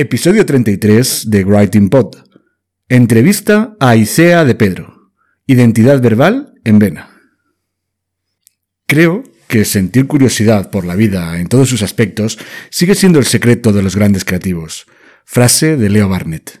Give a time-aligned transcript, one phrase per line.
[0.00, 2.14] Episodio 33 de Writing Pod.
[2.88, 5.10] Entrevista a Isea de Pedro.
[5.44, 7.10] Identidad verbal en vena.
[8.86, 12.38] Creo que sentir curiosidad por la vida en todos sus aspectos
[12.70, 14.86] sigue siendo el secreto de los grandes creativos.
[15.24, 16.60] Frase de Leo Barnett.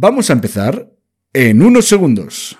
[0.00, 0.92] Vamos a empezar
[1.32, 2.56] en unos segundos.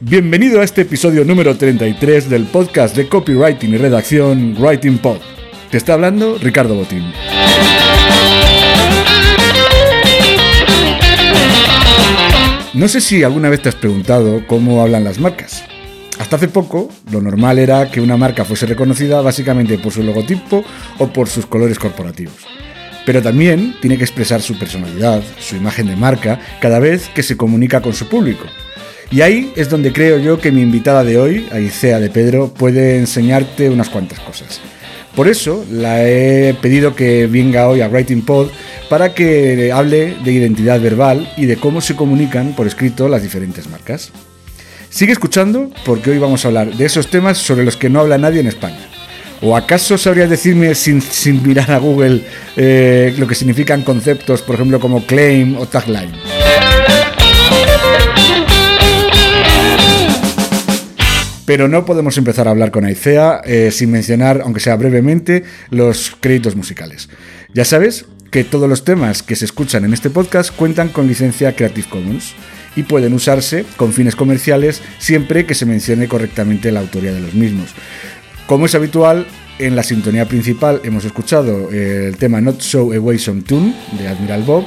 [0.00, 5.18] Bienvenido a este episodio número 33 del podcast de copywriting y redacción Writing Pod.
[5.70, 7.04] Te está hablando Ricardo Botín.
[12.72, 15.64] No sé si alguna vez te has preguntado cómo hablan las marcas.
[16.18, 20.64] Hasta hace poco, lo normal era que una marca fuese reconocida básicamente por su logotipo
[20.98, 22.46] o por sus colores corporativos.
[23.08, 27.38] Pero también tiene que expresar su personalidad, su imagen de marca, cada vez que se
[27.38, 28.44] comunica con su público.
[29.10, 32.98] Y ahí es donde creo yo que mi invitada de hoy, Aicea de Pedro, puede
[32.98, 34.60] enseñarte unas cuantas cosas.
[35.16, 38.50] Por eso la he pedido que venga hoy a Writing Pod
[38.90, 43.70] para que hable de identidad verbal y de cómo se comunican por escrito las diferentes
[43.70, 44.12] marcas.
[44.90, 48.18] Sigue escuchando porque hoy vamos a hablar de esos temas sobre los que no habla
[48.18, 48.86] nadie en España.
[49.40, 51.00] ¿O acaso sabrías decirme sin,
[51.44, 52.22] mirar a Google
[52.56, 56.12] eh, lo que significan conceptos, por ejemplo, como claim o tagline?
[61.44, 66.14] Pero no podemos empezar a hablar con Aicea eh, sin mencionar, aunque sea brevemente, los
[66.20, 67.08] créditos musicales.
[67.54, 71.54] Ya sabes que todos los temas que se escuchan en este podcast cuentan con licencia
[71.54, 72.34] Creative Commons
[72.76, 77.34] y pueden usarse con fines comerciales siempre que se mencione correctamente la autoría de los
[77.34, 77.70] mismos.
[78.48, 79.26] Como es habitual,
[79.58, 84.42] en la sintonía principal hemos escuchado el tema Not So Away Some Tune de Admiral
[84.42, 84.64] Bob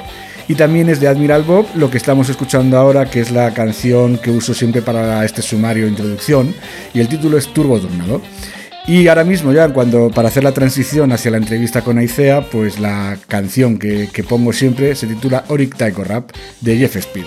[0.47, 4.19] y también es de Admiral Bob lo que estamos escuchando ahora, que es la canción
[4.19, 6.53] que uso siempre para este sumario introducción
[6.93, 8.21] y el título es Turbo Tornado.
[8.85, 12.79] Y ahora mismo ya, cuando para hacer la transición hacia la entrevista con Aicea, pues
[12.79, 17.25] la canción que, que pongo siempre se titula Oric Taiko Rap de Jeff Speed.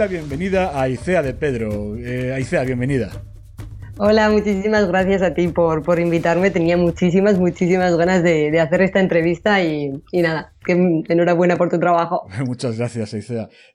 [0.00, 1.94] La bienvenida a Aicea de Pedro.
[1.98, 2.32] Eh,
[2.64, 3.10] bienvenida.
[3.98, 6.50] Hola, muchísimas gracias a ti por, por invitarme.
[6.50, 12.26] Tenía muchísimas, muchísimas ganas de, hacer esta entrevista y, nada, que enhorabuena por tu trabajo.
[12.46, 13.14] Muchas gracias.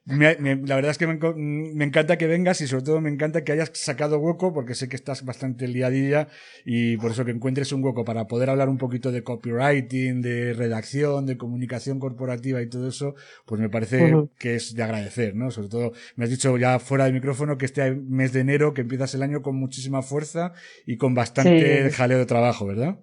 [0.04, 3.10] Me, me, la verdad es que me, me, encanta que vengas y sobre todo me
[3.10, 6.28] encanta que hayas sacado hueco porque sé que estás bastante liadilla
[6.64, 10.52] y por eso que encuentres un hueco para poder hablar un poquito de copywriting, de
[10.54, 13.14] redacción, de comunicación corporativa y todo eso,
[13.44, 14.30] pues me parece uh -huh.
[14.38, 15.50] que es de agradecer, ¿no?
[15.50, 18.80] Sobre todo, me has dicho ya fuera del micrófono que este mes de enero, que
[18.82, 20.52] empiezas el año con muchísima fuerza fuerza
[20.86, 21.96] y con bastante sí.
[21.96, 22.98] jaleo de trabajo, ¿verdad?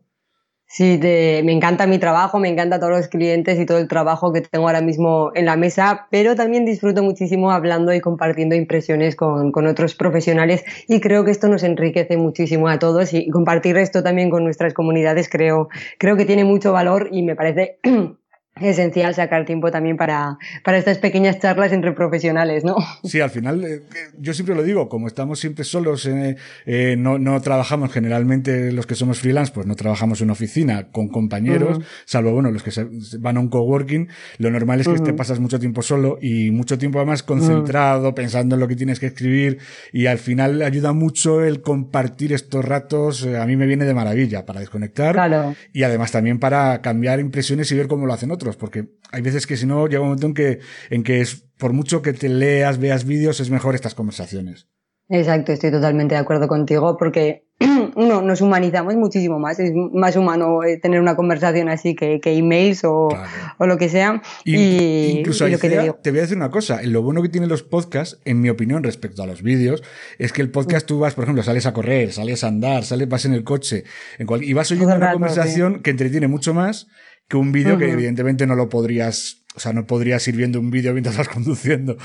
[0.76, 4.34] Sí, te, me encanta mi trabajo, me encanta todos los clientes y todo el trabajo
[4.34, 9.16] que tengo ahora mismo en la mesa, pero también disfruto muchísimo hablando y compartiendo impresiones
[9.16, 13.78] con, con otros profesionales y creo que esto nos enriquece muchísimo a todos y compartir
[13.78, 17.78] esto también con nuestras comunidades creo, creo que tiene mucho valor y me parece
[18.66, 22.76] esencial sacar tiempo también para, para estas pequeñas charlas entre profesionales, ¿no?
[23.04, 23.82] Sí, al final, eh,
[24.20, 28.86] yo siempre lo digo, como estamos siempre solos, eh, eh, no, no trabajamos generalmente los
[28.86, 32.88] que somos freelance, pues no trabajamos en oficina con compañeros, salvo, bueno, los que se,
[33.20, 34.08] van a un coworking,
[34.38, 38.56] lo normal es que te pasas mucho tiempo solo y mucho tiempo además concentrado, pensando
[38.56, 39.60] en lo que tienes que escribir
[39.92, 44.46] y al final ayuda mucho el compartir estos ratos, a mí me viene de maravilla
[44.46, 48.90] para desconectar y además también para cambiar impresiones y ver cómo lo hacen otros porque
[49.12, 50.60] hay veces que si no llega un momento en que,
[50.90, 54.68] en que es, por mucho que te leas, veas vídeos, es mejor estas conversaciones.
[55.10, 57.46] Exacto, estoy totalmente de acuerdo contigo porque
[57.96, 62.36] uno, nos humanizamos muchísimo más, es más humano eh, tener una conversación así que, que
[62.36, 63.10] emails o,
[63.58, 64.22] o, lo que sea.
[64.44, 67.50] Y, incluso lo que te, te, voy a decir una cosa, lo bueno que tienen
[67.50, 69.84] los podcasts, en mi opinión, respecto a los vídeos,
[70.18, 73.08] es que el podcast tú vas, por ejemplo, sales a correr, sales a andar, sales,
[73.08, 73.84] vas en el coche,
[74.18, 76.88] en cual, y vas oyendo una conversación que entretiene mucho más
[77.28, 80.72] que un vídeo que evidentemente no lo podrías o sea, no podrías ir viendo un
[80.72, 81.98] vídeo mientras vas conduciendo.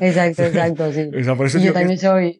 [0.00, 1.10] Exacto, exacto, sí.
[1.62, 2.39] yo también soy,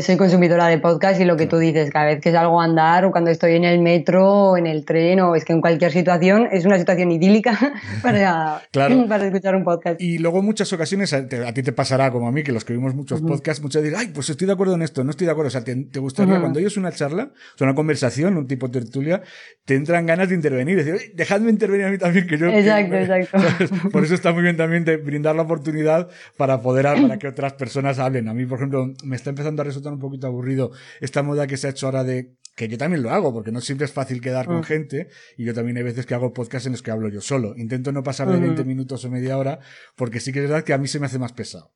[0.00, 3.04] soy consumidora de podcast y lo que tú dices, cada vez que salgo a andar
[3.04, 5.92] o cuando estoy en el metro o en el tren o es que en cualquier
[5.92, 7.58] situación es una situación idílica
[8.02, 8.62] para,
[9.08, 10.00] para escuchar un podcast.
[10.00, 12.94] Y luego muchas ocasiones a, ti te pasará como a mí, que los que vimos
[12.94, 15.48] muchos podcasts, muchas veces, ay, pues estoy de acuerdo en esto, no estoy de acuerdo.
[15.48, 18.80] O sea, te, gustaría, cuando oyes una charla, o sea, una conversación, un tipo de
[18.80, 19.22] tertulia,
[19.66, 22.46] te entran ganas de intervenir, decir, dejadme intervenir a mí también, que yo...
[22.46, 23.90] Exacto, exacto.
[23.90, 26.08] Por eso está muy bien también de brindar la oportunidad
[26.38, 28.28] para poder, para que otras personas hablen.
[28.28, 31.56] A mí, por ejemplo, me está empezando a resulta un poquito aburrido esta moda que
[31.56, 34.20] se ha hecho ahora de que yo también lo hago, porque no siempre es fácil
[34.20, 34.64] quedar con mm.
[34.64, 37.54] gente, y yo también hay veces que hago podcasts en los que hablo yo solo.
[37.56, 39.58] Intento no pasar de 20 minutos o media hora,
[39.96, 41.72] porque sí que es verdad que a mí se me hace más pesado.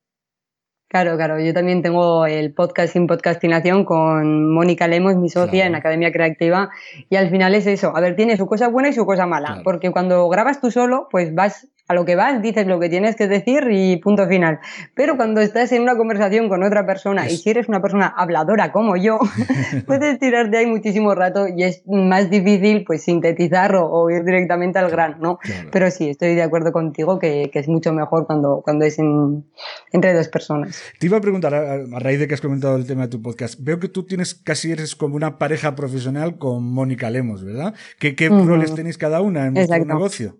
[0.88, 1.38] Claro, claro.
[1.38, 6.70] Yo también tengo el podcast sin podcastinación con Mónica Lemos, mi socia en Academia Creativa,
[7.10, 7.94] y al final es eso.
[7.94, 11.08] A ver, tiene su cosa buena y su cosa mala, porque cuando grabas tú solo,
[11.10, 14.60] pues vas a lo que vas, dices lo que tienes que decir y punto final.
[14.94, 18.72] Pero cuando estás en una conversación con otra persona y si eres una persona habladora
[18.72, 19.18] como yo,
[19.86, 24.90] puedes tirarte ahí muchísimo rato y es más difícil pues sintetizar o, ir directamente al
[24.90, 25.38] grano, ¿no?
[25.72, 30.28] Pero sí, estoy de acuerdo contigo que, es mucho mejor cuando, cuando es entre dos
[30.28, 30.80] personas.
[31.00, 33.58] Te iba a preguntar, a, raíz de que has comentado el tema de tu podcast,
[33.58, 37.74] veo que tú tienes casi eres como una pareja profesional con Mónica Lemos, ¿verdad?
[37.98, 40.36] ¿Qué, qué roles tenéis cada una en vuestro negocio?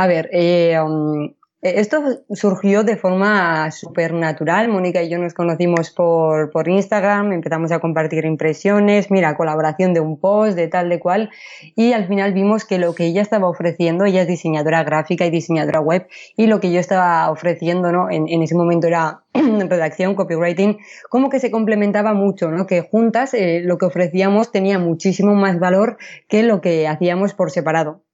[0.00, 2.00] A ver, eh, um, esto
[2.30, 4.68] surgió de forma súper natural.
[4.68, 9.98] Mónica y yo nos conocimos por, por Instagram, empezamos a compartir impresiones, mira, colaboración de
[9.98, 11.30] un post, de tal, de cual,
[11.74, 15.30] y al final vimos que lo que ella estaba ofreciendo, ella es diseñadora gráfica y
[15.30, 16.06] diseñadora web,
[16.36, 18.08] y lo que yo estaba ofreciendo, ¿no?
[18.08, 20.78] En, en ese momento era redacción, copywriting,
[21.10, 22.68] como que se complementaba mucho, ¿no?
[22.68, 25.98] Que juntas eh, lo que ofrecíamos tenía muchísimo más valor
[26.28, 28.04] que lo que hacíamos por separado.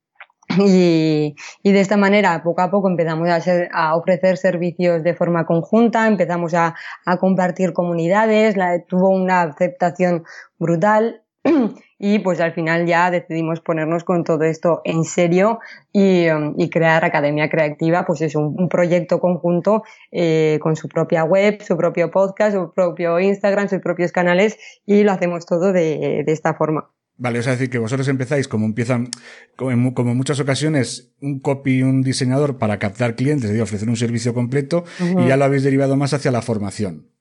[0.58, 3.40] Y, y, de esta manera, poco a poco empezamos a,
[3.72, 6.74] a ofrecer servicios de forma conjunta, empezamos a,
[7.04, 10.24] a compartir comunidades, la, tuvo una aceptación
[10.58, 11.22] brutal
[11.98, 15.60] y pues al final ya decidimos ponernos con todo esto en serio
[15.92, 20.88] y, um, y crear Academia Creativa, pues es un, un proyecto conjunto eh, con su
[20.88, 25.72] propia web, su propio podcast, su propio Instagram, sus propios canales y lo hacemos todo
[25.72, 26.90] de, de esta forma.
[27.16, 29.08] Vale, o sea, decir que vosotros empezáis como empiezan,
[29.54, 34.34] como en, muchas ocasiones, un copy, un diseñador para captar clientes, y ofrecer un servicio
[34.34, 37.13] completo, y ya lo habéis derivado más hacia la formación.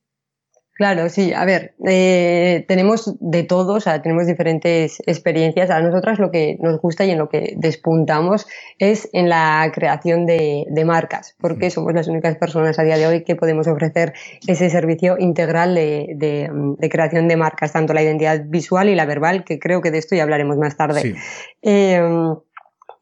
[0.76, 1.34] Claro, sí.
[1.34, 5.70] A ver, eh, tenemos de todo, o sea, tenemos diferentes experiencias.
[5.70, 8.48] A nosotras lo que nos gusta y en lo que despuntamos
[8.80, 13.24] es en la creación de, marcas, porque somos las únicas personas a día de hoy
[13.24, 14.14] que podemos ofrecer
[14.48, 19.60] ese servicio integral de, creación de marcas, tanto la identidad visual y la verbal, que
[19.60, 21.16] creo que de esto ya hablaremos más tarde.
[21.62, 22.36] Em,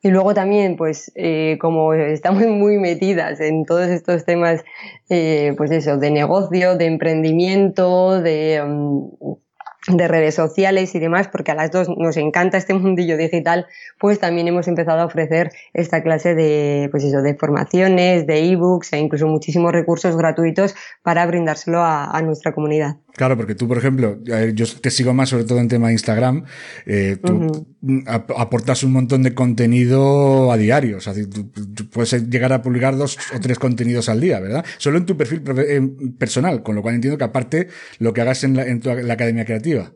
[0.04, 4.64] y luego también, pues, eh, como estamos muy metidas en todos estos temas,
[5.10, 9.34] eh, pues eso, de negocio, de emprendimiento, de, mm,
[9.88, 13.68] de redes sociales y demás, porque a las dos nos encanta este mundillo digital,
[14.00, 18.94] pues también hemos empezado a ofrecer esta clase de, pues eso, de formaciones, de ebooks
[18.94, 22.98] e incluso muchísimos recursos gratuitos para brindárselo a, nuestra comunidad.
[23.16, 26.46] Claro, porque tú, por ejemplo, yo te sigo más sobre todo en tema de Instagram,
[26.86, 27.68] eh, tú
[28.06, 31.50] aportas un montón de contenido a diario, o sea, tú,
[31.90, 34.66] puedes llegar a publicar dos o tres contenidos al día, ¿verdad?
[34.78, 35.42] Solo en tu perfil
[36.18, 37.68] personal, con lo cual entiendo que aparte
[38.00, 39.92] lo que hagas en la, en tu, la Academia Creativa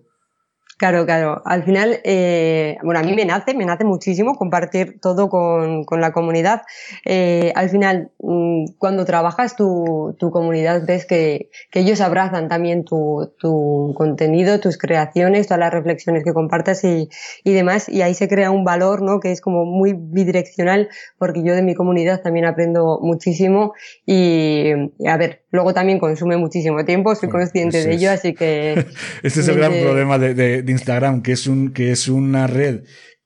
[0.78, 1.42] Claro, claro.
[1.46, 6.02] Al final, eh, bueno, a mí me nace, me nace muchísimo compartir todo con, con
[6.02, 6.64] la comunidad.
[7.06, 12.84] Eh, al final, mm, cuando trabajas tu, tu comunidad, ves que, que, ellos abrazan también
[12.84, 17.08] tu, tu, contenido, tus creaciones, todas las reflexiones que compartas y,
[17.46, 17.88] y, demás.
[17.88, 19.22] Y ahí se crea un valor, ¿no?
[19.22, 23.74] Que es como muy bidireccional, porque yo de mi comunidad también aprendo muchísimo.
[24.06, 24.72] Y,
[25.08, 28.86] a ver, luego también consume muchísimo tiempo, soy consciente de ello, así que...
[29.24, 32.48] este es el gran problema de, de de Instagram, que es un, que es una
[32.48, 32.84] red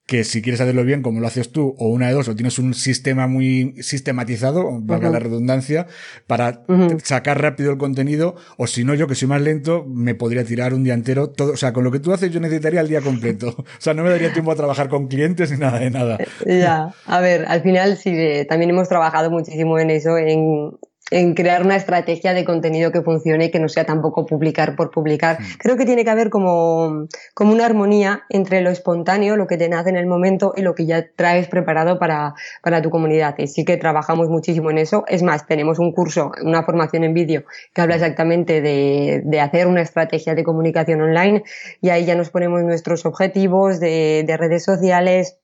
[0.10, 2.58] que si quieres hacerlo bien, como lo haces tú, o una de dos, o tienes
[2.58, 5.86] un sistema muy sistematizado, valga la redundancia,
[6.26, 6.64] para
[7.04, 10.74] sacar rápido el contenido, o si no, yo que soy más lento, me podría tirar
[10.74, 13.02] un día entero, todo, o sea, con lo que tú haces yo necesitaría el día
[13.02, 13.56] completo.
[13.80, 16.18] O sea, no me daría tiempo a trabajar con clientes ni nada de nada.
[16.46, 18.12] Ya, a ver, al final sí,
[18.50, 20.72] también hemos trabajado muchísimo en eso, en,
[21.12, 24.92] en crear una estrategia de contenido que funcione y que no sea tampoco publicar por
[24.92, 25.38] publicar.
[25.58, 29.70] Creo que tiene que haber como, como una armonía entre lo espontáneo, lo que te
[29.70, 33.36] nace en el momento y lo que ya traes preparado para, para tu comunidad.
[33.38, 35.04] Y sí que trabajamos muchísimo en eso.
[35.08, 39.68] Es más, tenemos un curso, una formación en vídeo que habla exactamente de, de hacer
[39.68, 41.44] una estrategia de comunicación online
[41.82, 45.40] y ahí ya nos ponemos nuestros objetivos de, de redes sociales,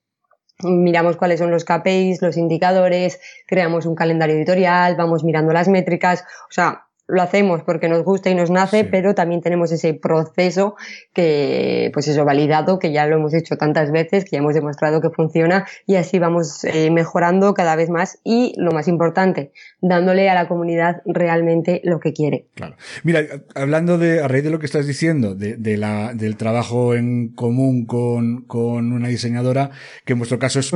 [0.64, 6.24] miramos cuáles son los KPIs, los indicadores, creamos un calendario editorial, vamos mirando las métricas,
[6.50, 10.76] o sea, lo hacemos porque nos gusta y nos nace, pero también tenemos ese proceso
[11.14, 15.02] que, pues eso, validado, que ya lo hemos hecho tantas veces, que ya hemos demostrado
[15.02, 20.30] que funciona y así vamos eh, mejorando cada vez más y lo más importante, dándole
[20.30, 22.48] a la comunidad realmente lo que quiere.
[22.56, 22.76] Claro.
[23.04, 23.22] Mira,
[23.54, 27.34] hablando de, a raíz de lo que estás diciendo, de, de la, del trabajo en
[27.34, 29.72] común con, con una diseñadora,
[30.06, 30.74] que en vuestro caso es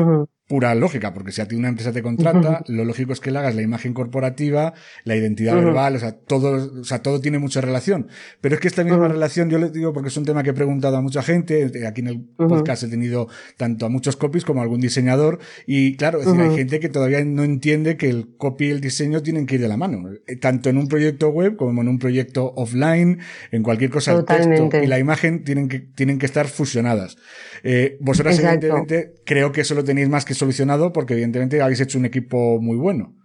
[0.49, 3.37] pura lógica, porque si a ti una empresa te contrata, lo lógico es que le
[3.37, 7.61] hagas la imagen corporativa, la identidad verbal, o sea, todo, o sea, todo tiene mucha
[7.61, 8.07] relación.
[8.41, 10.53] Pero es que esta misma relación, yo le digo porque es un tema que he
[10.53, 13.27] preguntado a mucha gente, eh, aquí en el podcast he tenido
[13.57, 15.37] tanto a muchos copies como a algún diseñador,
[15.67, 18.81] y claro, es decir, hay gente que todavía no entiende que el copy y el
[18.81, 21.87] diseño tienen que ir de la mano, eh, tanto en un proyecto web como en
[21.87, 23.19] un proyecto offline,
[23.51, 27.17] en cualquier cosa, el texto y la imagen tienen que, tienen que estar fusionadas.
[27.63, 31.97] Eh, vosotras, evidentemente, creo que eso lo tenéis más que solucionado porque, evidentemente, habéis hecho
[31.97, 33.15] un equipo muy bueno.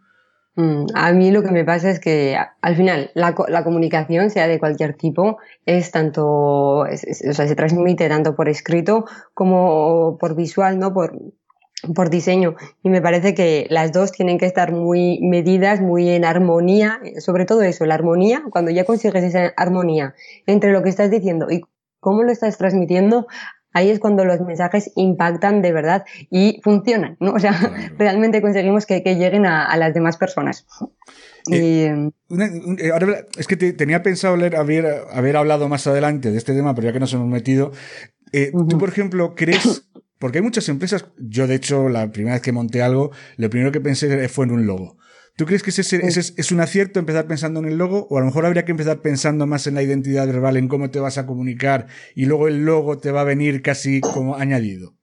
[0.56, 4.46] Mm, a mí lo que me pasa es que al final la, la comunicación, sea
[4.46, 10.78] de cualquier tipo, es tanto, o sea, se transmite tanto por escrito como por visual,
[10.78, 10.94] ¿no?
[10.94, 11.18] Por,
[11.94, 12.54] por diseño.
[12.82, 17.44] Y me parece que las dos tienen que estar muy medidas, muy en armonía, sobre
[17.46, 20.14] todo eso, la armonía, cuando ya consigues esa armonía
[20.46, 21.62] entre lo que estás diciendo y
[22.00, 23.26] cómo lo estás transmitiendo,
[23.74, 27.32] ahí es cuando los mensajes impactan de verdad y funcionan, ¿no?
[27.32, 27.52] O sea,
[27.98, 30.66] realmente conseguimos que, lleguen a, las demás personas.
[31.50, 36.54] Eh, eh, ahora, es que tenía pensado leer, haber, haber hablado más adelante de este
[36.54, 37.72] tema, pero ya que nos hemos metido,
[38.32, 42.42] eh, tú, por ejemplo, crees, porque hay muchas empresas, yo de hecho, la primera vez
[42.42, 44.96] que monté algo, lo primero que pensé fue en un logo.
[45.36, 48.06] ¿Tú crees que ese, es, un acierto empezar pensando en el logo?
[48.08, 50.90] O a lo mejor habría que empezar pensando más en la identidad verbal, en cómo
[50.90, 54.94] te vas a comunicar y luego el logo te va a venir casi como añadido.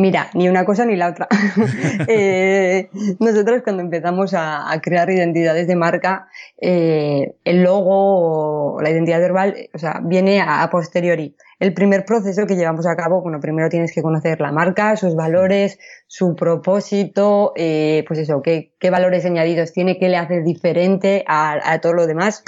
[0.00, 1.28] Mira, ni una cosa ni la otra.
[2.08, 2.88] eh,
[3.18, 6.26] nosotros cuando empezamos a, crear identidades de marca,
[6.58, 11.36] eh, el logo o la identidad verbal, o sea, viene a, posteriori.
[11.58, 15.14] El primer proceso que llevamos a cabo, bueno, primero tienes que conocer la marca, sus
[15.14, 21.24] valores, su propósito, eh, pues eso, qué, qué valores añadidos tiene, qué le hace diferente
[21.26, 22.42] a, a todo lo demás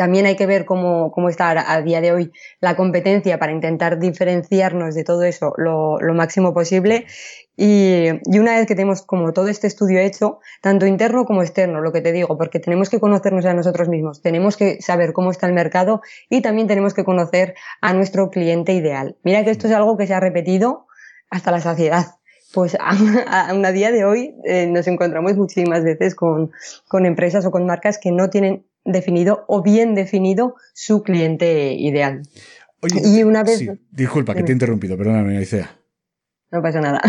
[0.00, 3.98] también hay que ver cómo, cómo está a, día de hoy la competencia para intentar
[3.98, 7.04] diferenciarnos de todo eso lo, máximo posible.
[7.54, 11.82] Y, y, una vez que tenemos como todo este estudio hecho, tanto interno como externo,
[11.82, 15.32] lo que te digo, porque tenemos que conocernos a nosotros mismos, tenemos que saber cómo
[15.32, 17.52] está el mercado y también tenemos que conocer
[17.82, 19.18] a nuestro cliente ideal.
[19.22, 20.86] Mira que esto es algo que se ha repetido
[21.28, 22.06] hasta la saciedad
[22.52, 26.50] pues a, a, día de hoy eh, nos encontramos muchísimas veces con,
[26.88, 32.22] con, empresas o con marcas que no tienen definido o bien definido su cliente ideal.
[32.82, 33.64] Oye, y una vez...
[33.90, 35.78] disculpa que te he interrumpido, perdóname, Aicea.
[36.50, 37.00] No pasa nada.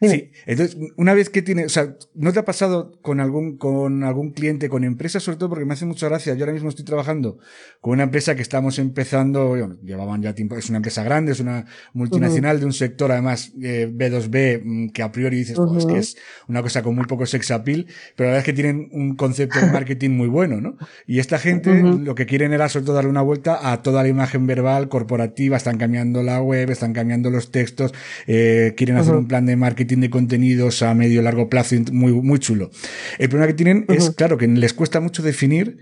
[0.00, 4.02] Sí, entonces, una vez que tiene, o sea, ¿no te ha pasado con algún, con
[4.02, 6.34] algún cliente, con empresa, sobre todo porque me hace mucha gracia?
[6.34, 7.38] Yo ahora mismo estoy trabajando
[7.82, 11.40] con una empresa que estamos empezando, bueno, llevaban ya tiempo, es una empresa grande, es
[11.40, 15.98] una multinacional de un sector, además, eh, B2B, mm, que a priori dices, pues que
[15.98, 16.16] es
[16.48, 19.60] una cosa con muy poco sex appeal, pero la verdad es que tienen un concepto
[19.60, 20.78] de marketing muy bueno, ¿no?
[21.06, 24.08] Y esta gente, lo que quieren era sobre todo darle una vuelta a toda la
[24.08, 27.92] imagen verbal corporativa, están cambiando la web, están cambiando los textos,
[28.26, 32.38] eh, quieren hacer un plan de marketing de contenidos a medio largo plazo muy, muy
[32.38, 32.70] chulo.
[33.18, 35.78] El problema que tienen es, claro, que les cuesta mucho definir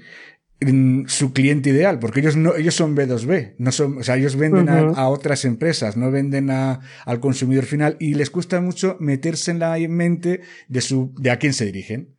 [1.07, 4.69] su cliente ideal, porque ellos no, ellos son B2B, no son, o sea, ellos venden
[4.69, 9.61] a, otras empresas, no venden a, al consumidor final y les cuesta mucho meterse en
[9.61, 12.17] la mente de su, de a quién se dirigen.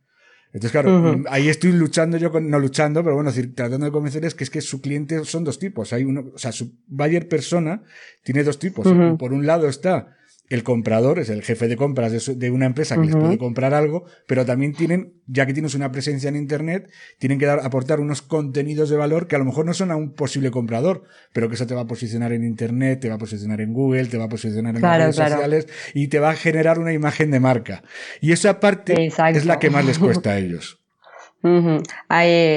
[0.52, 4.34] Entonces, claro, ahí estoy luchando yo con, no luchando, pero bueno, decir, tratando de convencerles
[4.34, 5.92] que es que su cliente son dos tipos.
[5.92, 7.84] Hay uno, o sea, su buyer persona
[8.24, 8.88] tiene dos tipos.
[9.18, 10.16] Por un lado está
[10.50, 14.04] el comprador, es el jefe de compras de, una empresa que les puede comprar algo,
[14.26, 18.20] pero también tienen, ya que tienes una presencia en Internet, tienen que dar, aportar unos
[18.20, 21.54] contenidos de valor que a lo mejor no son a un posible comprador, pero que
[21.54, 24.24] eso te va a posicionar en Internet, te va a posicionar en Google, te va
[24.24, 27.84] a posicionar en las redes sociales y te va a generar una imagen de marca.
[28.20, 30.80] Y esa parte es la que más les cuesta a ellos.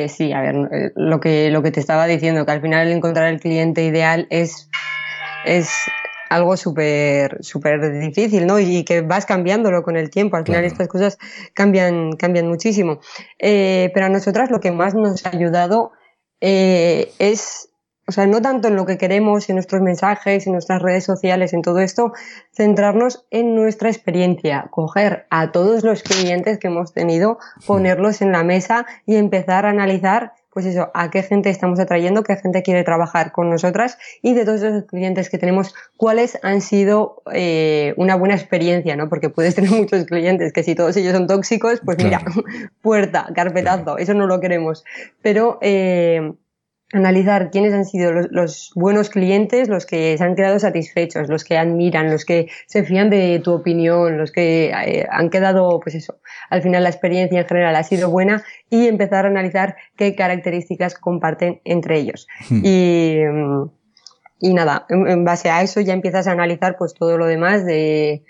[0.09, 3.31] sí, a ver, eh, lo que, lo que te estaba diciendo, que al final encontrar
[3.31, 4.67] el cliente ideal es,
[5.45, 5.69] es
[6.33, 8.59] algo súper súper difícil, ¿no?
[8.59, 10.37] Y que vas cambiándolo con el tiempo.
[10.37, 11.17] Al final estas cosas
[11.53, 12.99] cambian, cambian muchísimo.
[13.39, 15.91] Eh, pero a nosotras lo que más nos ha ayudado
[16.41, 17.69] eh, es,
[18.07, 21.53] o sea, no tanto en lo que queremos, en nuestros mensajes, en nuestras redes sociales,
[21.53, 22.13] en todo esto,
[22.51, 27.37] centrarnos en nuestra experiencia, coger a todos los clientes que hemos tenido,
[27.67, 32.23] ponerlos en la mesa y empezar a analizar pues eso, a qué gente estamos atrayendo,
[32.23, 36.61] qué gente quiere trabajar con nosotras y de todos los clientes que tenemos, cuáles han
[36.61, 39.09] sido eh, una buena experiencia, ¿no?
[39.09, 42.21] Porque puedes tener muchos clientes que si todos ellos son tóxicos, pues mira,
[42.81, 44.83] puerta, carpetazo, eso no lo queremos.
[45.21, 46.33] Pero eh,
[46.93, 51.57] analizar quiénes han sido los, buenos clientes, los que se han quedado satisfechos, los que
[51.57, 56.19] admiran, los que se fían de tu opinión, los que eh, han quedado, pues eso,
[56.49, 60.93] al final la experiencia en general ha sido buena y empezar a analizar qué características
[60.95, 62.27] comparten entre ellos.
[62.49, 62.61] Hmm.
[62.63, 63.17] Y,
[64.39, 68.23] y nada, en, base a eso ya empiezas a analizar pues todo lo demás de,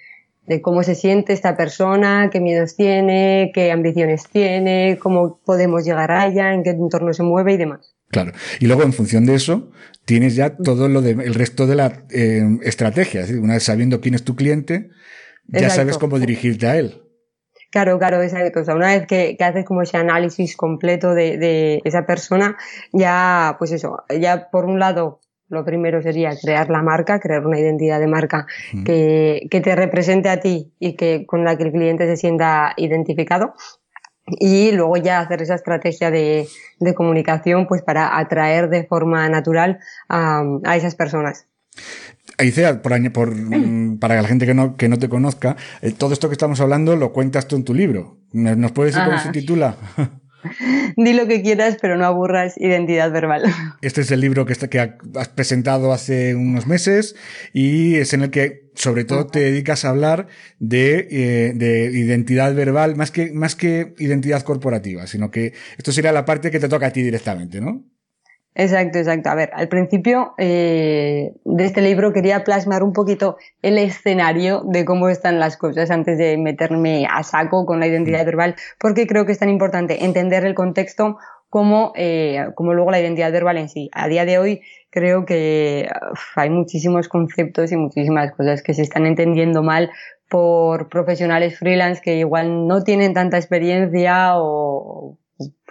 [0.47, 6.11] de cómo se siente esta persona, qué miedos tiene, qué ambiciones tiene, cómo podemos llegar
[6.11, 7.92] a ella, en qué entorno se mueve y demás.
[8.13, 8.31] Claro.
[8.59, 9.71] Y luego, en función de eso,
[10.05, 13.25] tienes ya todo lo de, el resto de la eh, estrategia.
[13.41, 14.89] una vez sabiendo quién es tu cliente,
[15.47, 17.01] ya sabes cómo dirigirte a él.
[17.71, 18.61] Claro, claro, exacto.
[18.61, 22.55] O sea, una vez que, haces como ese análisis completo de, esa persona,
[22.91, 27.59] ya, pues eso, ya por un lado, lo primero sería crear la marca, crear una
[27.59, 28.45] identidad de marca
[28.85, 32.73] que, que, te represente a ti y que con la que el cliente se sienta
[32.77, 33.53] identificado
[34.27, 36.47] y luego ya hacer esa estrategia de,
[36.79, 41.47] de comunicación pues para atraer de forma natural a, a esas personas.
[42.37, 43.33] Aicea, por, por,
[43.99, 46.95] para la gente que no, que no te conozca, eh, todo esto que estamos hablando
[46.95, 48.17] lo cuentas tú en tu libro.
[48.31, 49.75] ¿Nos puedes decir cómo se titula?
[50.97, 53.43] Di lo que quieras, pero no aburras identidad verbal.
[53.81, 57.15] Este es el libro que, que has presentado hace unos meses
[57.53, 60.27] y es en el que sobre todo te dedicas a hablar
[60.59, 66.11] de, eh, de identidad verbal más que, más que identidad corporativa, sino que esto sería
[66.11, 67.83] la parte que te toca a ti directamente, ¿no?
[68.55, 69.29] Exacto, exacto.
[69.29, 74.85] A ver, al principio eh, de este libro quería plasmar un poquito el escenario de
[74.85, 78.25] cómo están las cosas antes de meterme a saco con la identidad mm.
[78.25, 81.17] verbal, porque creo que es tan importante entender el contexto
[81.49, 83.89] como, eh, como luego la identidad verbal en sí.
[83.93, 84.61] A día de hoy
[84.91, 85.89] creo que
[86.35, 89.89] hay muchísimos conceptos y muchísimas cosas que se están entendiendo mal
[90.29, 95.17] por profesionales freelance que igual no tienen tanta experiencia o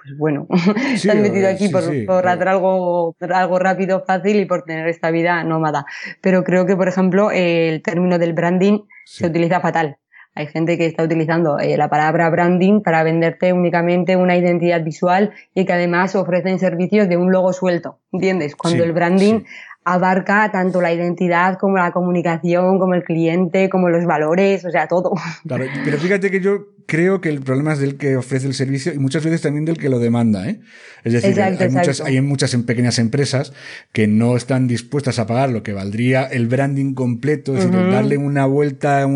[0.02, 0.46] pues bueno,
[0.96, 5.44] se han metido aquí por, hacer algo, algo rápido, fácil y por tener esta vida
[5.44, 5.86] nómada.
[6.20, 9.98] Pero creo que, por ejemplo, el término del branding se utiliza fatal.
[10.34, 15.32] Hay gente que está utilizando eh, la palabra branding para venderte únicamente una identidad visual
[15.54, 18.56] y que además ofrecen servicios de un logo suelto, ¿entiendes?
[18.56, 19.42] Cuando el branding
[19.84, 24.86] abarca tanto la identidad como la comunicación, como el cliente, como los valores, o sea,
[24.86, 25.12] todo.
[25.46, 28.92] Claro, pero fíjate que yo creo que el problema es del que ofrece el servicio
[28.92, 30.48] y muchas veces también del que lo demanda.
[30.48, 30.60] ¿eh?
[31.04, 33.52] Es decir, hay, muchas, hay muchas pequeñas empresas
[33.92, 38.18] que no están dispuestas a pagar lo que valdría el branding completo, es decir, darle
[38.18, 39.06] una vuelta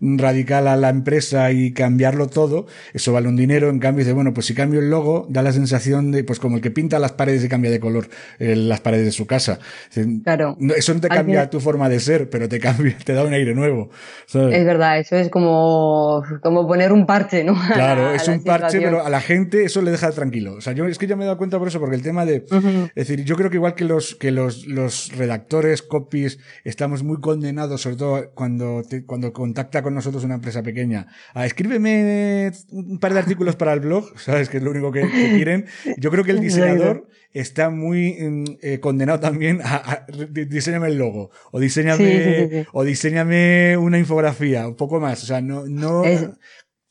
[0.00, 3.68] radical a la empresa y cambiarlo todo, eso vale un dinero.
[3.68, 6.56] En cambio, dice, bueno, pues si cambio el logo, da la sensación de, pues como
[6.56, 8.08] el que pinta las paredes y cambia de color
[8.38, 9.58] eh, las paredes de su casa.
[10.22, 10.56] Claro.
[10.76, 13.54] Eso no te cambia tu forma de ser, pero te cambia, te da un aire
[13.54, 13.90] nuevo.
[14.26, 17.54] Es verdad, eso es como, como poner un parche, ¿no?
[17.74, 20.54] Claro, es un parche, pero a la gente eso le deja tranquilo.
[20.54, 22.24] O sea, yo es que ya me he dado cuenta por eso, porque el tema
[22.24, 22.44] de,
[22.94, 27.20] es decir, yo creo que igual que los, que los, los redactores, copies, estamos muy
[27.20, 33.12] condenados, sobre todo cuando, cuando contacta con nosotros una empresa pequeña, a escríbeme un par
[33.12, 34.48] de artículos para el blog, ¿sabes?
[34.48, 35.66] Que es lo único que, quieren.
[35.98, 41.30] Yo creo que el diseñador está muy mm, eh, condenado también a, diseñame el logo,
[41.50, 45.22] o diseñame, o diseñame una infografía, un poco más.
[45.24, 46.02] O sea, no, no,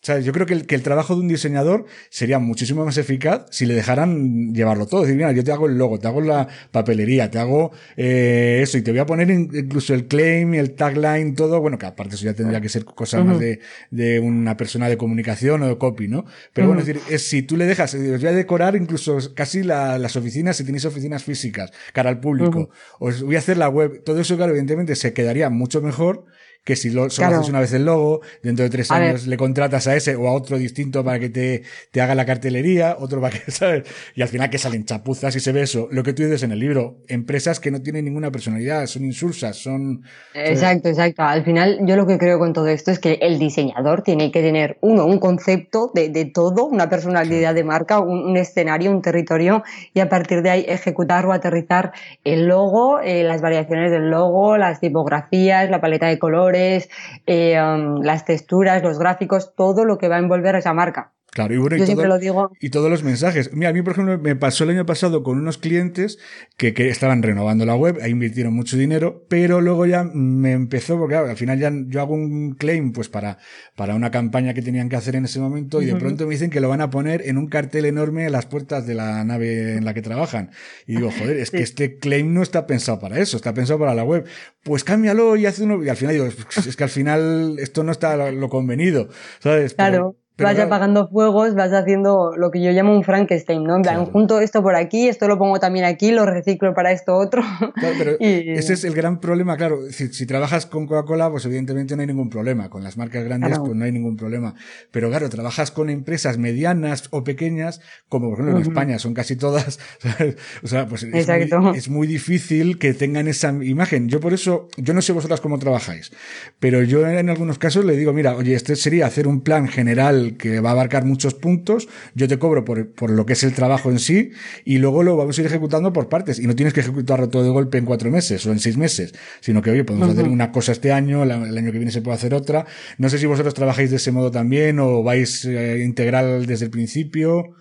[0.03, 3.65] Yo creo que el, que el, trabajo de un diseñador sería muchísimo más eficaz si
[3.65, 5.01] le dejaran llevarlo todo.
[5.01, 8.77] Decir, mira, yo te hago el logo, te hago la papelería, te hago eh, eso
[8.77, 11.61] y te voy a poner incluso el claim, el tagline, todo.
[11.61, 13.61] Bueno, que aparte eso ya tendría que ser cosa más de,
[13.91, 16.25] de, una persona de comunicación o de copy, ¿no?
[16.51, 19.63] Pero bueno, es decir, es, si tú le dejas, os voy a decorar incluso casi
[19.63, 23.69] la, las oficinas, si tenéis oficinas físicas, cara al público, os voy a hacer la
[23.69, 26.25] web, todo eso, claro, evidentemente se quedaría mucho mejor
[26.63, 29.87] que si lo, solo haces una vez el logo, dentro de tres años le contratas
[29.87, 33.37] a ese o a otro distinto para que te, te haga la cartelería, otro para
[33.37, 33.83] que, ¿sabes?
[34.15, 35.87] Y al final que salen chapuzas y se ve eso.
[35.91, 39.57] Lo que tú dices en el libro, empresas que no tienen ninguna personalidad, son insulsas,
[39.57, 40.03] son...
[40.33, 41.23] Exacto, exacto.
[41.23, 44.41] Al final yo lo que creo con todo esto es que el diseñador tiene que
[44.41, 49.63] tener, uno, un concepto de, de todo, una personalidad de marca, un, escenario, un territorio,
[49.93, 51.91] y a partir de ahí ejecutar o aterrizar
[52.23, 58.01] el logo, eh, las variaciones del logo, las tipografías, la paleta de colores, eh, um,
[58.01, 61.13] las texturas, los gráficos, todo lo que va a envolver esa marca.
[61.33, 62.51] Claro, y bueno, y, lo digo.
[62.59, 63.51] y todos los mensajes.
[63.53, 66.19] Mira, a mí, por ejemplo, me pasó el año pasado con unos clientes
[66.57, 70.99] que, que estaban renovando la web, ahí invirtieron mucho dinero, pero luego ya me empezó,
[70.99, 73.39] porque al final ya yo hago un claim pues para,
[73.75, 76.51] para una campaña que tenían que hacer en ese momento y de pronto me dicen
[76.51, 79.75] que lo van a poner en un cartel enorme a las puertas de la nave
[79.75, 80.51] en la que trabajan.
[80.85, 83.95] Y digo, joder, es que este claim no está pensado para eso, está pensado para
[83.95, 84.25] la web.
[84.61, 87.91] Pues cámbialo y hace uno, y al final digo, es que al final esto no
[87.91, 89.73] está lo convenido, ¿sabes?
[89.73, 93.75] Claro vas apagando fuegos, vas haciendo lo que yo llamo un Frankenstein, ¿no?
[93.75, 97.15] En plan, junto esto por aquí, esto lo pongo también aquí, lo reciclo para esto
[97.15, 97.43] otro.
[97.75, 99.79] Claro, pero ese es el gran problema, claro.
[99.89, 102.69] Si, si trabajas con Coca-Cola, pues evidentemente no hay ningún problema.
[102.69, 104.55] Con las marcas grandes, pues no hay ningún problema.
[104.91, 109.35] Pero claro, trabajas con empresas medianas o pequeñas, como por ejemplo en España son casi
[109.35, 109.79] todas,
[110.63, 114.07] o sea, pues es muy, es muy, difícil que tengan esa imagen.
[114.09, 116.11] Yo por eso, yo no sé vosotras cómo trabajáis,
[116.59, 120.22] pero yo en algunos casos le digo, mira, oye, este sería hacer un plan general
[120.37, 123.53] que va a abarcar muchos puntos, yo te cobro por, por, lo que es el
[123.53, 124.31] trabajo en sí
[124.65, 127.43] y luego lo vamos a ir ejecutando por partes y no tienes que ejecutarlo todo
[127.43, 130.51] de golpe en cuatro meses o en seis meses, sino que oye, podemos hacer una
[130.51, 132.65] cosa este año, el año que viene se puede hacer otra.
[132.97, 136.71] No sé si vosotros trabajáis de ese modo también o vais eh, integral desde el
[136.71, 137.55] principio.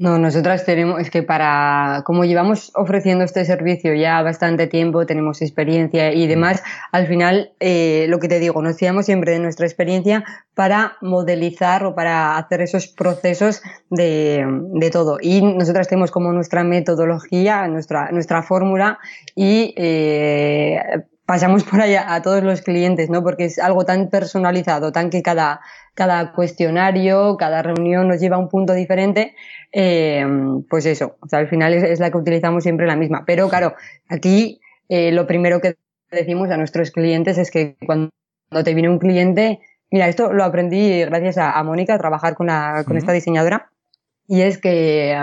[0.00, 5.42] No, nosotras tenemos, es que para, como llevamos ofreciendo este servicio ya bastante tiempo, tenemos
[5.42, 9.66] experiencia y demás, al final, eh, lo que te digo, nos fiamos siempre de nuestra
[9.66, 13.60] experiencia para modelizar o para hacer esos procesos
[13.90, 15.18] de, de todo.
[15.20, 18.98] Y nosotras tenemos como nuestra metodología, nuestra, nuestra fórmula
[19.34, 20.80] y eh,
[21.30, 23.22] pasamos por allá a todos los clientes, ¿no?
[23.22, 25.60] Porque es algo tan personalizado, tan que cada,
[25.94, 29.36] cada cuestionario, cada reunión nos lleva a un punto diferente
[29.70, 30.26] eh,
[30.68, 33.22] pues eso, o sea, al final es, la que utilizamos siempre la misma.
[33.28, 33.76] Pero claro,
[34.08, 35.76] aquí eh, lo primero que
[36.10, 38.10] decimos a nuestros clientes es que cuando
[38.64, 42.82] te viene un cliente, mira, esto lo aprendí gracias a, Mónica, a trabajar con, la,
[42.84, 43.70] con esta diseñadora,
[44.26, 45.16] y es que,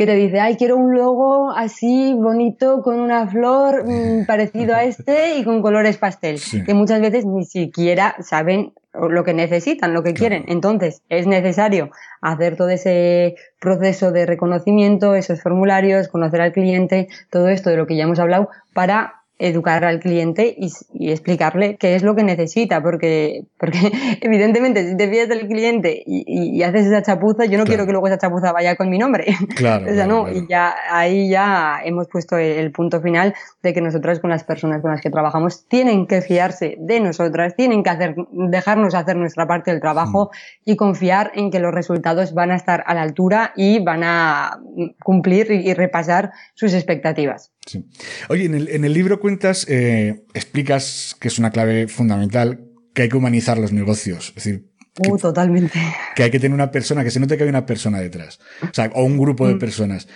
[0.00, 4.82] que te dice, ay, quiero un logo así bonito con una flor mm, parecido a
[4.84, 10.02] este y con colores pastel, que muchas veces ni siquiera saben lo que necesitan, lo
[10.02, 10.46] que quieren.
[10.48, 11.90] Entonces, es necesario
[12.22, 17.86] hacer todo ese proceso de reconocimiento, esos formularios, conocer al cliente, todo esto de lo
[17.86, 20.70] que ya hemos hablado, para educar al cliente y,
[21.10, 23.78] explicarle qué es lo que necesita, porque, porque
[24.20, 28.06] evidentemente si te fías del cliente y, haces esa chapuza, yo no quiero que luego
[28.06, 29.26] esa chapuza vaya con mi nombre.
[29.56, 29.90] Claro.
[29.90, 34.20] o sea, no, y ya ahí ya hemos puesto el, punto final de que nosotras
[34.20, 38.14] con las personas con las que trabajamos tienen que fiarse de nosotras, tienen que hacer,
[38.30, 40.70] dejarnos hacer nuestra parte del trabajo mm.
[40.70, 44.60] y confiar en que los resultados van a estar a la altura y van a
[45.02, 47.52] cumplir y repasar sus expectativas.
[47.66, 47.84] Sí.
[48.28, 53.02] Oye, en el, en el libro cuentas, eh, explicas que es una clave fundamental, que
[53.02, 54.28] hay que humanizar los negocios.
[54.28, 54.70] Es decir,
[55.06, 55.78] uh, totalmente.
[56.16, 58.40] Que hay que tener una persona, que se note que hay una persona detrás.
[58.62, 59.58] O sea, o un grupo de mm.
[59.58, 60.08] personas.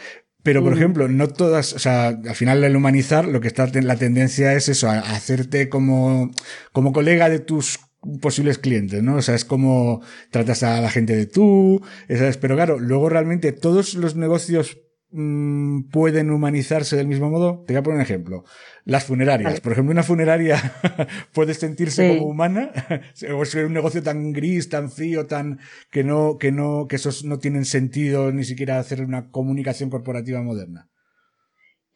[0.43, 0.77] Pero, por mm.
[0.77, 4.69] ejemplo, no todas, o sea, al final el humanizar, lo que está, la tendencia es
[4.69, 6.31] eso, a hacerte como,
[6.73, 7.79] como colega de tus
[8.21, 9.17] posibles clientes, ¿no?
[9.17, 12.37] O sea, es como tratas a la gente de tú, ¿sabes?
[12.37, 14.79] Pero claro, luego realmente todos los negocios
[15.17, 17.63] Mm, pueden humanizarse del mismo modo?
[17.69, 18.43] Te voy a poner un ejemplo.
[18.85, 19.61] Las funerarias.
[19.61, 20.57] Por ejemplo, una funeraria
[21.33, 22.73] puede sentirse como humana,
[23.33, 25.61] o es un negocio tan gris, tan frío, tan
[25.93, 30.43] que no, que no, que esos no tienen sentido ni siquiera hacer una comunicación corporativa
[30.43, 30.91] moderna.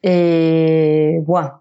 [0.01, 1.59] Eh, buah.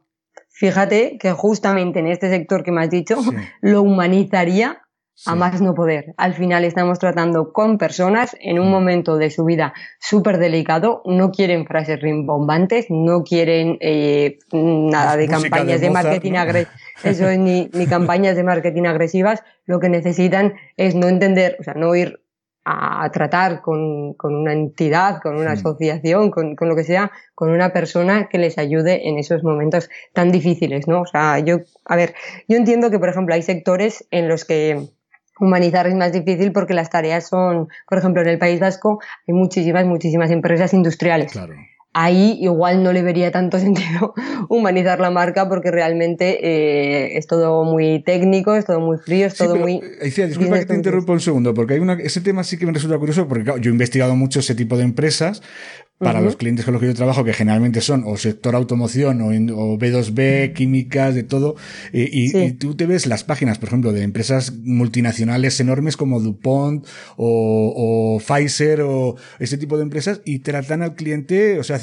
[0.50, 3.16] Fíjate que justamente en este sector que me has dicho,
[3.62, 4.82] lo humanizaría
[5.26, 6.14] a más no poder.
[6.16, 8.70] Al final estamos tratando con personas en un mm.
[8.70, 15.28] momento de su vida súper delicado, no quieren frases rimbombantes, no quieren eh, nada de
[15.28, 16.32] campañas de, marketing
[17.04, 21.74] eso ni, ni campañas de marketing agresivas, lo que necesitan es no entender, o sea,
[21.74, 22.20] no ir
[22.70, 27.50] a tratar con, con, una entidad, con una asociación, con, con, lo que sea, con
[27.50, 31.00] una persona que les ayude en esos momentos tan difíciles, ¿no?
[31.00, 32.14] O sea, yo, a ver,
[32.46, 34.90] yo entiendo que, por ejemplo, hay sectores en los que
[35.40, 39.34] humanizar es más difícil porque las tareas son, por ejemplo, en el País Vasco hay
[39.34, 41.32] muchísimas, muchísimas empresas industriales.
[41.32, 41.54] Claro
[41.98, 44.14] ahí igual no le vería tanto sentido
[44.48, 49.34] humanizar la marca porque realmente eh, es todo muy técnico, es todo muy frío, es
[49.34, 49.80] todo muy...
[50.00, 52.72] Eh, disculpa que te interrumpa un segundo, porque hay una, ese tema sí que me
[52.72, 55.42] resulta curioso porque yo he investigado mucho ese tipo de empresas,
[55.98, 59.78] para los clientes con los que yo trabajo, que generalmente son o sector automoción o,
[59.78, 61.56] B2B, químicas, de todo,
[61.92, 68.20] y, tú te ves las páginas, por ejemplo, de empresas multinacionales enormes como DuPont o,
[68.24, 71.80] Pfizer o ese tipo de empresas y tratan al cliente, o sea,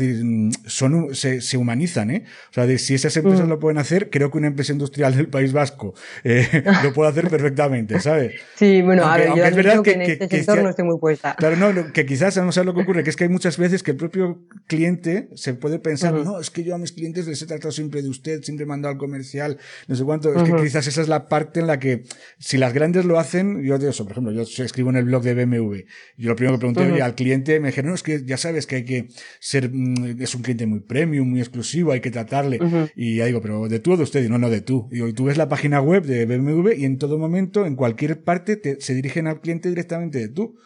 [0.66, 2.24] son, se, se humanizan, ¿eh?
[2.52, 5.28] O sea, de, si esas empresas lo pueden hacer, creo que una empresa industrial del
[5.28, 8.34] País Vasco eh, lo puede hacer perfectamente, ¿sabes?
[8.56, 11.36] Sí, bueno, a ver, yo es verdad que, en este sector no estoy muy puesta.
[11.36, 13.84] Claro, no, que quizás, no sé lo que ocurre, que es que hay muchas veces
[13.84, 17.42] que el propio cliente se puede pensar, no, es que yo a mis clientes les
[17.42, 20.34] he tratado siempre de usted, siempre he mandado al comercial, no sé cuánto.
[20.34, 22.04] Es que quizás esa es la parte en la que,
[22.40, 25.24] si las grandes lo hacen, yo de eso, por ejemplo, yo escribo en el blog
[25.24, 25.76] de BMW.
[26.18, 28.78] Yo lo primero que pregunté al cliente, me dijeron, no, es que ya sabes que
[28.78, 29.08] hay que
[29.40, 32.60] ser, mm, es un cliente muy premium, muy exclusivo, hay que tratarle.
[32.96, 34.90] Y ya digo, pero de tú o de usted, y no, no, de tú.
[34.92, 38.56] y tú ves la página web de BMW y en todo momento, en cualquier parte,
[38.58, 40.58] te, se dirigen al cliente directamente de tú.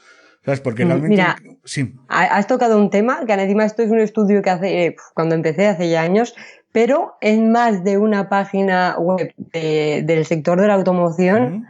[0.50, 0.62] ¿Sabes?
[0.62, 1.10] Porque mm, realmente.
[1.10, 1.94] Mira, sí.
[2.08, 5.68] has tocado un tema que encima esto es un estudio que hace, eh, cuando empecé
[5.68, 6.36] hace ya años,
[6.72, 11.68] pero en más de una página web del sector de la automoción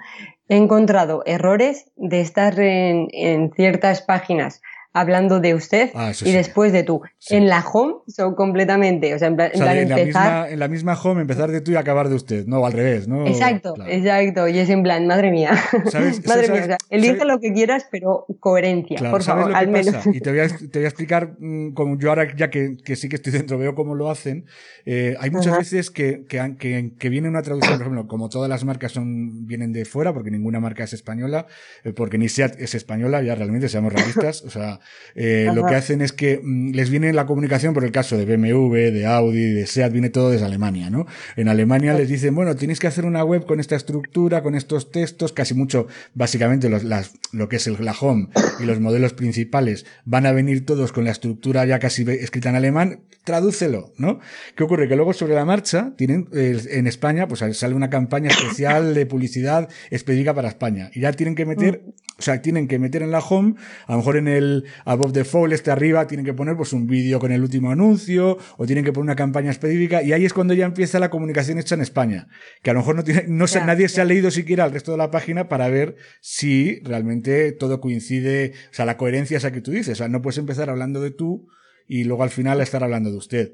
[0.47, 6.73] he encontrado errores de estar en, en ciertas páginas hablando de usted ah, y después
[6.73, 7.01] de tú.
[7.29, 10.57] En la home son completamente, o sea, en plan, en, empezar...
[10.57, 13.27] La misma, home empezar de tú y acabar de usted, no, al revés, ¿no?
[13.27, 15.51] Exacto, exacto, y es en plan, madre mía,
[16.25, 19.95] madre mía, o sea, elige lo que quieras, pero coherencia, por favor, al menos.
[20.07, 22.95] Y te voy, a, te voy a explicar, mm, como yo ahora ya que, que,
[22.95, 24.45] sí que estoy dentro, veo cómo lo hacen,
[24.85, 28.49] eh, hay muchas veces que, que, que, que, viene una traducción, por ejemplo, como todas
[28.49, 31.45] las marcas son, vienen de fuera, porque ninguna marca es española,
[31.83, 34.78] eh, porque ni SEAT es española, ya realmente seamos realistas, o sea,
[35.15, 38.25] eh, lo que hacen es que mm, les viene la comunicación, por el caso de
[38.25, 41.05] BMW, de Audi, de SEAT, viene todo desde Alemania, ¿no?
[41.35, 44.91] En Alemania les dicen, bueno, tienes que hacer una web con esta estructura, con estos
[44.91, 49.13] textos, casi mucho, básicamente los, las, lo que es el, la home y los modelos
[49.13, 54.19] principales van a venir todos con la estructura ya casi escrita en alemán, tradúcelo, ¿no?
[54.55, 54.87] ¿Qué ocurre?
[54.87, 59.69] Que luego sobre la marcha tienen, en España, pues sale una campaña especial de publicidad
[59.89, 61.91] específica para España y ya tienen que meter, mm.
[62.19, 63.55] O sea, tienen que meter en la home,
[63.87, 66.85] a lo mejor en el above the fold este arriba tienen que poner pues un
[66.85, 70.33] vídeo con el último anuncio o tienen que poner una campaña específica y ahí es
[70.33, 72.27] cuando ya empieza la comunicación hecha en España,
[72.61, 74.97] que a lo mejor no tiene, no nadie se ha leído siquiera el resto de
[74.97, 79.71] la página para ver si realmente todo coincide, o sea, la coherencia esa que tú
[79.71, 81.47] dices, o sea, no puedes empezar hablando de tú
[81.87, 83.53] y luego al final estar hablando de usted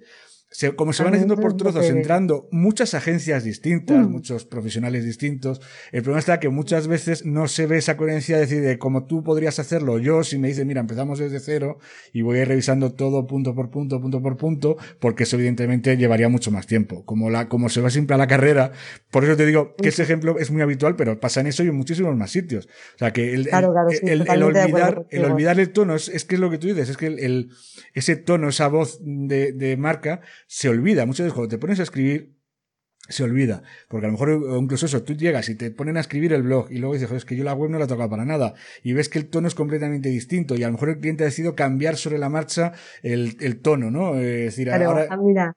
[0.76, 4.12] como se van haciendo por trozos, entrando muchas agencias distintas, mm.
[4.12, 8.41] muchos profesionales distintos, el problema está que muchas veces no se ve esa coherencia de
[8.41, 11.78] decir, de como tú podrías hacerlo yo, si me dices, mira, empezamos desde cero
[12.13, 15.98] y voy a ir revisando todo punto por punto, punto por punto, porque eso evidentemente
[15.98, 17.04] llevaría mucho más tiempo.
[17.06, 18.72] Como la, como se va siempre a la carrera,
[19.12, 21.68] por eso te digo que ese ejemplo es muy habitual, pero pasa en eso y
[21.68, 22.68] en muchísimos más sitios.
[22.96, 26.58] O sea, que el, el, olvidar, el olvidar el tono es, que es lo que
[26.58, 27.50] tú dices, es que el,
[27.94, 31.05] ese tono, esa voz de, de marca, se olvida.
[31.05, 32.36] Muchas veces cuando te pones a escribir,
[33.08, 33.63] se olvida.
[33.88, 36.71] Porque a lo mejor, incluso eso, tú llegas y te ponen a escribir el blog
[36.71, 38.53] y luego dices, es que yo la web no la toca para nada.
[38.84, 41.27] Y ves que el tono es completamente distinto y a lo mejor el cliente ha
[41.27, 44.15] decidido cambiar sobre la marcha el, el tono, ¿no?
[44.15, 45.08] Es decir, ahora...
[45.10, 45.53] Ah, mira.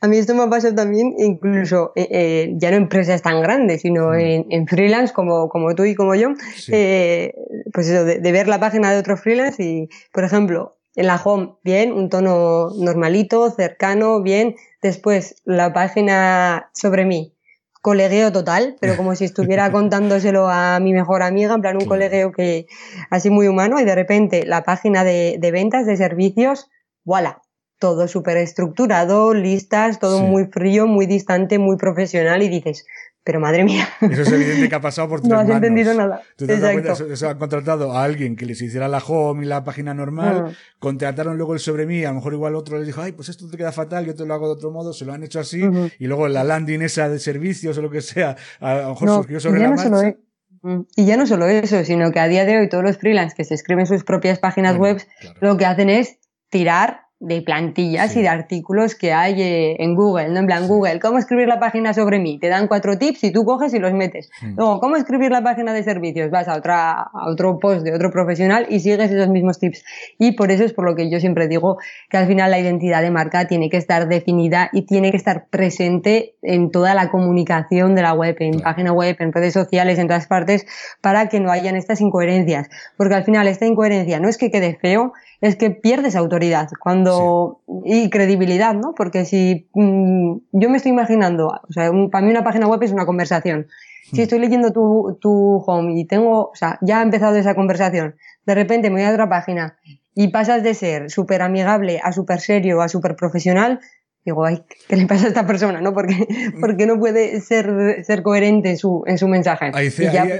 [0.00, 3.82] A mí esto me ha pasado también incluso eh, eh, ya no empresas tan grandes,
[3.82, 4.46] sino mm.
[4.50, 6.30] en, freelance como, como tú y como yo,
[6.72, 7.32] eh,
[7.72, 11.20] pues eso, de, de, ver la página de otro freelance y, por ejemplo, en la
[11.22, 14.56] home, bien, un tono normalito, cercano, bien.
[14.82, 17.34] Después, la página sobre mí,
[17.82, 22.32] colegueo total, pero como si estuviera contándoselo a mi mejor amiga, en plan un colegueo
[22.32, 22.66] que
[23.10, 26.68] así muy humano, y de repente la página de, de ventas, de servicios,
[27.04, 27.42] voilà,
[27.78, 32.86] todo súper estructurado, listas, todo muy frío, muy distante, muy profesional, y dices,
[33.26, 33.88] pero madre mía.
[34.00, 36.22] Eso es evidente que ha pasado por tres No has entendido nada.
[36.36, 36.94] ¿Tú te Exacto.
[36.94, 37.16] Cuenta?
[37.16, 40.52] Se han contratado a alguien que les hiciera la home y la página normal, ah.
[40.78, 43.50] contrataron luego el sobre mí, a lo mejor igual otro les dijo, ay, pues esto
[43.50, 45.60] te queda fatal, yo te lo hago de otro modo, se lo han hecho así,
[45.98, 49.40] y luego la landing esa de servicios o lo que sea, a lo mejor surgió
[49.40, 50.16] sobre la marcha.
[50.62, 50.82] Mm.
[50.94, 53.44] y ya no solo eso, sino que a día de hoy todos los freelance que
[53.44, 55.02] se escriben sus propias páginas web,
[55.40, 60.28] lo que hacen es tirar de plantillas y de artículos que hay eh, en Google,
[60.28, 60.40] ¿no?
[60.40, 62.38] En plan, Google, ¿cómo escribir la página sobre mí?
[62.38, 64.28] Te dan cuatro tips y tú coges y los metes.
[64.54, 66.30] Luego, ¿cómo escribir la página de servicios?
[66.30, 69.82] Vas a, otra, a otro post de otro profesional y sigues esos mismos tips.
[70.18, 71.78] Y por eso es por lo que yo siempre digo
[72.10, 75.46] que al final la identidad de marca tiene que estar definida y tiene que estar
[75.48, 80.06] presente en toda la comunicación de la web, en página web, en redes sociales, en
[80.06, 80.66] todas partes,
[81.00, 82.68] para que no hayan estas incoherencias.
[82.98, 87.62] Porque al final esta incoherencia no es que quede feo, es que pierdes autoridad cuando
[87.84, 88.94] y credibilidad, ¿no?
[88.94, 92.92] Porque si mm, yo me estoy imaginando, o sea, para mí una página web es
[92.92, 93.66] una conversación.
[94.10, 94.20] Si hmm.
[94.20, 98.54] estoy leyendo tu, tu home y tengo, o sea, ya ha empezado esa conversación, de
[98.54, 99.78] repente me voy a otra página
[100.14, 103.80] y pasas de ser súper amigable a súper serio a súper profesional,
[104.26, 105.80] digo, ay, ¿qué le pasa a esta persona?
[105.80, 105.94] ¿no?
[105.94, 106.60] Porque, mm.
[106.60, 109.70] porque no puede ser, ser coherente en su, en su mensaje.
[109.72, 109.88] Ahí,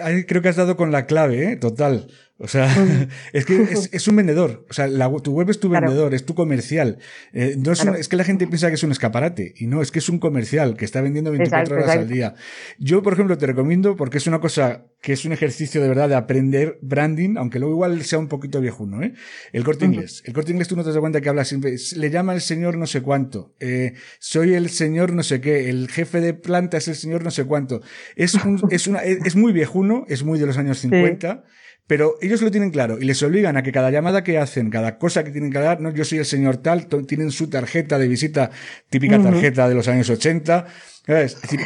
[0.03, 1.57] ahí, creo que has dado con la clave, ¿eh?
[1.57, 2.09] total.
[2.39, 2.69] O sea,
[3.33, 4.67] es que es, un vendedor.
[4.69, 4.89] O sea,
[5.23, 6.99] tu web es tu vendedor, es tu comercial.
[7.33, 9.55] Eh, no es, que la gente piensa que es un escaparate.
[9.57, 12.35] Y no, es que es un comercial que está vendiendo 24 horas al día.
[12.79, 16.09] Yo, por ejemplo, te recomiendo porque es una cosa que es un ejercicio de verdad
[16.09, 19.15] de aprender branding, aunque luego igual sea un poquito viejuno, ¿eh?
[19.53, 20.23] El corte inglés.
[20.27, 22.77] El corte inglés tú no te das cuenta que habla siempre, le llama el señor
[22.77, 26.89] no sé cuánto, eh, soy el señor no sé qué, el jefe de planta es
[26.89, 27.83] el señor no sé cuánto.
[28.17, 31.45] Es un, es una, es, muy viejuno, es muy de los años 50.
[31.87, 34.99] Pero ellos lo tienen claro y les obligan a que cada llamada que hacen, cada
[34.99, 38.09] cosa que tienen que dar, no, yo soy el señor tal, tienen su tarjeta de
[38.09, 38.51] visita,
[38.91, 40.67] típica tarjeta de los años 80.
[41.07, 41.61] Es decir,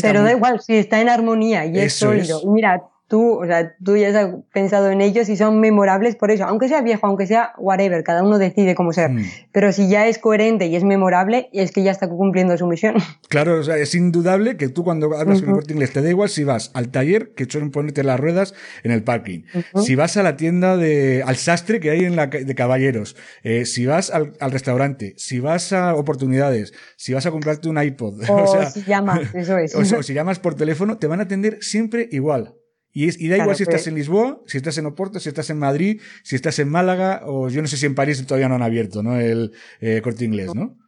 [0.00, 2.40] Pero da igual, si está en armonía y es sólido.
[2.46, 6.44] Mira, tú, o sea, tú ya has pensado en ellos y son memorables por eso,
[6.44, 9.24] aunque sea viejo, aunque sea whatever, cada uno decide cómo ser, mm.
[9.52, 12.96] pero si ya es coherente y es memorable, es que ya está cumpliendo su misión.
[13.28, 16.08] Claro, o sea, es indudable que tú cuando hablas con el corte inglés te da
[16.08, 19.42] igual si vas al taller que suelen ponerte las ruedas en el parking,
[19.82, 23.64] si vas a la tienda de, al sastre que hay en la de caballeros, eh,
[23.64, 28.22] si vas al, al, restaurante, si vas a oportunidades, si vas a comprarte un iPod,
[28.28, 29.74] o, sea, si llamas, eso es.
[29.74, 32.54] o si llamas por teléfono, te van a atender siempre igual.
[32.98, 36.00] Y, da igual si estás en Lisboa, si estás en Oporto, si estás en Madrid,
[36.22, 39.02] si estás en Málaga, o yo no sé si en París todavía no han abierto,
[39.02, 39.20] ¿no?
[39.20, 40.78] El eh, corte inglés, ¿no?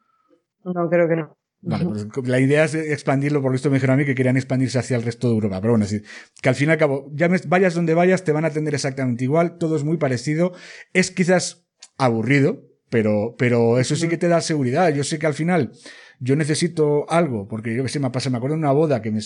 [0.64, 1.36] No, creo que no.
[1.60, 4.78] Vale, pues la idea es expandirlo, por esto me dijeron a mí que querían expandirse
[4.78, 5.60] hacia el resto de Europa.
[5.60, 6.00] Pero bueno, así,
[6.40, 9.24] que al fin y al cabo, ya vayas donde vayas, te van a atender exactamente
[9.24, 10.54] igual, todo es muy parecido.
[10.94, 11.66] Es quizás
[11.98, 14.94] aburrido, pero, pero eso sí que te da seguridad.
[14.94, 15.72] Yo sé que al final,
[16.20, 19.10] yo necesito algo, porque yo que sé, me pasa, me acuerdo de una boda que
[19.10, 19.20] me,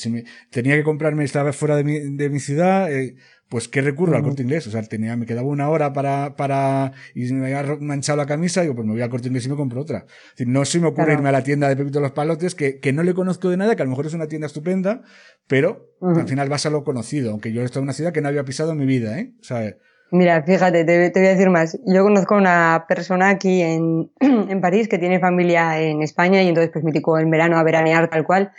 [0.50, 3.16] tenía que comprarme, estaba fuera de mi, de mi ciudad, eh,
[3.48, 4.66] pues ¿qué recurro al corte inglés?
[4.66, 8.60] O sea, tenía, me quedaba una hora para, para, y me había manchado la camisa,
[8.60, 10.06] y digo, pues me voy al corte inglés y me compro otra.
[10.06, 12.78] Es decir, no se me ocurre irme a la tienda de Pepito los Palotes, que,
[12.78, 15.02] que no le conozco de nada, que a lo mejor es una tienda estupenda,
[15.46, 18.20] pero al final vas a lo conocido, aunque yo he estado en una ciudad que
[18.20, 19.34] no había pisado en mi vida, ¿eh?
[19.40, 19.76] O sea,
[20.12, 21.78] Mira, fíjate, te, voy a decir más.
[21.86, 26.48] Yo conozco a una persona aquí en, en, París que tiene familia en España y
[26.48, 28.52] entonces pues me en verano a veranear tal cual.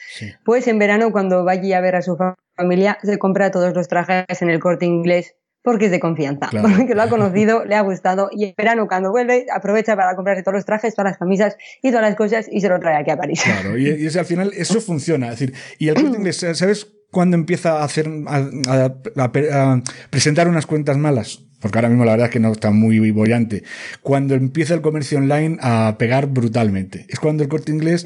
[0.43, 2.17] Pues en verano cuando va allí a ver a su
[2.57, 6.95] familia se compra todos los trajes en el corte inglés porque es de confianza, porque
[6.95, 10.55] lo ha conocido, le ha gustado y en verano cuando vuelve aprovecha para comprarse todos
[10.55, 13.17] los trajes, todas las camisas y todas las cosas y se lo trae aquí a
[13.17, 13.43] París.
[13.43, 15.31] Claro, y, y al final eso funciona.
[15.31, 20.97] Es decir, y el corte inglés, ¿sabes cuando empieza a hacer, a, presentar unas cuentas
[20.97, 21.39] malas?
[21.61, 23.63] Porque ahora mismo la verdad es que no está muy bollante.
[24.01, 27.05] Cuando empieza el comercio online a pegar brutalmente.
[27.07, 28.05] Es cuando el corte inglés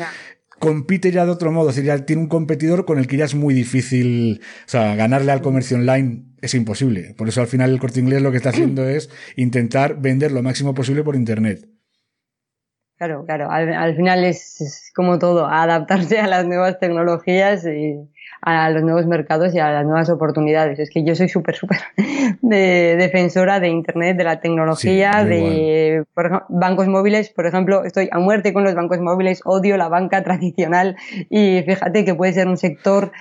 [0.59, 1.69] compite ya de otro modo.
[1.69, 4.95] Es decir, ya tiene un competidor con el que ya es muy difícil, o sea,
[4.95, 7.15] ganarle al comercio online es imposible.
[7.17, 10.43] Por eso al final el corte inglés lo que está haciendo es intentar vender lo
[10.43, 11.67] máximo posible por internet.
[12.97, 13.51] Claro, claro.
[13.51, 18.09] Al, final es, como todo, adaptarse a las nuevas tecnologías y,
[18.41, 20.79] a los nuevos mercados y a las nuevas oportunidades.
[20.79, 21.79] Es que yo soy súper, súper
[22.41, 26.03] de defensora de Internet, de la tecnología, de
[26.49, 27.29] bancos móviles.
[27.29, 30.95] Por ejemplo, estoy a muerte con los bancos móviles, odio la banca tradicional
[31.29, 33.11] y fíjate que puede ser un sector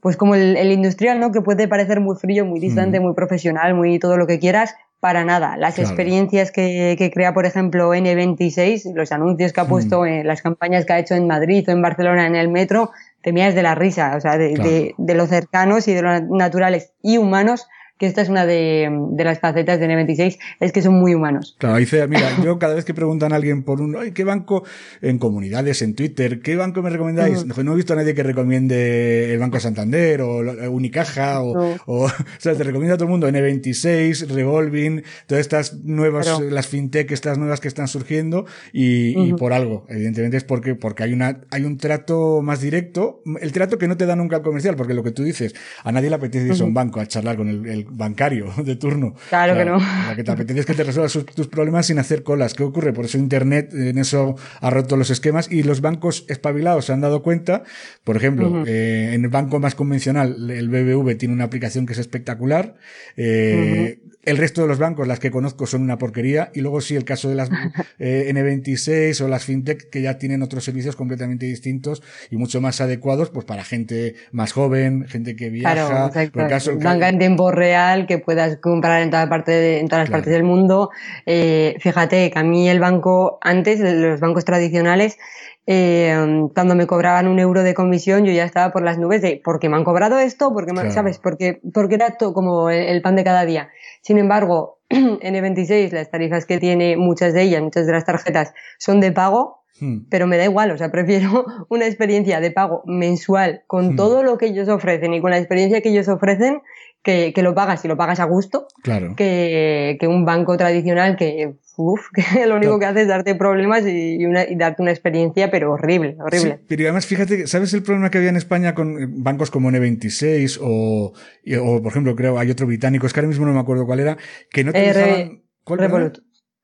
[0.00, 1.32] pues como el, industrial, ¿no?
[1.32, 3.02] Que puede parecer muy frío, muy distante, mm.
[3.02, 5.56] muy profesional, muy todo lo que quieras, para nada.
[5.56, 9.68] Las experiencias que, que, crea, por ejemplo, N26, los anuncios que ha mm.
[9.68, 12.92] puesto, las campañas que ha hecho en Madrid o en Barcelona en el metro,
[13.26, 16.22] te miras de la risa, o sea, de, de, de los cercanos y de los
[16.30, 17.66] naturales y humanos
[17.98, 21.56] que esta es una de, de, las facetas de N26, es que son muy humanos.
[21.58, 24.64] Claro, dice, mira, yo cada vez que preguntan a alguien por un, Ay, ¿qué banco
[25.00, 27.46] en comunidades, en Twitter, qué banco me recomendáis?
[27.46, 32.54] No he visto a nadie que recomiende el Banco Santander o Unicaja o, o, sea,
[32.54, 37.60] te recomienda a todo el mundo N26, Revolving, todas estas nuevas, las fintech, estas nuevas
[37.60, 41.78] que están surgiendo y, y, por algo, evidentemente es porque, porque hay una, hay un
[41.78, 45.12] trato más directo, el trato que no te da nunca el comercial, porque lo que
[45.12, 48.52] tú dices, a nadie le apetece irse a un banco a charlar con el bancario
[48.64, 49.14] de turno.
[49.28, 49.78] Claro que no.
[49.78, 52.54] La que te apetece es que te resuelvas tus problemas sin hacer colas.
[52.54, 52.92] ¿Qué ocurre?
[52.92, 57.00] Por eso Internet en eso ha roto los esquemas y los bancos espabilados se han
[57.00, 57.62] dado cuenta.
[58.04, 61.98] Por ejemplo, eh, en el banco más convencional, el BBV tiene una aplicación que es
[61.98, 62.76] espectacular.
[63.16, 66.50] Eh, el resto de los bancos, las que conozco, son una porquería.
[66.52, 67.48] Y luego sí, el caso de las
[67.98, 72.80] eh, N26 o las FinTech, que ya tienen otros servicios completamente distintos y mucho más
[72.80, 75.74] adecuados, pues para gente más joven, gente que viaja.
[75.74, 76.76] Claro, exacto.
[76.78, 80.42] Banca en tiempo real, que puedas comprar en, toda parte en todas las partes del
[80.42, 80.90] mundo.
[81.24, 85.18] Eh, fíjate que a mí el banco, antes, los bancos tradicionales,
[85.66, 89.40] eh, cuando me cobraban un euro de comisión, yo ya estaba por las nubes de
[89.44, 90.52] ¿por qué me han cobrado esto?
[90.52, 91.18] ¿Por qué ¿Sabes?
[91.18, 93.70] Porque, porque era todo como el pan de cada día.
[94.00, 99.00] Sin embargo, N26, las tarifas que tiene, muchas de ellas, muchas de las tarjetas son
[99.00, 100.06] de pago, hmm.
[100.08, 103.96] pero me da igual, o sea, prefiero una experiencia de pago mensual con hmm.
[103.96, 106.62] todo lo que ellos ofrecen y con la experiencia que ellos ofrecen
[107.06, 109.14] que, lo pagas y lo pagas a gusto, claro.
[109.16, 114.18] que, un banco tradicional que, uf, que lo único que hace es darte problemas y,
[114.56, 116.60] darte una experiencia, pero horrible, horrible.
[116.66, 121.12] pero además, fíjate, ¿sabes el problema que había en España con bancos como N26 o,
[121.12, 124.00] o por ejemplo, creo hay otro británico, es que ahora mismo no me acuerdo cuál
[124.00, 124.16] era,
[124.50, 125.42] que no te dejaban...
[125.68, 126.18] Revolut.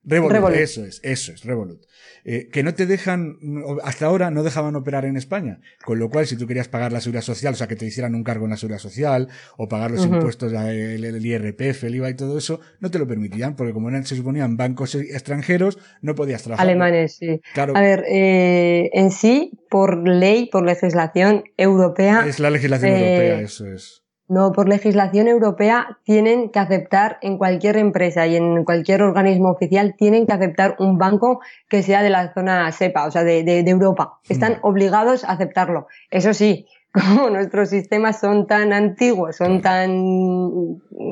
[0.05, 1.81] Revolut, eso es, eso es, Revolut.
[2.25, 3.39] Eh, que no te dejan,
[3.83, 5.61] hasta ahora no dejaban operar en España.
[5.85, 8.15] Con lo cual, si tú querías pagar la seguridad social, o sea, que te hicieran
[8.15, 12.11] un cargo en la seguridad social, o pagar los impuestos, el, el, IRPF, el IVA
[12.11, 16.43] y todo eso, no te lo permitían, porque como se suponían bancos extranjeros, no podías
[16.43, 16.67] trabajar.
[16.67, 17.41] Alemanes, sí.
[17.55, 17.77] Claro.
[17.77, 22.25] A ver, eh, en sí, por ley, por legislación europea.
[22.27, 24.02] Es la legislación europea, eh, eso es.
[24.33, 29.95] No, por legislación europea tienen que aceptar en cualquier empresa y en cualquier organismo oficial
[29.99, 33.59] tienen que aceptar un banco que sea de la zona SEPA, o sea, de, de,
[33.69, 34.21] Europa.
[34.31, 35.87] Están obligados a aceptarlo.
[36.11, 39.91] Eso sí, como nuestros sistemas son tan antiguos, son tan,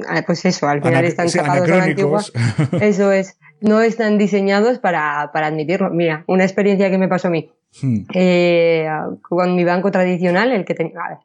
[0.09, 2.33] ah, pues eso, al final están sacados tan antiguos,
[2.81, 5.91] eso es, no están diseñados para, para admitirlo.
[5.91, 7.53] Mira, una experiencia que me pasó a mí.
[7.83, 7.99] Hmm.
[8.15, 8.89] Eh,
[9.21, 11.21] con mi banco tradicional, el que tenía,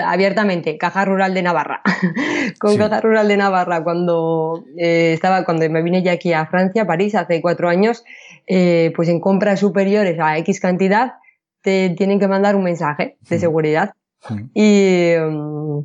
[0.00, 1.82] abiertamente, Caja Rural de Navarra.
[2.58, 6.86] Con Caja Rural de Navarra, cuando eh, estaba, cuando me vine ya aquí a Francia,
[6.86, 8.04] París, hace cuatro años,
[8.46, 11.14] eh, pues en compras superiores a X cantidad,
[11.62, 13.94] te tienen que mandar un mensaje de seguridad.
[14.54, 15.80] Y, mm,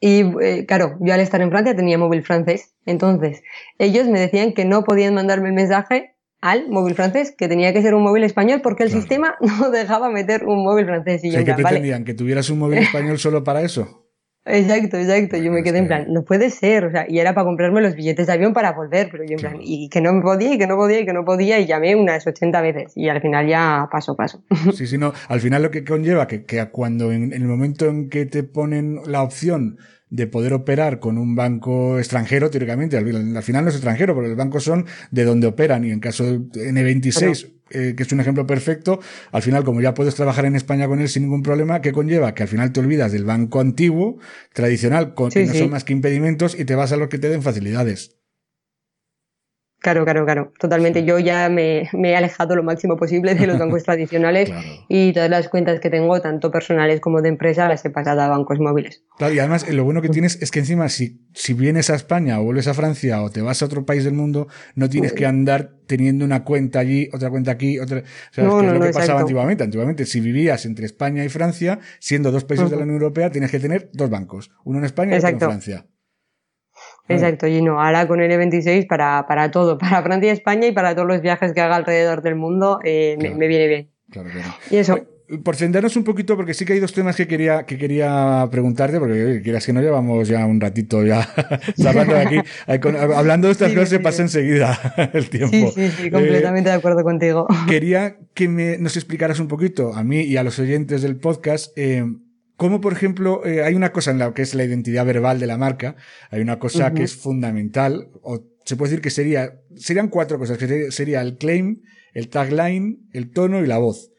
[0.00, 2.74] y eh, claro, yo al estar en Francia tenía móvil francés.
[2.84, 3.42] Entonces,
[3.78, 6.13] ellos me decían que no podían mandarme el mensaje
[6.44, 10.10] al móvil francés, que tenía que ser un móvil español porque el sistema no dejaba
[10.10, 11.24] meter un móvil francés.
[11.24, 12.04] Y yo ¿Qué pretendían?
[12.04, 14.10] ¿Que tuvieras un móvil español solo para eso?
[14.44, 15.38] Exacto, exacto.
[15.38, 16.84] Yo me quedé en plan, no puede ser.
[16.84, 19.40] O sea, y era para comprarme los billetes de avión para volver, pero yo en
[19.40, 21.64] plan, y que no me podía, y que no podía, y que no podía, y
[21.64, 22.92] llamé unas 80 veces.
[22.94, 24.44] Y al final ya paso, paso.
[24.74, 25.14] Sí, sí, no.
[25.28, 29.00] Al final lo que conlleva que, que cuando en el momento en que te ponen
[29.06, 29.78] la opción
[30.10, 32.96] de poder operar con un banco extranjero, teóricamente.
[32.96, 35.84] Al, final no es extranjero, porque los bancos son de donde operan.
[35.84, 39.00] Y en caso de N26, eh, que es un ejemplo perfecto,
[39.32, 42.34] al final, como ya puedes trabajar en España con él sin ningún problema, ¿qué conlleva?
[42.34, 44.18] Que al final te olvidas del banco antiguo,
[44.52, 47.28] tradicional, con, que no son más que impedimentos, y te vas a los que te
[47.28, 48.16] den facilidades.
[49.84, 51.04] Claro, claro, claro, totalmente.
[51.04, 54.50] Yo ya me, he alejado lo máximo posible de los bancos tradicionales
[54.88, 58.28] y todas las cuentas que tengo, tanto personales como de empresa, las he pasado a
[58.28, 59.04] bancos móviles.
[59.18, 62.40] Claro, y además lo bueno que tienes es que encima si, si vienes a España
[62.40, 65.26] o vuelves a Francia o te vas a otro país del mundo, no tienes que
[65.26, 67.98] andar teniendo una cuenta allí, otra cuenta aquí, otra...
[67.98, 69.64] O sea, es, lo que pasaba antiguamente.
[69.64, 73.50] Antiguamente, si vivías entre España y Francia, siendo dos países de la Unión Europea, tienes
[73.50, 75.86] que tener dos bancos, uno en España y otro en Francia.
[77.08, 80.94] Exacto, y no, ahora con N26 para, para todo, para Francia y España y para
[80.94, 83.90] todos los viajes que haga alrededor del mundo, eh, me, viene bien.
[84.10, 84.54] Claro, claro.
[84.70, 84.98] Y eso.
[85.42, 88.98] Por centrarnos un poquito, porque sí que hay dos temas que quería, que quería preguntarte,
[88.98, 91.26] porque quieras que no llevamos ya un ratito ya
[91.86, 92.38] hablando de aquí.
[93.16, 94.78] Hablando de estas cosas se pasa enseguida
[95.14, 95.72] el tiempo.
[95.74, 97.46] Sí, sí, sí, completamente de acuerdo contigo.
[97.66, 101.72] Quería que me, nos explicaras un poquito, a mí y a los oyentes del podcast,
[101.74, 102.04] eh,
[102.56, 105.46] como por ejemplo, eh, hay una cosa en la que es la identidad verbal de
[105.46, 105.96] la marca,
[106.30, 110.58] hay una cosa que es fundamental, o se puede decir que sería, serían cuatro cosas,
[110.58, 111.82] que sería el claim,
[112.12, 114.12] el tagline, el tono y la voz.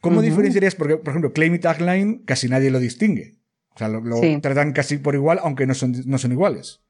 [0.00, 0.74] ¿Cómo diferenciarías?
[0.74, 3.38] Porque, por ejemplo, claim y tagline casi nadie lo distingue.
[3.74, 6.80] O sea, lo, tratan casi por igual, aunque no son, no son iguales.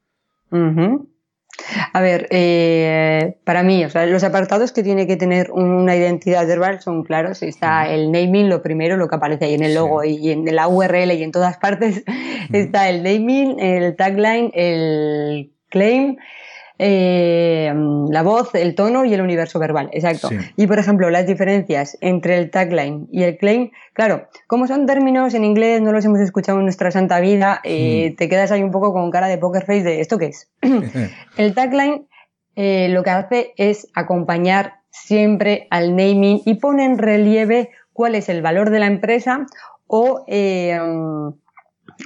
[1.93, 6.45] A ver, eh, para mí, o sea, los apartados que tiene que tener una identidad
[6.45, 7.41] verbal son claros.
[7.41, 10.67] Está el naming, lo primero, lo que aparece ahí en el logo y en la
[10.67, 12.03] URL y en todas partes.
[12.53, 16.17] Está el naming, el tagline, el claim,
[16.77, 17.73] eh,
[18.09, 20.29] la voz, el tono y el universo verbal, exacto.
[20.57, 25.33] Y por ejemplo, las diferencias entre el tagline y el claim, claro, como son términos
[25.33, 28.15] en inglés, no los hemos escuchado en nuestra santa vida, eh, hmm.
[28.17, 30.49] te quedas ahí un poco con cara de poker face de ¿esto qué es?
[31.37, 32.07] el tagline
[32.55, 38.29] eh, lo que hace es acompañar siempre al naming y pone en relieve cuál es
[38.29, 39.45] el valor de la empresa
[39.87, 40.25] o,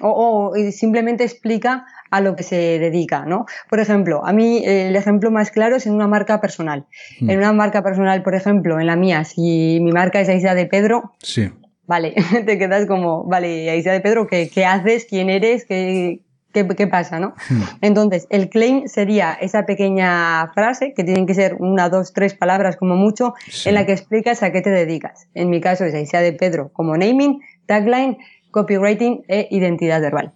[0.02, 3.46] o simplemente explica a lo que se dedica, ¿no?
[3.70, 6.86] Por ejemplo, a mí el ejemplo más claro es en una marca personal.
[7.20, 7.30] Hmm.
[7.30, 10.66] En una marca personal, por ejemplo, en la mía, si mi marca es Aisa de
[10.66, 11.50] Pedro, sí.
[11.86, 12.16] vale,
[12.46, 15.06] te quedas como, vale, Aisa de Pedro, ¿qué, qué haces?
[15.08, 15.66] ¿Quién eres?
[15.66, 16.22] ¿Qué,
[16.52, 17.36] qué, qué pasa, no?
[17.50, 17.62] Hmm.
[17.82, 22.76] Entonces, el claim sería esa pequeña frase, que tienen que ser una, dos, tres palabras
[22.76, 23.36] como mucho,
[23.66, 25.28] en la que explicas a qué te dedicas.
[25.36, 28.18] En mi caso es Aisa de Pedro como naming, tagline,
[28.52, 30.34] copywriting e identidad verbal.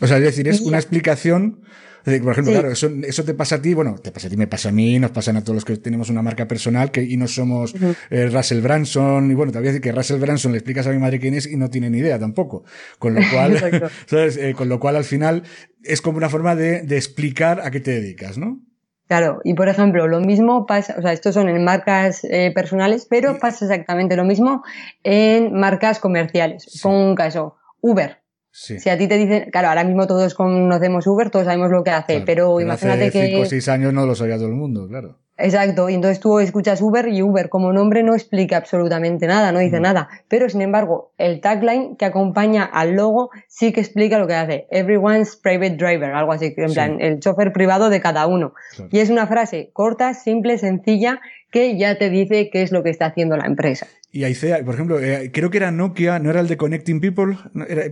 [0.00, 1.60] O sea, es decir, es una explicación.
[2.04, 4.46] Por ejemplo, claro, eso, eso, te pasa a ti, bueno, te pasa a ti, me
[4.46, 7.18] pasa a mí, nos pasan a todos los que tenemos una marca personal que, y
[7.18, 7.74] no somos
[8.08, 9.30] eh, Russell Branson.
[9.30, 11.34] Y bueno, te voy a decir que Russell Branson le explicas a mi madre quién
[11.34, 12.64] es y no tiene ni idea tampoco.
[12.98, 13.58] Con lo cual,
[14.06, 14.38] ¿sabes?
[14.38, 15.42] Eh, con lo cual al final
[15.82, 18.60] es como una forma de, de explicar a qué te dedicas, ¿no?
[19.08, 23.06] Claro, y por ejemplo, lo mismo pasa, o sea, estos son en marcas eh, personales,
[23.08, 24.62] pero pasa exactamente lo mismo
[25.02, 26.78] en marcas comerciales.
[26.82, 28.18] Pongo un caso, Uber.
[28.50, 31.90] Si a ti te dicen, claro, ahora mismo todos conocemos Uber, todos sabemos lo que
[31.90, 33.18] hace, pero, imagínate que.
[33.18, 35.16] Hace 5 o 6 años no lo sabía todo el mundo, claro.
[35.40, 39.60] Exacto, y entonces tú escuchas Uber y Uber como nombre no explica absolutamente nada, no
[39.60, 40.08] dice nada.
[40.26, 44.66] Pero sin embargo, el tagline que acompaña al logo sí que explica lo que hace.
[44.70, 48.52] Everyone's private driver, algo así, en plan, el chofer privado de cada uno.
[48.90, 51.20] Y es una frase corta, simple, sencilla,
[51.52, 53.86] que ya te dice qué es lo que está haciendo la empresa.
[54.10, 57.36] Y Aicea, por ejemplo, eh, creo que era Nokia, ¿no era el de Connecting People?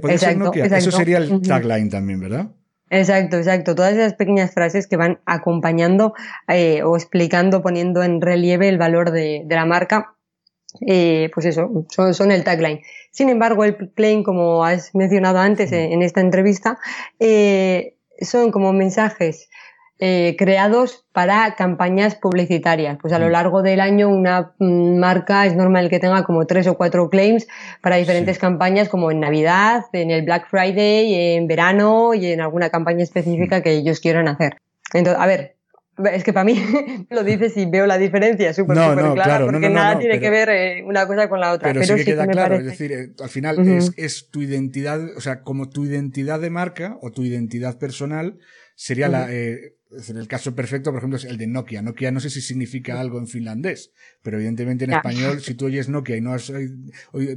[0.01, 0.65] ¿Podría ser Nokia?
[0.65, 2.49] Eso sería el tagline también, ¿verdad?
[2.91, 3.75] Exacto, exacto.
[3.75, 6.15] Todas esas pequeñas frases que van acompañando
[6.49, 10.15] eh, o explicando, poniendo en relieve el valor de, la marca,
[10.87, 12.83] eh, pues eso, son, el tagline.
[13.11, 16.79] Sin embargo, el claim, como has mencionado antes en, esta entrevista,
[18.21, 19.49] son como mensajes
[19.99, 22.99] eh, creados para campañas publicitarias.
[23.01, 23.31] Pues a lo mm.
[23.31, 27.47] largo del año una mm, marca es normal que tenga como tres o cuatro claims
[27.81, 32.69] para diferentes campañas como en Navidad, en el Black Friday, en verano y en alguna
[32.69, 34.59] campaña específica que ellos quieran hacer.
[34.93, 35.57] Entonces, a ver,
[36.13, 36.57] es que para mí
[37.11, 40.85] lo dices y veo la diferencia súper no, clara porque nada tiene que ver eh,
[40.85, 41.73] una cosa con la otra.
[41.73, 45.21] Pero, sí que queda claro, es decir, eh, al final es, es, tu identidad, o
[45.21, 48.39] sea, como tu identidad de marca o tu identidad personal
[48.75, 51.83] sería la, eh, en el caso perfecto, por ejemplo, es el de Nokia.
[51.83, 55.89] Nokia no sé si significa algo en finlandés, pero evidentemente en español, si tú oyes
[55.89, 56.53] Nokia y no has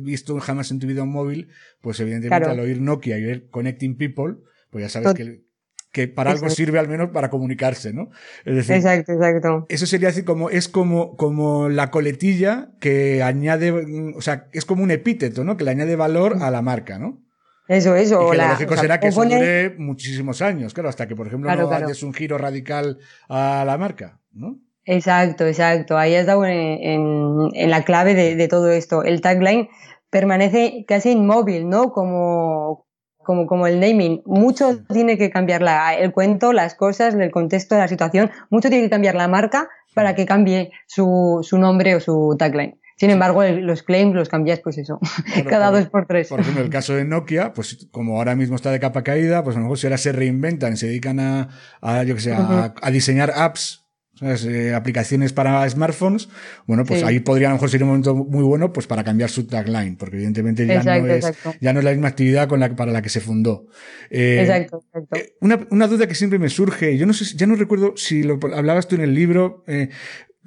[0.02, 1.50] visto jamás en tu vida un móvil,
[1.82, 4.38] pues evidentemente al oír Nokia y oír Connecting People,
[4.72, 5.44] pues ya sabes que,
[5.92, 8.10] que para algo sirve al menos para comunicarse, ¿no?
[8.46, 9.66] Es decir, exacto, exacto.
[9.70, 13.72] Eso sería así como, es como, como la coletilla que añade,
[14.16, 15.56] o sea, es como un epíteto, ¿no?
[15.56, 17.22] Que le añade valor a la marca, ¿no?
[17.70, 18.28] Eso, eso.
[18.28, 21.56] Y que lo lógico será que eso dure muchísimos años, claro, hasta que, por ejemplo,
[21.56, 22.98] no haces un giro radical
[23.30, 24.58] a la marca, ¿no?
[24.86, 25.96] Exacto, exacto.
[25.96, 29.04] Ahí has dado en, en, la clave de, de, todo esto.
[29.04, 29.70] El tagline
[30.10, 31.92] permanece casi inmóvil, ¿no?
[31.92, 32.88] Como,
[33.20, 34.24] como, como el naming.
[34.26, 38.32] Mucho tiene que cambiar la, el cuento, las cosas, el contexto la situación.
[38.50, 42.79] Mucho tiene que cambiar la marca para que cambie su, su nombre o su tagline.
[43.00, 45.00] Sin embargo, los claims los cambias, pues eso,
[45.50, 46.28] cada dos por tres.
[46.28, 49.56] Por ejemplo, el caso de Nokia, pues como ahora mismo está de capa caída, pues
[49.56, 51.48] a lo mejor si ahora se reinventan, se dedican a,
[51.82, 53.86] a yo que sé, a, diseñar apps
[54.22, 56.28] eh, aplicaciones para smartphones,
[56.68, 59.30] bueno, pues ahí podría a lo mejor ser un momento muy bueno pues para cambiar
[59.30, 61.32] su tagline, porque evidentemente ya, no, es,
[61.62, 63.68] ya no es la misma actividad con la, para la que se fundó.
[64.10, 65.16] Eh, exacto, exacto.
[65.16, 68.24] Eh, una, una, duda que siempre me surge, yo no sé, ya no recuerdo si
[68.24, 69.88] lo hablabas tú en el libro, eh,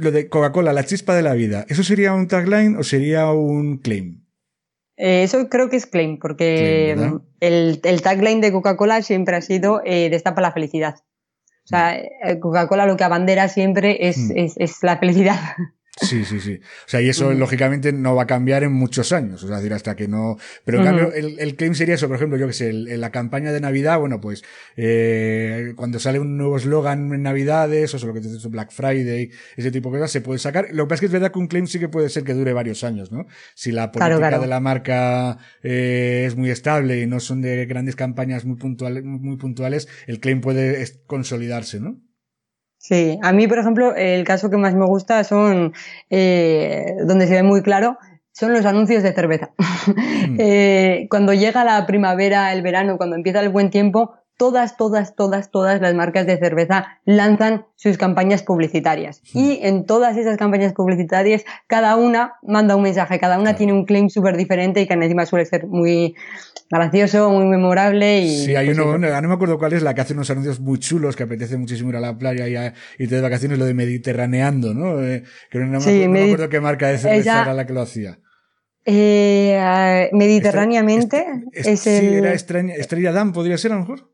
[0.03, 3.79] lo de Coca-Cola, la chispa de la vida, ¿eso sería un tagline o sería un
[3.79, 4.25] claim?
[4.97, 6.97] Eh, eso creo que es claim, porque
[7.41, 10.97] el, tagline de Coca-Cola siempre ha sido eh, destapa la felicidad.
[11.65, 14.33] O sea, eh, Coca-Cola lo que abandera siempre es, mm.
[14.37, 15.39] es, es la felicidad.
[16.01, 16.55] Sí, sí, sí.
[16.55, 19.45] O sea, y eso lógicamente no va a cambiar en muchos años.
[19.45, 20.39] O sea, decir, hasta que no.
[20.65, 23.11] Pero en cambio, el, el, claim sería eso, por ejemplo, yo que sé, en la
[23.11, 24.43] campaña de Navidad, bueno, pues,
[24.77, 29.31] eh, cuando sale un nuevo eslogan en Navidades, o lo que te dicho Black Friday,
[29.55, 30.69] ese tipo de cosas, se puede sacar.
[30.73, 32.33] Lo que pasa es que es verdad que un claim sí que puede ser que
[32.33, 33.27] dure varios años, ¿no?
[33.55, 37.97] Si la política de la marca eh, es muy estable y no son de grandes
[37.97, 42.01] campañas muy puntuales, muy puntuales, el claim puede consolidarse, ¿no?
[42.83, 45.73] Sí, a mí, por ejemplo, el caso que más me gusta son,
[46.11, 47.97] eh, donde se ve muy claro,
[48.33, 49.53] son los anuncios de cerveza.
[50.29, 50.37] Mm.
[50.39, 55.53] eh, cuando llega la primavera, el verano, cuando empieza el buen tiempo, todas, todas, todas,
[55.53, 59.23] todas las marcas de cerveza lanzan sus campañas publicitarias.
[59.33, 63.85] Y en todas esas campañas publicitarias, cada una manda un mensaje, cada una tiene un
[63.85, 66.17] claim súper diferente y que encima suele ser muy
[66.69, 68.23] gracioso, muy memorable.
[68.23, 70.59] Y, sí, hay pues uno, no me acuerdo cuál es, la que hace unos anuncios
[70.59, 73.61] muy chulos que apetece muchísimo ir a la playa y, a, y te de vacaciones,
[73.61, 75.01] lo de Mediterraneando, ¿no?
[75.05, 75.23] Eh,
[75.53, 77.65] que no, me Sí, acuerdo, no me acuerdo qué marca de cerveza Ella- era la
[77.65, 78.19] que lo hacía.
[78.85, 84.12] Eh, ah, mediterráneamente Es- es sí, era Estrella, Estrella Damm, podría ser a lo mejor.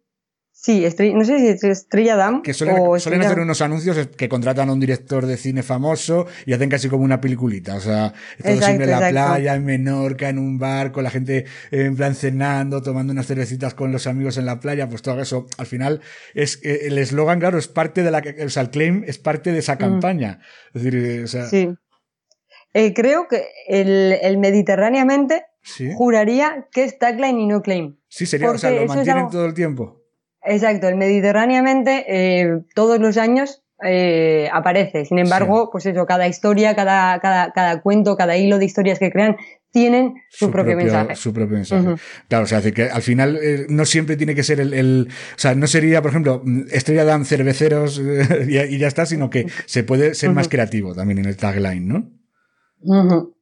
[0.69, 3.63] Sí, estrella- no sé si es Estrella Damm Que suelen, o suelen Estrella- hacer unos
[3.63, 7.77] anuncios que contratan a un director de cine famoso y hacen casi como una peliculita.
[7.77, 9.31] O sea, todo Exacto, siempre en la exacto.
[9.33, 13.73] playa, en Menorca, en un bar, con la gente en plan cenando, tomando unas cervecitas
[13.73, 14.91] con los amigos en la playa.
[14.91, 16.03] Pues todo eso, al final,
[16.35, 19.53] es eh, el eslogan, claro, es parte de la, o sea, el claim es parte
[19.53, 20.41] de esa campaña.
[20.75, 21.49] Es decir, eh, o sea, Mm.
[21.49, 21.69] Sí.
[22.75, 25.91] Eh, creo que el, el mediterráneamente sí.
[25.95, 27.97] juraría que es tagline y no claim.
[28.09, 29.98] Sí, sería, o sea, lo mantienen algo- todo el tiempo.
[30.45, 35.05] Exacto, el mediterráneamente eh, todos los años eh, aparece.
[35.05, 39.11] Sin embargo, pues eso, cada historia, cada, cada, cada cuento, cada hilo de historias que
[39.11, 39.37] crean
[39.71, 41.15] tienen su, propio, mensaje.
[41.17, 41.95] Su propio mensaje.
[42.29, 45.39] Claro, o sea, que al final eh, no siempre tiene que ser el, el- o
[45.39, 49.29] sea, no sería, por ejemplo, mm, Estrella Dan cerveceros eh, y, y ya está, sino
[49.29, 52.11] que se puede ser más creativo también en el tagline, ¿no?
[52.81, 53.35] Ujú.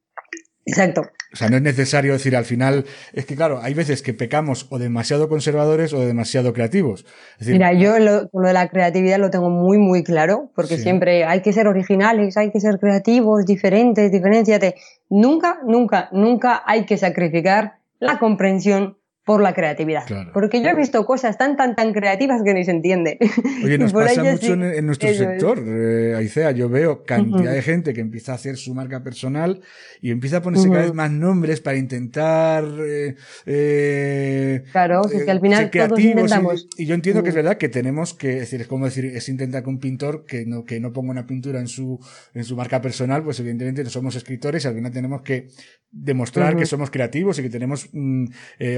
[0.65, 1.09] Exacto.
[1.33, 4.67] O sea, no es necesario decir al final, es que claro, hay veces que pecamos
[4.69, 7.05] o demasiado conservadores o demasiado creativos.
[7.33, 10.77] Es decir, Mira, yo lo, lo de la creatividad lo tengo muy, muy claro, porque
[10.77, 10.83] Sí.
[10.83, 14.75] siempre hay que ser originales, hay que ser creativos, diferentes, diferenciate.
[15.09, 18.97] Nunca, nunca, nunca hay que sacrificar la comprensión
[19.27, 20.05] por la creatividad.
[20.05, 20.31] Claro.
[20.33, 23.19] Porque yo he visto cosas tan, tan, tan creativas que ni se entiende.
[23.65, 25.17] Oye, nos pasa mucho sí, en, en nuestro es.
[25.17, 26.51] sector, eh, Aicea.
[26.51, 29.59] Yo veo cantidad de gente que empieza a hacer su marca personal
[30.01, 32.63] y empieza a ponerse cada vez más nombres para intentar.
[32.79, 33.15] eh,
[33.45, 36.69] eh, Claro, que, que al final ser todos intentamos.
[36.77, 39.07] Y, y yo entiendo que es verdad que tenemos que, es decir, es como decir,
[39.07, 41.99] es intentar que un pintor que no, que no ponga una pintura en su,
[42.33, 45.47] en su marca personal, pues evidentemente no somos escritores y al final tenemos que
[45.91, 48.25] demostrar que somos creativos y que tenemos mm,
[48.59, 48.77] eh,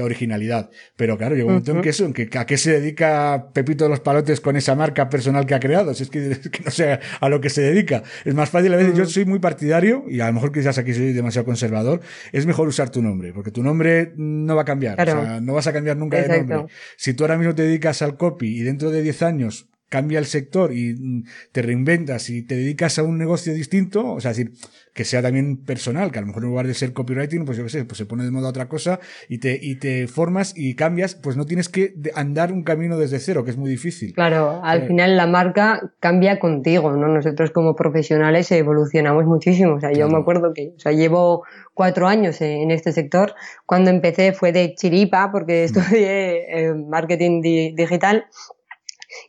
[0.96, 1.82] Pero claro, llega un momento en Ujú.
[1.82, 5.08] que eso, en que a qué se dedica Pepito de los Palotes con esa marca
[5.08, 7.62] personal que ha creado, si es que, es que no sé a lo que se
[7.62, 8.02] dedica.
[8.24, 10.92] Es más fácil a veces, yo soy muy partidario, y a lo mejor quizás aquí
[10.94, 12.00] soy demasiado conservador,
[12.32, 14.96] es mejor usar tu nombre, porque tu nombre no va a cambiar.
[14.96, 15.20] Claro.
[15.20, 16.54] O sea, no vas a cambiar nunca de Exacto.
[16.54, 16.74] nombre.
[16.96, 20.24] Si tú ahora mismo te dedicas al copy y dentro de 10 años cambia el
[20.24, 24.38] sector y mm, te reinventas y te dedicas a un negocio distinto, o sea, es
[24.38, 24.52] decir,
[24.94, 27.64] que sea también personal, que a lo mejor en lugar de ser copywriting, pues yo
[27.64, 30.74] qué sé, pues se pone de moda otra cosa y te, y te formas y
[30.74, 34.14] cambias, pues no tienes que andar un camino desde cero, que es muy difícil.
[34.14, 34.86] Claro, al Sí.
[34.88, 37.06] final la marca cambia contigo, ¿no?
[37.08, 39.74] Nosotros como profesionales evolucionamos muchísimo.
[39.74, 43.34] O sea, yo me acuerdo que, o sea, llevo cuatro años en este sector.
[43.66, 48.24] Cuando empecé fue de chiripa porque estudié eh, marketing di- digital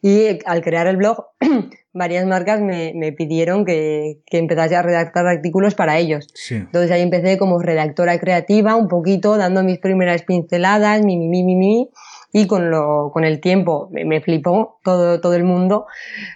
[0.01, 1.25] y al crear el blog
[1.93, 6.27] varias marcas me, me pidieron que, que empezase a redactar artículos para ellos.
[6.33, 6.55] Sí.
[6.55, 11.43] Entonces ahí empecé como redactora creativa, un poquito, dando mis primeras pinceladas, mi, mi, mi,
[11.43, 11.89] mi, mi,
[12.33, 15.85] y con, lo, con el tiempo me, me flipó todo, todo el mundo,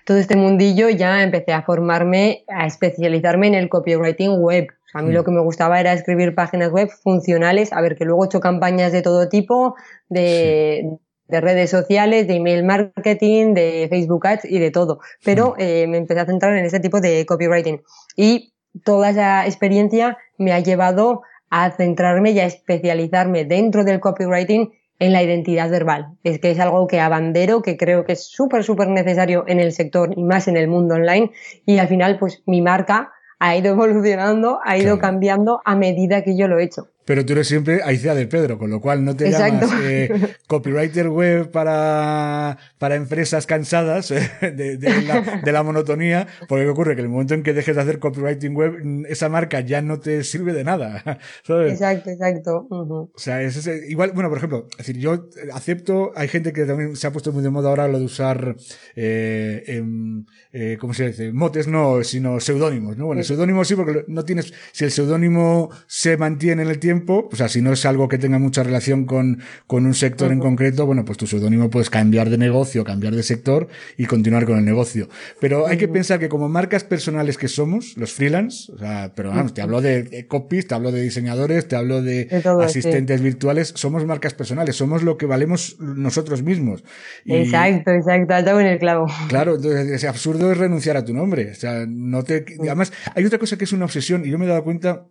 [0.05, 4.67] todo este mundillo, ya empecé a formarme, a especializarme en el copywriting web.
[4.93, 8.23] A mí lo que me gustaba era escribir páginas web funcionales, a ver, que luego
[8.23, 9.75] he hecho campañas de todo tipo,
[10.07, 10.97] de,
[11.27, 14.99] de redes sociales, de email marketing, de Facebook Ads y de todo.
[15.23, 17.81] Pero eh, me empecé a centrar en ese tipo de copywriting.
[18.15, 18.53] Y
[18.83, 25.13] toda esa experiencia me ha llevado a centrarme y a especializarme dentro del copywriting en
[25.13, 26.07] la identidad verbal.
[26.23, 29.71] Es que es algo que abandero, que creo que es súper, súper necesario en el
[29.71, 31.31] sector y más en el mundo online.
[31.65, 34.99] Y al final, pues mi marca ha ido evolucionando, ha ido Claro.
[35.01, 36.87] cambiando a medida que yo lo he hecho.
[37.05, 39.67] Pero tú eres siempre Aicea de Pedro, con lo cual no te Exacto.
[39.67, 40.09] llamas eh,
[40.47, 46.69] copywriter web para, para empresas cansadas eh, de, de la, de la monotonía, porque ¿qué
[46.69, 46.95] ocurre?
[46.95, 49.81] Que en el momento en que dejes de hacer copywriting web, mm, esa marca ya
[49.81, 51.03] no te sirve de nada.
[51.43, 51.73] ¿sabes?
[51.73, 52.67] Exacto, exacto.
[52.69, 53.11] Ujú.
[53.13, 56.95] O sea, es igual, bueno, por ejemplo, es decir, yo acepto, hay gente que también
[56.95, 58.55] se ha puesto muy de moda ahora lo de usar,
[58.95, 61.31] eh, em, eh, ¿cómo se dice?
[61.31, 63.05] Motes no, sino seudónimos, ¿no?
[63.05, 63.29] Bueno, Sí.
[63.29, 67.49] seudónimos sí, porque no tienes, si el seudónimo se mantiene en el tiempo, o sea,
[67.49, 71.03] si no es algo que tenga mucha relación con, con un sector en concreto, bueno,
[71.05, 73.67] pues tu seudónimo puedes cambiar de negocio, cambiar de sector
[73.97, 75.07] y continuar con el negocio.
[75.39, 79.29] Pero hay que pensar que como marcas personales que somos, los freelance, o sea, pero
[79.29, 82.79] vamos, te hablo de copies, te hablo de diseñadores, te hablo de, todo, sí.
[82.79, 86.83] asistentes virtuales, somos marcas personales, somos lo que valemos nosotros mismos.
[87.23, 88.33] Y, Exacto, exacto.
[88.33, 89.05] Has dado en el clavo.
[89.27, 91.51] Claro, entonces ese absurdo es renunciar a tu nombre.
[91.51, 92.45] O sea, no te.
[92.59, 95.07] Además, hay otra cosa que es una obsesión, y yo me he dado cuenta,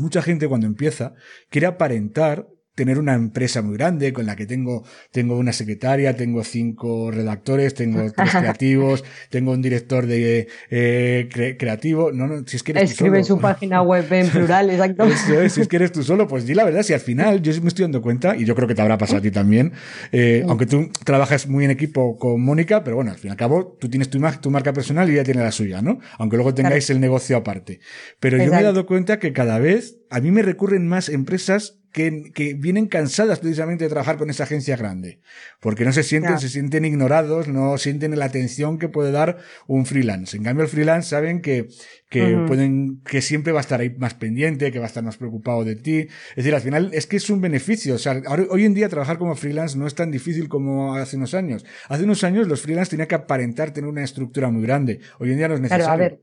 [0.00, 1.14] mucha gente cuando empieza
[1.48, 2.48] quiere aparentar
[2.80, 7.74] tener una empresa muy grande con la que tengo, tengo una secretaria, tengo cinco redactores,
[7.74, 12.10] tengo tres creativos, tengo un director de eh, creativo.
[12.10, 15.06] No, no, si es que eres Escribe en su página web en plural, exacto.
[15.50, 17.68] si es que eres tú solo, pues di la verdad, si al final yo me
[17.68, 19.74] estoy dando cuenta, y yo creo que te habrá pasado a ti también,
[20.10, 23.36] eh, aunque tú trabajas muy en equipo con Mónica, pero bueno, al fin y al
[23.36, 25.98] cabo, tú tienes tu, tu marca personal y ella tiene la suya, ¿no?
[26.16, 27.80] Aunque luego tengáis el negocio aparte.
[28.20, 31.79] Pero yo me he dado cuenta que cada vez a mí me recurren más empresas
[31.92, 35.20] que, que, vienen cansadas precisamente de trabajar con esa agencia grande.
[35.60, 39.86] Porque no se sienten, se sienten ignorados, no sienten la atención que puede dar un
[39.86, 40.36] freelance.
[40.36, 41.68] En cambio, el freelance saben que,
[42.08, 45.16] que pueden, que siempre va a estar ahí más pendiente, que va a estar más
[45.16, 46.08] preocupado de ti.
[46.30, 47.94] Es decir, al final es que es un beneficio.
[47.94, 48.20] O sea,
[48.50, 51.64] hoy en día trabajar como freelance no es tan difícil como hace unos años.
[51.88, 55.00] Hace unos años los freelance tenían que aparentar tener una estructura muy grande.
[55.18, 55.86] Hoy en día no es necesario.
[55.86, 56.22] Claro, a ver.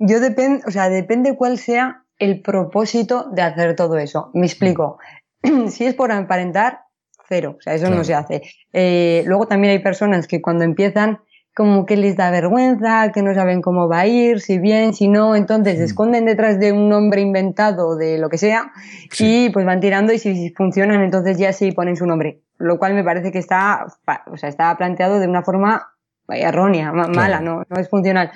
[0.00, 4.30] Yo depende, o sea, depende cuál sea el propósito de hacer todo eso.
[4.34, 4.98] Me explico.
[5.68, 6.80] si es por aparentar,
[7.28, 7.56] cero.
[7.58, 8.42] O sea, eso no se hace.
[8.72, 11.20] Eh, luego también hay personas que cuando empiezan
[11.54, 15.08] como que les da vergüenza, que no saben cómo va a ir, si bien, si
[15.08, 18.70] no, entonces se esconden detrás de un nombre inventado de lo que sea
[19.18, 22.94] y pues van tirando y si funcionan entonces ya sí ponen su nombre, lo cual
[22.94, 23.86] me parece que está,
[24.30, 25.94] o sea, está planteado de una forma
[26.28, 28.30] errónea, mala, no, no es funcional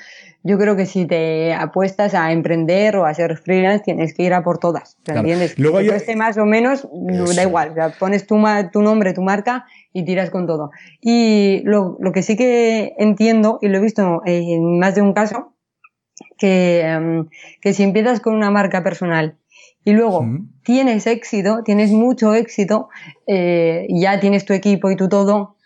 [0.45, 4.34] yo creo que si te apuestas a emprender o a ser freelance, tienes que ir
[4.34, 4.99] a por todas.
[5.07, 5.59] ¿Entiendes?
[5.59, 6.16] Luego hay...
[6.16, 6.88] más o menos,
[7.36, 7.74] da igual.
[7.99, 10.70] pones tu, tu nombre, tu marca y tiras con todo.
[11.01, 15.12] Y lo, lo, que sí que entiendo, y lo he visto en más de un
[15.12, 15.55] caso,
[16.38, 17.28] que, em,
[17.61, 19.38] que si empiezas con una marca personal
[19.84, 20.24] y luego
[20.64, 22.88] tienes éxito, tienes mucho éxito,
[23.26, 25.57] eh, ya tienes tu equipo y tu todo,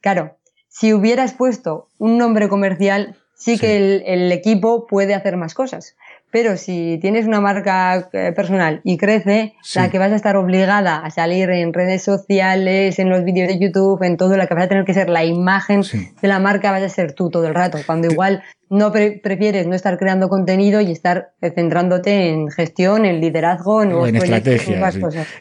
[0.00, 0.38] claro,
[0.68, 5.96] si hubieras puesto un nombre comercial, sí, que el, el, equipo puede hacer más cosas.
[6.30, 10.96] Pero si tienes una marca eh, personal y crece, la que vas a estar obligada
[11.04, 14.64] a salir en redes sociales, en los vídeos de YouTube, en todo, la que vas
[14.64, 17.54] a tener que ser la imagen de la marca, vas a ser tú todo el
[17.54, 17.78] rato.
[17.84, 23.20] Cuando igual no prefieres no estar creando contenido y estar eh, centrándote en gestión, en
[23.20, 24.90] liderazgo, en, en estrategia.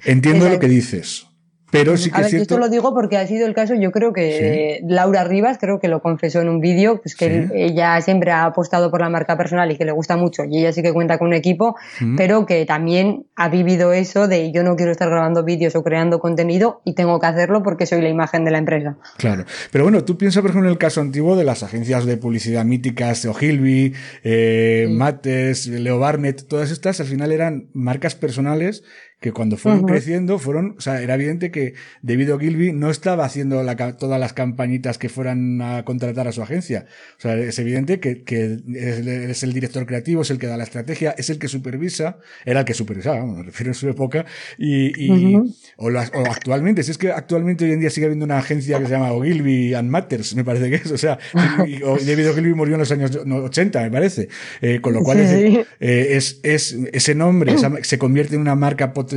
[0.03, 1.30] Entiendo lo que dices.
[1.71, 4.13] Pero sí que a ver, esto lo digo porque ha sido el caso, yo creo
[4.13, 8.43] que Laura Rivas, creo que lo confesó en un vídeo, pues que ella siempre ha
[8.43, 11.17] apostado por la marca personal y que le gusta mucho, y ella sí que cuenta
[11.17, 11.75] con un equipo,
[12.17, 16.19] pero que también ha vivido eso de yo no quiero estar grabando vídeos o creando
[16.19, 18.97] contenido y tengo que hacerlo porque soy la imagen de la empresa.
[19.17, 19.45] Claro.
[19.71, 22.65] Pero bueno, tú piensas, por ejemplo, en el caso antiguo de las agencias de publicidad
[22.65, 23.93] míticas, Ogilvy,
[24.23, 28.83] eh, Mates, Leo Barnett, todas estas al final eran marcas personales
[29.21, 33.23] que cuando fueron creciendo fueron, o sea, era evidente que debido a Gilby no estaba
[33.23, 36.87] haciendo la, todas las campañitas que fueran a contratar a su agencia.
[37.19, 40.63] O sea, es evidente que, que es, el director creativo, es el que da la
[40.63, 44.25] estrategia, es el que supervisa, era el que supervisaba, me refiero en su época,
[44.57, 45.35] y, y
[45.77, 48.85] o, o, actualmente, si es que actualmente hoy en día sigue habiendo una agencia que
[48.85, 51.19] se llama Ogilvy and Matters, me parece que es, o sea,
[51.67, 54.29] y, David Ogilvy murió en los años 80, me parece,
[54.61, 57.53] eh, con lo cual es, eh, es, es, ese nombre
[57.83, 59.10] se convierte en una marca potente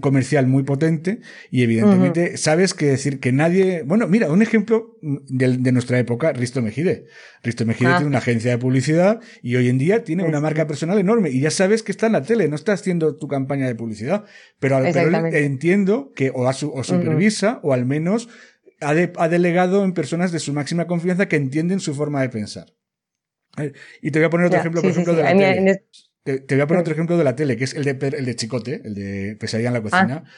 [0.00, 1.20] comercial muy potente
[1.50, 6.62] y evidentemente sabes que decir que nadie, bueno, mira, un ejemplo de, nuestra época, Risto
[6.62, 7.06] Mejide.
[7.42, 7.96] Risto Mejide ah.
[7.96, 11.40] tiene una agencia de publicidad y hoy en día tiene una marca personal enorme y
[11.40, 14.24] ya sabes que está en la tele, no está haciendo tu campaña de publicidad,
[14.58, 18.28] pero, entiendo que o, supervisa o al menos
[18.80, 22.66] ha, ha delegado en personas de su máxima confianza que entienden su forma de pensar.
[24.02, 25.84] Y te voy a poner otro ejemplo, por ejemplo, de la tele.
[26.36, 28.36] Te, voy a poner otro ejemplo de la tele, que es el de, el de
[28.36, 30.22] Chicote, el de Pesadilla en la cocina.
[30.24, 30.30] Ah.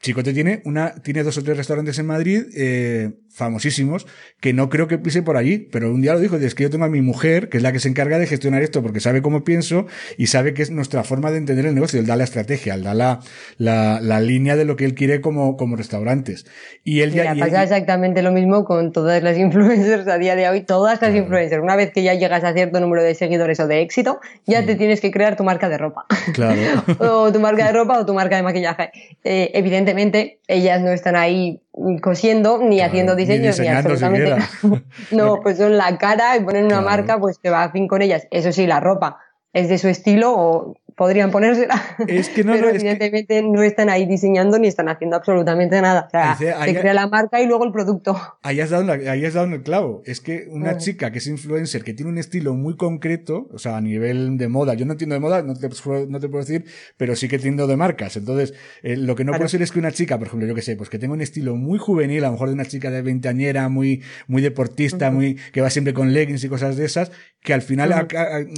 [0.00, 4.06] Chicote tiene una, tiene dos o tres restaurantes en Madrid, eh, famosísimos,
[4.40, 6.70] que no creo que pise por allí, pero un día lo dijo, es que yo
[6.70, 9.22] tengo a mi mujer, que es la que se encarga de gestionar esto, porque sabe
[9.22, 9.86] cómo pienso
[10.18, 12.82] y sabe que es nuestra forma de entender el negocio, él da la estrategia, él
[12.82, 13.20] da la,
[13.56, 16.46] la, la línea de lo que él quiere como, como restaurantes.
[16.84, 17.34] Y él ya...
[17.38, 21.62] pasa exactamente lo mismo con todas las influencers a día de hoy, todas las influencers.
[21.62, 24.74] Una vez que ya llegas a cierto número de seguidores o de éxito, ya te
[24.74, 26.06] tienes que crear tu marca de ropa.
[26.34, 26.60] Claro.
[26.98, 28.90] o tu marca de ropa o tu marca de maquillaje.
[29.22, 31.62] Eh, evidentemente ellas no están ahí
[32.02, 34.36] cosiendo ni haciendo diseños ni, absolutamente
[35.10, 38.02] no pues son la cara y ponen una marca pues que va a fin con
[38.02, 38.26] ellas.
[38.30, 39.18] Eso sí la ropa
[39.52, 41.80] es de su estilo o podrían ponérsela.
[42.06, 46.06] Es que no, pero evidentemente no están ahí diseñando ni están haciendo absolutamente nada.
[46.08, 48.20] O sea, se crea la marca y luego el producto.
[48.42, 50.02] Ahí has dado, ahí has dado en el clavo.
[50.04, 53.76] Es que una chica que es influencer, que tiene un estilo muy concreto, o sea,
[53.76, 55.68] a nivel de moda, yo no entiendo de moda, no te,
[56.08, 56.64] no te puedo decir,
[56.96, 58.16] pero sí que entiendo de marcas.
[58.16, 60.62] Entonces, eh, lo que no puede ser es que una chica, por ejemplo, yo que
[60.62, 63.02] sé, pues que tenga un estilo muy juvenil, a lo mejor de una chica de
[63.02, 67.54] veinteañera, muy, muy deportista, muy, que va siempre con leggings y cosas de esas, que
[67.54, 68.08] al final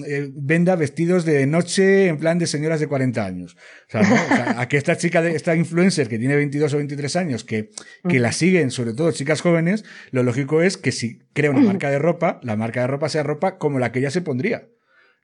[0.06, 3.56] eh, venda vestidos de noche, en plan plan de señoras de 40 años.
[3.88, 4.14] O sea, ¿no?
[4.14, 7.44] o sea, a que esta chica, de, esta influencer que tiene 22 o 23 años,
[7.44, 7.70] que,
[8.08, 11.90] que la siguen, sobre todo chicas jóvenes, lo lógico es que si crea una marca
[11.90, 14.68] de ropa, la marca de ropa sea ropa como la que ella se pondría.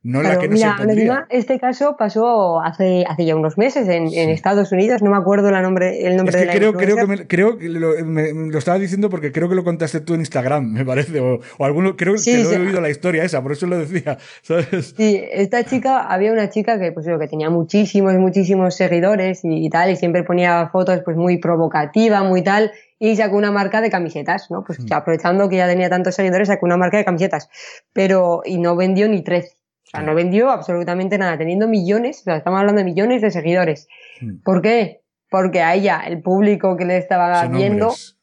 [0.06, 3.88] No la que no mira, se encima, este caso pasó hace, hace ya unos meses
[3.88, 6.72] en, en Estados Unidos, no me acuerdo la nombre, el nombre Es de la creo,
[6.74, 9.64] creo que, me, creo que lo, me- me lo estaba diciendo porque creo que lo
[9.64, 12.54] contaste tú en Instagram, me parece, o, o alguno, creo Sí, que lo sí.
[12.54, 14.94] he oído la historia esa, por eso lo decía, ¿sabes?
[14.96, 19.68] Sí, esta chica, había una chica que, pues, eso, que tenía muchísimos, muchísimos seguidores y,
[19.70, 23.90] tal, y siempre ponía fotos, pues, muy provocativa, muy tal, y sacó una marca de
[23.90, 24.62] camisetas, ¿no?
[24.64, 27.50] Pues, aprovechando que ya tenía tantos seguidores, sacó una marca de camisetas,
[27.92, 29.56] pero, y no vendió ni 13.
[29.96, 33.88] Sea, no vendió absolutamente nada, teniendo millones, o sea, estamos hablando de millones de seguidores.
[34.20, 34.42] Mm.
[34.44, 35.02] ¿Por qué?
[35.30, 38.16] Porque a ella, el público que le estaba Son viendo, hombres.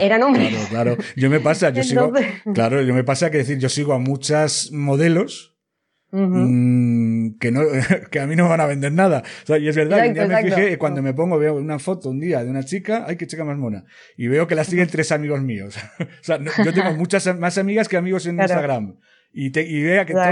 [0.00, 0.48] eran hombres.
[0.70, 1.12] Claro, claro.
[1.16, 2.12] Yo me pasa, yo sigo,
[2.54, 5.54] claro, yo me pasa que decir, yo sigo a muchas modelos
[6.12, 7.60] mm, que no,
[8.10, 9.22] que a mí no me van a vender nada.
[9.42, 10.56] O sea, y es verdad, Exacto, me exacto.
[10.56, 13.44] fijé, cuando me pongo, veo una foto un día de una chica, ay, qué chica
[13.44, 13.84] más mona.
[14.16, 15.76] Y veo que la siguen tres amigos míos.
[16.00, 18.52] o sea, no- yo tengo muchas más amigas que amigos en Claro.
[18.52, 18.96] Instagram.
[19.38, 20.22] Y, te, y vea que los-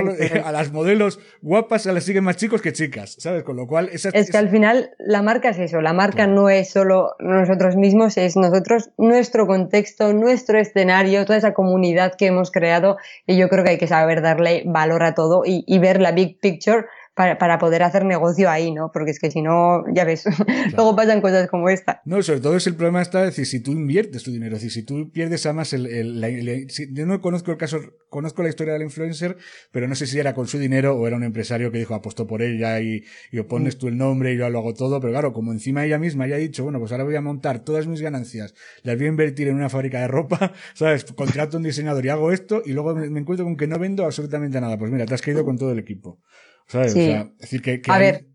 [0.46, 3.42] a las modelos guapas se las siguen más chicos que chicas, ¿sabes?
[3.42, 6.48] Con lo cual, esa Es que al final la marca es eso, la marca no
[6.48, 12.50] es solo nosotros mismos, es nosotros, nuestro contexto, nuestro escenario, toda esa comunidad que hemos
[12.50, 12.96] creado
[13.26, 16.12] y yo creo que hay que saber darle valor a todo y, y ver la
[16.12, 18.90] big picture para, para poder hacer negocio ahí, ¿no?
[18.92, 20.24] Porque es que si no, ya ves,
[20.74, 22.00] luego pasan cosas como esta.
[22.04, 24.62] No, sobre todo es el problema está, es decir, si tú inviertes tu dinero, es
[24.62, 27.78] decir, si tú pierdes además el, el- la- la- si- yo no conozco el caso,
[28.10, 29.36] conozco la historia del influencer,
[29.72, 32.26] pero no sé si era con su dinero o era un empresario que dijo apostó
[32.26, 35.32] por ella y, y pones tú el nombre y yo lo hago todo, pero claro,
[35.32, 38.00] como encima ella misma ya ha dicho, bueno, pues ahora voy a montar todas mis
[38.00, 41.04] ganancias, las voy a invertir en una fábrica de ropa, ¿sabes?
[41.04, 43.78] Contrato a un diseñador y hago esto y luego me, me encuentro con que no
[43.78, 44.76] vendo absolutamente nada.
[44.78, 46.20] Pues mira, te has caído con todo el equipo.
[46.66, 46.92] ¿Sabes?
[46.92, 47.00] Sí.
[47.00, 48.26] O sea, es decir, que, que A hay- ver,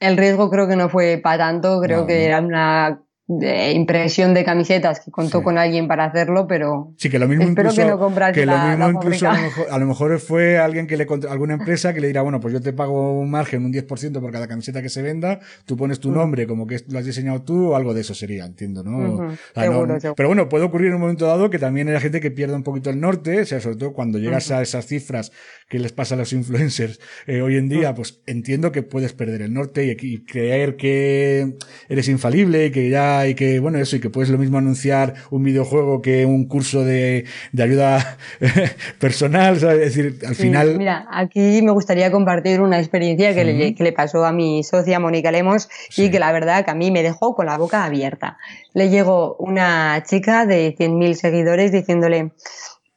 [0.00, 2.20] el riesgo creo que no fue para tanto, creo No, que no.
[2.20, 3.02] era una
[3.40, 5.44] eh, impresión de camisetas que contó Sí.
[5.44, 8.46] con alguien para hacerlo, pero Sí, que lo mismo Espero incluso, que no comprase que
[8.46, 11.06] lo la- mismo la incluso a lo, mejor, a lo mejor fue alguien que le
[11.28, 14.32] alguna empresa que le dirá, bueno, pues yo te pago un margen, un 10% por
[14.32, 17.70] cada camiseta que se venda, tú pones tu nombre como que lo has diseñado tú
[17.72, 18.98] o algo de eso sería, entiendo, ¿no?
[18.98, 20.14] Ujú, O sea, no- seguro, seguro.
[20.16, 22.62] Pero bueno, puede ocurrir en un momento dado que también haya gente que pierda un
[22.62, 25.32] poquito el norte, o sea, sobre todo cuando llegas a esas cifras
[25.68, 29.42] que les pasa a los influencers eh, hoy en día, pues entiendo que puedes perder
[29.42, 31.54] el norte y, y creer que
[31.88, 35.14] eres infalible y que ya, y que, bueno, eso, y que puedes lo mismo anunciar
[35.30, 38.16] un videojuego que un curso de, de ayuda
[38.98, 39.86] personal, ¿sabes?
[39.88, 40.76] Es decir, al final.
[40.78, 44.98] Mira, aquí me gustaría compartir una experiencia que, le, que le pasó a mi socia
[45.00, 46.04] Mónica Lemos Sí.
[46.04, 48.38] y que la verdad que a mí me dejó con la boca abierta.
[48.74, 52.32] Le llegó una chica de 100.000 seguidores diciéndole,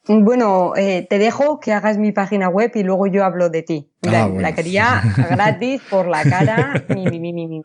[0.08, 3.90] bueno, eh, te dejo que hagas mi página web y luego yo hablo de ti.
[4.06, 4.42] Ah, La, bueno.
[4.42, 6.86] la quería gratis por la cara.
[6.90, 7.64] mi, mi, mi, mi, mi.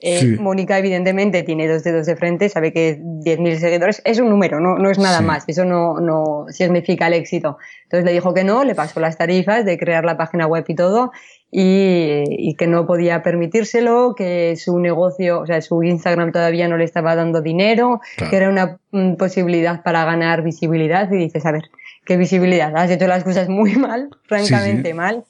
[0.00, 0.36] Eh, Sí.
[0.38, 4.76] Mónica, evidentemente, tiene dos dedos de frente, sabe que 10.000 seguidores es un número, no,
[4.76, 5.24] no es nada Sí.
[5.24, 7.56] más, eso no, no significa el éxito.
[7.84, 10.74] Entonces le dijo que no, le pasó las tarifas de crear la página web y
[10.74, 11.12] todo,
[11.50, 16.76] y, y que no podía permitírselo, que su negocio, o sea, su Instagram todavía no
[16.76, 18.30] le estaba dando dinero, Claro.
[18.30, 21.62] que era una mm, posibilidad para ganar visibilidad, y dices, a ver,
[22.04, 22.76] ¿qué visibilidad?
[22.76, 24.94] Has hecho las cosas muy mal, francamente sí.
[24.94, 25.24] mal.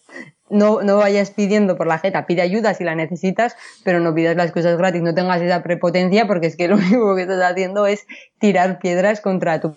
[0.50, 4.36] No, no vayas pidiendo por la jeta, pide ayuda si la necesitas, pero no pidas
[4.36, 7.86] las cosas gratis, no tengas esa prepotencia porque es que lo único que estás haciendo
[7.86, 8.06] es
[8.38, 9.74] tirar piedras contra tu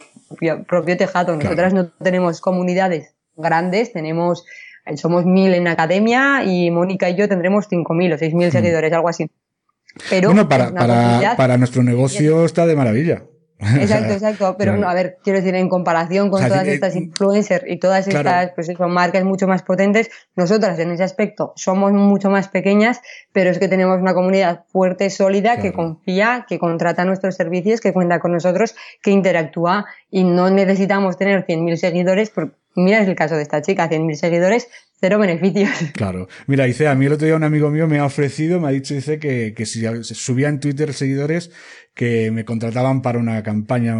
[0.67, 1.35] propio, tejado.
[1.37, 4.45] Nosotras no tenemos comunidades grandes, tenemos,
[4.85, 8.51] eh, somos mil en academia y Mónica y yo tendremos cinco mil o seis mil
[8.51, 9.29] seguidores, algo así.
[10.09, 10.33] Pero Hmm.
[10.33, 13.23] bueno, para, para, para nuestro negocio está de maravilla.
[13.59, 14.55] Exacto, exacto.
[14.57, 14.81] Pero Claro.
[14.81, 17.77] no, a ver, quiero decir, en comparación con O sea, todas eh, estas influencers y
[17.77, 18.29] todas claro.
[18.29, 23.01] estas, pues eso, marcas mucho más potentes, nosotras en ese aspecto somos mucho más pequeñas,
[23.31, 27.93] pero es que tenemos una comunidad fuerte, sólida, que confía, que contrata nuestros servicios, que
[27.93, 32.29] cuenta con nosotros, que interactúa y no necesitamos tener 100.000 seguidores.
[32.29, 34.67] Porque, mira, es el caso de esta chica, 100.000 seguidores,
[34.99, 35.69] cero beneficios.
[35.93, 36.27] Claro.
[36.47, 38.71] Mira, dice, a mí el otro día un amigo mío me ha ofrecido, me ha
[38.71, 41.51] dicho, dice que, que si subía en Twitter seguidores,
[41.97, 43.95] que me contrataban para una campaña,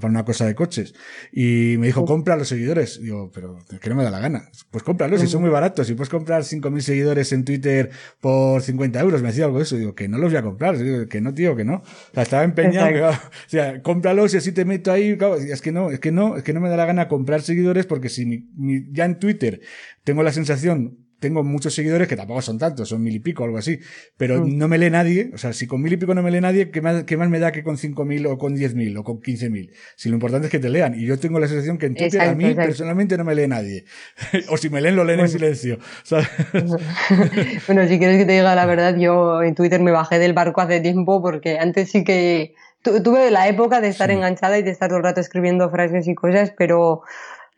[0.00, 0.94] para una cosa de coches.
[1.32, 3.00] Y me dijo, compra los seguidores.
[3.00, 4.50] Digo, pero es que no me da la gana.
[4.72, 5.86] Pues cómpralos, si son muy baratos.
[5.86, 7.90] Si puedes comprar 5.000 seguidores en Twitter
[8.20, 9.76] por 50 euros, me decía algo de eso.
[9.76, 10.76] Digo, que no los voy a comprar.
[10.76, 11.76] Digo, que no, tío, que no.
[11.76, 11.82] O
[12.14, 12.88] sea, estaba empeñado.
[12.92, 13.12] que, o
[13.46, 15.16] sea, cómpralos y así te meto ahí.
[15.48, 17.86] Es que no, es que no, es que no me da la gana comprar seguidores
[17.86, 19.60] porque si mi- mi- ya en Twitter
[20.02, 23.58] tengo la sensación tengo muchos seguidores que tampoco son tantos, son mil y pico, algo
[23.58, 23.78] así,
[24.16, 24.58] pero mm.
[24.58, 26.70] no me lee nadie, o sea, si con mil y pico no me lee nadie,
[26.70, 29.04] ¿qué más, qué más me da que con cinco mil o con diez mil o
[29.04, 29.72] con quince mil?
[29.96, 30.94] Si lo importante es que te lean.
[30.94, 33.84] Y yo tengo la sensación que en Twitter a mí personalmente no me lee nadie.
[34.50, 35.78] o si me leen, lo leen en silencio.
[37.66, 40.60] bueno, si quieres que te diga la verdad, yo en Twitter me bajé del barco
[40.60, 44.88] hace tiempo porque antes sí que tuve la época de estar enganchada y de estar
[44.88, 47.02] todo el rato escribiendo frases y cosas, pero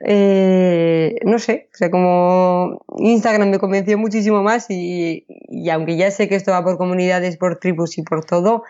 [0.00, 6.10] eh, no sé, o sea, como Instagram me convenció muchísimo más y, y, aunque ya
[6.10, 8.62] sé que esto va por comunidades, por tribus y por todo,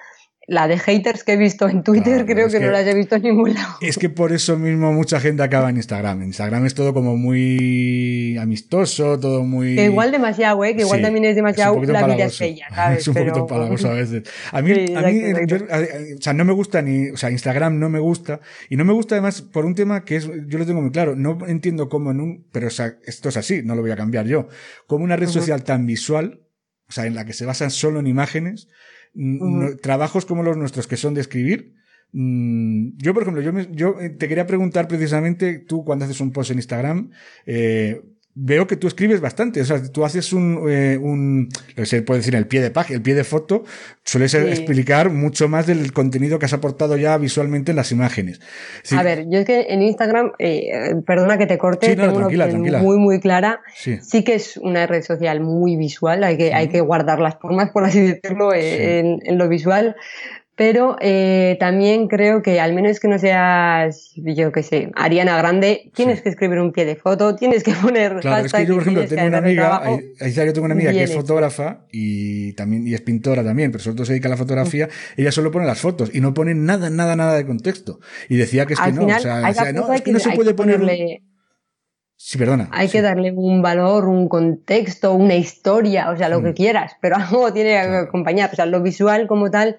[0.49, 3.22] la de haters que he visto en Twitter creo que, no las he visto en
[3.22, 3.74] ningún lado.
[3.82, 6.22] Es que por eso mismo mucha gente acaba en Instagram.
[6.22, 9.76] Instagram es todo como muy amistoso, todo muy...
[9.76, 10.74] Que igual demasiado, ¿eh?
[10.74, 12.36] Que igual también es demasiado la vida es
[12.74, 12.99] ¿sabes?
[13.01, 14.22] Es un poquito palagoso a veces.
[14.51, 15.22] A mí, a mí
[16.16, 17.11] o sea, no me gusta ni...
[17.11, 18.40] O sea, Instagram no me gusta.
[18.70, 20.30] Y no me gusta además por un tema que es...
[20.46, 21.14] Yo lo tengo muy claro.
[21.14, 22.46] No entiendo cómo en un...
[22.53, 24.49] Pero o sea, esto es así, no lo voy a cambiar yo.
[24.86, 26.40] Como una red social tan visual,
[26.88, 28.68] o sea, en la que se basan solo en imágenes
[29.81, 31.75] trabajos como los nuestros que son de escribir.
[32.13, 36.33] Mm, yo, por ejemplo, yo, yo eh, te quería preguntar precisamente, tú cuando haces un
[36.33, 37.11] post en Instagram,
[37.47, 38.01] eh,
[38.41, 39.61] veo que tú escribes bastante.
[39.61, 42.70] O sea, tú haces un, eh, un lo que se puede decir, el pie de
[42.70, 43.64] página, el pie de foto,
[44.05, 48.41] sueles explicar mucho más del contenido que has aportado ya visualmente en las imágenes.
[48.97, 52.99] A ver, yo es que en Instagram, eh, perdona que te corte, tengo una muy,
[52.99, 53.61] muy clara.
[53.74, 54.22] Sí.
[54.22, 57.84] que es una red social muy visual, hay que, hay que guardar las formas, por
[57.84, 59.97] así decirlo, en, en lo visual
[60.59, 65.93] pero eh, también creo que al menos que no seas, yo qué sé, Ariana Grande,
[65.95, 68.83] tienes que escribir un pie de foto, tienes que poner claro, es que yo, por
[68.83, 69.83] ejemplo, tengo una amiga,
[70.19, 73.99] yo tengo una amiga que es fotógrafa y también y es pintora también, pero sobre
[73.99, 76.91] todo se dedica a la fotografía, ella solo pone las fotos y no pone nada,
[76.91, 78.01] nada, nada de contexto.
[78.29, 81.23] Y decía que es que no, o sea, no, es que no se puede ponerle...
[82.17, 82.69] Sí, perdona.
[82.73, 86.55] Hay que darle un valor, un contexto, una historia, o sea, lo que mm.
[86.55, 88.51] quieras, pero algo tiene que acompañar.
[88.53, 89.79] O sea, lo visual como tal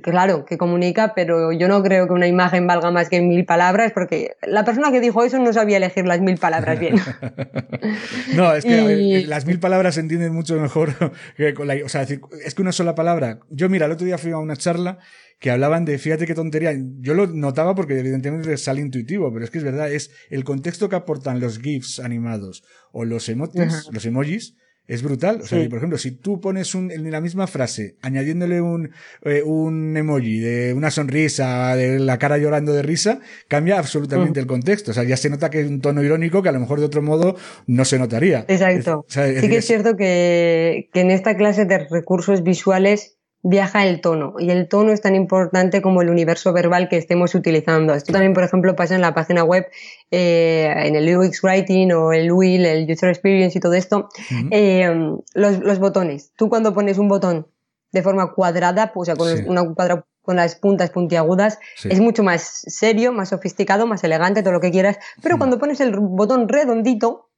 [0.00, 3.92] claro, que comunica, pero yo no creo que una imagen valga más que mil palabras,
[3.92, 6.96] porque la persona que dijo eso no sabía elegir las mil palabras bien.
[8.36, 10.94] no, es que las mil palabras se entienden mucho mejor
[11.36, 13.40] que con la, o sea, es que una sola palabra.
[13.50, 14.98] Yo, mira, el otro día fui a una charla
[15.38, 19.50] que hablaban de, fíjate qué tontería, yo lo notaba porque evidentemente sale intuitivo, pero es
[19.50, 22.62] que es verdad, es el contexto que aportan los GIFs animados
[22.92, 24.54] o los emotes, los emojis,
[24.86, 25.40] es brutal.
[25.42, 28.90] O sea, por ejemplo, si tú pones un, en la misma frase, añadiéndole un,
[29.22, 34.42] eh, un emoji de una sonrisa, de la cara llorando de risa, cambia absolutamente mm.
[34.42, 34.90] el contexto.
[34.90, 36.86] O sea, ya se nota que es un tono irónico que a lo mejor de
[36.86, 38.44] otro modo no se notaría.
[38.48, 39.04] Exacto.
[39.08, 44.34] sí que es cierto que, que en esta clase de recursos visuales viaja el tono
[44.38, 47.94] y el tono es tan importante como el universo verbal que estemos utilizando.
[47.94, 49.66] Esto también, por ejemplo, pasa en la página web,
[50.10, 54.08] eh, en el UX Writing o el UIL, el User Experience y todo esto.
[54.50, 54.90] eh,
[55.34, 56.32] los, los, botones.
[56.36, 57.48] Tú cuando pones un botón
[57.90, 62.22] de forma cuadrada, pues, o sea, con, una cuadra, con las puntas puntiagudas, es mucho
[62.22, 64.98] más serio, más sofisticado, más elegante, todo lo que quieras.
[65.20, 67.28] Pero cuando pones el botón redondito,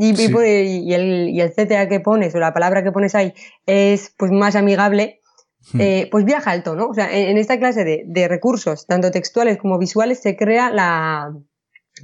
[0.00, 3.34] y, y, el, y el CTA que pones o la palabra que pones ahí
[3.66, 5.20] es pues más amigable.
[5.78, 6.88] Eh, pues viaja alto, ¿no?
[6.88, 11.32] O sea, en, esta clase de, de, recursos, tanto textuales como visuales, se crea la,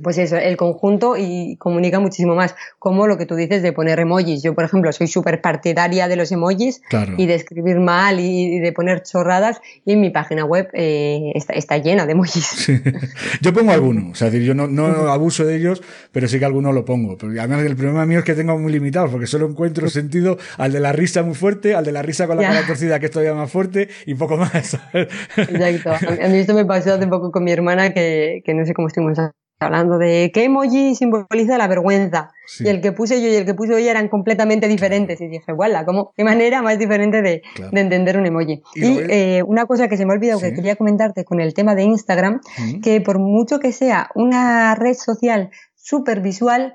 [0.03, 2.55] pues eso, el conjunto y comunica muchísimo más.
[2.79, 4.43] Como lo que tú dices de poner emojis.
[4.43, 6.83] Yo, por ejemplo, soy súper partidaria de los emojis
[7.17, 9.61] y de escribir mal y de poner chorradas.
[9.85, 12.71] Y en mi página web eh, está, está, llena de emojis.
[13.41, 14.13] Yo pongo algunos.
[14.13, 15.83] O sea, decir, yo no, no abuso de ellos,
[16.13, 17.17] pero sí que alguno lo pongo.
[17.17, 20.73] Pero además, el problema mío es que tengo muy limitados, porque solo encuentro sentido al
[20.73, 23.13] de la risa muy fuerte, al de la risa con la cara torcida que es
[23.13, 24.77] todavía más fuerte y poco más.
[24.93, 25.91] Exacto.
[26.23, 28.89] A mí esto me pasó hace poco con mi hermana que, que no sé cómo
[28.89, 29.19] estuvimos
[29.61, 32.33] hablando de qué emoji simboliza la vergüenza.
[32.61, 35.21] Y el que puse yo y el que puse ella eran completamente diferentes.
[35.21, 37.43] Y dije, voilà, ¿cómo, qué manera más diferente de,
[37.73, 38.63] de entender un emoji.
[38.75, 41.75] Y, eh, una cosa que se me ha olvidado que quería comentarte con el tema
[41.75, 42.41] de Instagram,
[42.83, 46.75] que por mucho que sea una red social súper visual,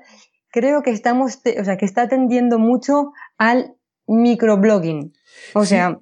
[0.50, 3.74] creo que estamos, o sea, que está tendiendo mucho al
[4.06, 5.12] microblogging.
[5.54, 5.98] O sea,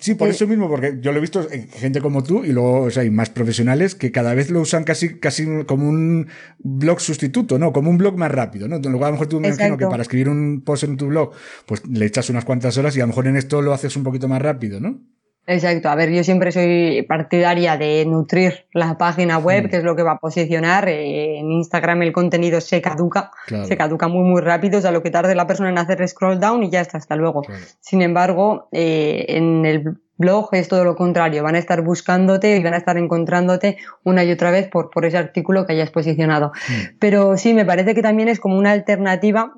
[0.00, 2.82] sí, por eso mismo, porque yo lo he visto en gente como tú y luego
[2.82, 6.28] o sea, hay más profesionales que cada vez lo usan casi, casi como un
[6.58, 7.72] blog sustituto, ¿no?
[7.72, 8.78] Como un blog más rápido, ¿no?
[8.78, 11.32] Luego a lo mejor tú me imagino que para escribir un post en tu blog,
[11.66, 14.02] pues le echas unas cuantas horas y a lo mejor en esto lo haces un
[14.02, 15.00] poquito más rápido, ¿no?
[15.46, 19.94] Exacto, a ver, yo siempre soy partidaria de nutrir la página web, que es lo
[19.94, 20.88] que va a posicionar.
[20.88, 25.02] Eh, en Instagram el contenido se caduca, se caduca muy, muy rápido, o sea, lo
[25.02, 27.42] que tarde la persona en hacer scroll down y ya está, hasta luego.
[27.80, 32.62] Sin embargo, eh, en el blog es todo lo contrario, van a estar buscándote y
[32.62, 36.52] van a estar encontrándote una y otra vez por, por ese artículo que hayas posicionado.
[36.98, 39.52] Pero sí, me parece que también es como una alternativa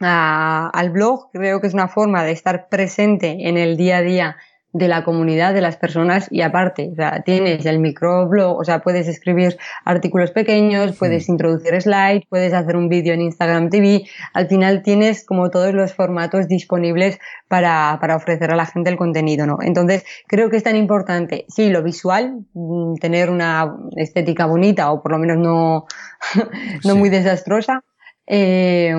[0.00, 4.36] al blog, creo que es una forma de estar presente en el día a día
[4.72, 8.80] de la comunidad, de las personas y aparte, o sea, tienes el microblog, o sea,
[8.80, 14.04] puedes escribir artículos pequeños, puedes introducir slides, puedes hacer un vídeo en Instagram TV,
[14.34, 18.96] al final tienes como todos los formatos disponibles para, para ofrecer a la gente el
[18.96, 19.58] contenido, ¿no?
[19.62, 25.02] Entonces, creo que es tan importante, sí, lo visual, mm, tener una estética bonita o
[25.02, 25.86] por lo menos no,
[26.84, 27.82] no muy desastrosa,
[28.30, 28.94] eh,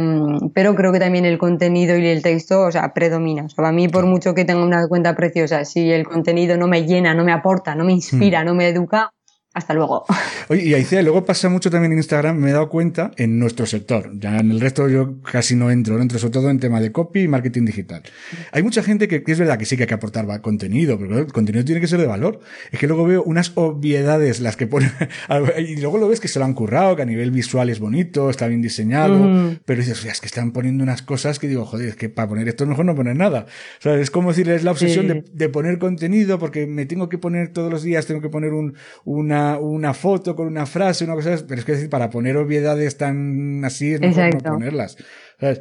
[0.55, 3.45] pero creo que también el contenido y el texto, o sea, predomina.
[3.45, 6.67] O sea, a mí, por mucho que tenga una cuenta preciosa, si el contenido no
[6.67, 8.45] me llena, no me aporta, no me inspira, hmm.
[8.47, 9.13] no me educa,
[9.53, 10.05] hasta luego.
[10.49, 13.65] Oye, y Aicea, luego pasa mucho también en Instagram, me he dado cuenta, en nuestro
[13.65, 14.11] sector.
[14.13, 16.91] Ya en el resto yo casi no entro, no entro sobre todo en tema de
[16.91, 18.03] copy y marketing digital.
[18.51, 21.33] Hay mucha gente que, es verdad que sí que hay que aportar contenido, pero el
[21.33, 22.39] contenido tiene que ser de valor.
[22.71, 24.91] Es que luego veo unas obviedades las que ponen,
[25.57, 28.29] y luego lo ves que se lo han currado, que a nivel visual es bonito,
[28.29, 29.59] está bien diseñado, mm.
[29.65, 32.47] pero dices, es que están poniendo unas cosas que digo, joder, es que para poner
[32.47, 33.47] esto mejor no poner nada.
[33.79, 37.09] O sea, es como decir, es la obsesión de, de, poner contenido porque me tengo
[37.09, 38.75] que poner todos los días, tengo que poner un,
[39.05, 42.97] una una, foto con una frase, una cosa, pero es que decir, para poner obviedades
[42.97, 44.97] tan así es mejor no ponerlas.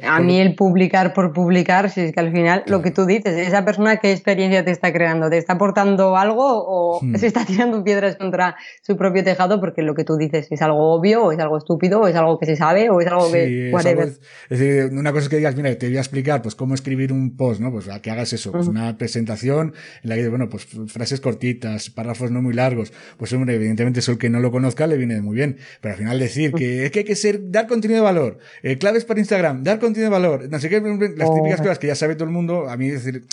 [0.03, 3.35] A mí el publicar por publicar, si es que al final lo que tú dices,
[3.37, 7.15] esa persona qué experiencia te está creando, te está aportando algo o hmm.
[7.15, 10.93] se está tirando piedras contra su propio tejado porque lo que tú dices es algo
[10.93, 13.71] obvio o es algo estúpido o es algo que se sabe o es algo que...
[13.71, 17.13] Es, decir, una cosa es que digas, mira, te voy a explicar pues cómo escribir
[17.13, 17.71] un post, ¿no?
[17.71, 19.73] Pues a que hagas eso, pues una presentación
[20.03, 24.11] en la que, bueno, pues frases cortitas, párrafos no muy largos, pues hombre, evidentemente eso
[24.11, 26.91] el que no lo conozca le viene muy bien, pero al final decir que es
[26.91, 30.17] que hay que ser, dar contenido de valor, eh, claves para Instagram, dar contenido de
[30.17, 32.89] valor, no sé qué, las típicas cosas que ya sabe todo el mundo, a mí
[32.89, 33.25] decir...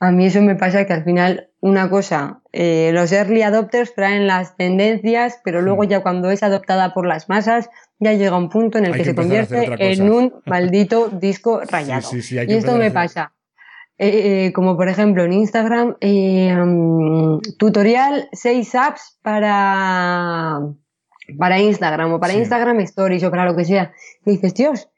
[0.00, 4.26] A mí eso me pasa que al final, una cosa, eh, los early adopters traen
[4.26, 8.78] las tendencias, pero luego ya cuando es adoptada por las masas, ya llega un punto
[8.78, 12.08] en el que, se convierte en un maldito disco rayado.
[12.12, 13.32] y esto me pasa.
[13.96, 20.58] Eh, eh, como por ejemplo en Instagram, mm, tutorial 6 apps para,
[21.38, 23.92] para Instagram o para Instagram Stories o para lo que sea.
[24.24, 24.88] Y dices, Dios,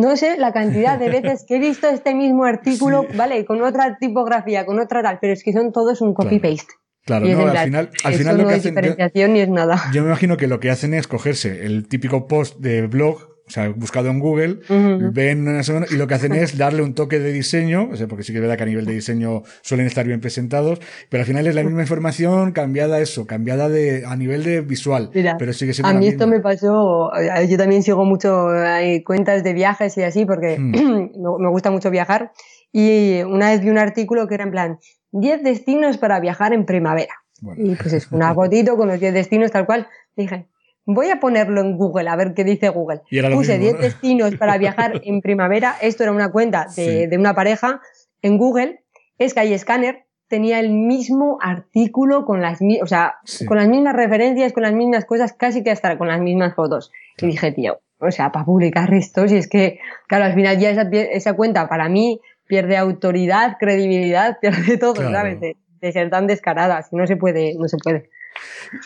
[0.00, 3.96] no sé la cantidad de veces que he visto este mismo artículo, vale, con otra
[3.98, 6.74] tipografía, con otra tal, pero es que son todos un copy-paste.
[7.04, 9.32] Claro, no, al final, al final lo que hacen.
[9.34, 9.78] Ni es nada.
[9.92, 13.50] Yo me imagino que lo que hacen es cogerse el típico post de blog o
[13.50, 14.60] sea, buscado en Google,
[15.12, 18.06] ven una semana y lo que hacen es darle un toque de diseño, o sea,
[18.06, 20.80] porque sí que es verdad que a nivel de diseño suelen estar bien presentados,
[21.10, 25.10] pero al final es la misma información cambiada eso, cambiada de, a nivel de visual.
[25.38, 27.10] pero sigue siendo a mí esto me pasó,
[27.48, 31.10] yo también sigo mucho, hay cuentas de viajes y así, porque hmm.
[31.40, 32.32] me gusta mucho viajar,
[32.72, 34.78] y una vez vi un artículo que era en plan,
[35.12, 37.14] 10 destinos para viajar en primavera.
[37.56, 39.86] Y pues es una fotito con los 10 destinos tal cual.
[40.16, 40.46] Dije,
[40.86, 43.00] Voy a ponerlo en Google, a ver qué dice Google.
[43.32, 45.74] Puse 10 destinos para viajar en primavera.
[45.80, 47.80] Esto era una cuenta de, una pareja
[48.22, 48.84] en Google.
[49.20, 53.16] Skyscanner tenía el mismo artículo con las, o sea,
[53.46, 56.90] con las mismas referencias, con las mismas cosas, casi que hasta con las mismas fotos.
[57.18, 59.78] Y dije, tío, o sea, para publicar esto, si es que,
[60.08, 65.40] claro, al final ya esa, esa cuenta para mí pierde autoridad, credibilidad, pierde todo, ¿sabes?
[65.40, 68.10] De, de, ser tan descarada, si no se puede, no se puede.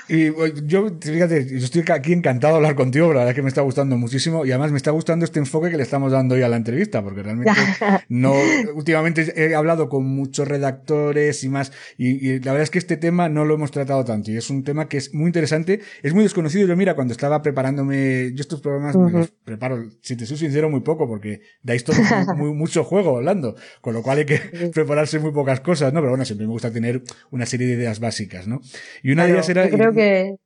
[0.09, 0.31] Y
[0.67, 3.63] yo, fíjate, yo estoy aquí encantado de hablar contigo, la verdad es que me está
[3.63, 6.49] gustando muchísimo y además me está gustando este enfoque que le estamos dando hoy a
[6.49, 7.53] la entrevista, porque realmente
[8.09, 8.35] no,
[8.75, 13.29] últimamente he hablado con muchos redactores y más, y, la verdad es que este tema
[13.29, 16.23] no lo hemos tratado tanto y es un tema que es muy interesante, es muy
[16.23, 16.67] desconocido.
[16.67, 20.71] Yo mira, cuando estaba preparándome, yo estos programas me los preparo, si te soy sincero,
[20.71, 21.97] muy poco, porque dais todo
[22.37, 24.39] muy, mucho juego hablando, con lo cual hay que
[24.73, 26.01] prepararse muy pocas cosas, ¿no?
[26.01, 28.61] Pero bueno, siempre me gusta tener una serie de ideas básicas, ¿no?
[29.03, 30.37] Y una de Yo creo que,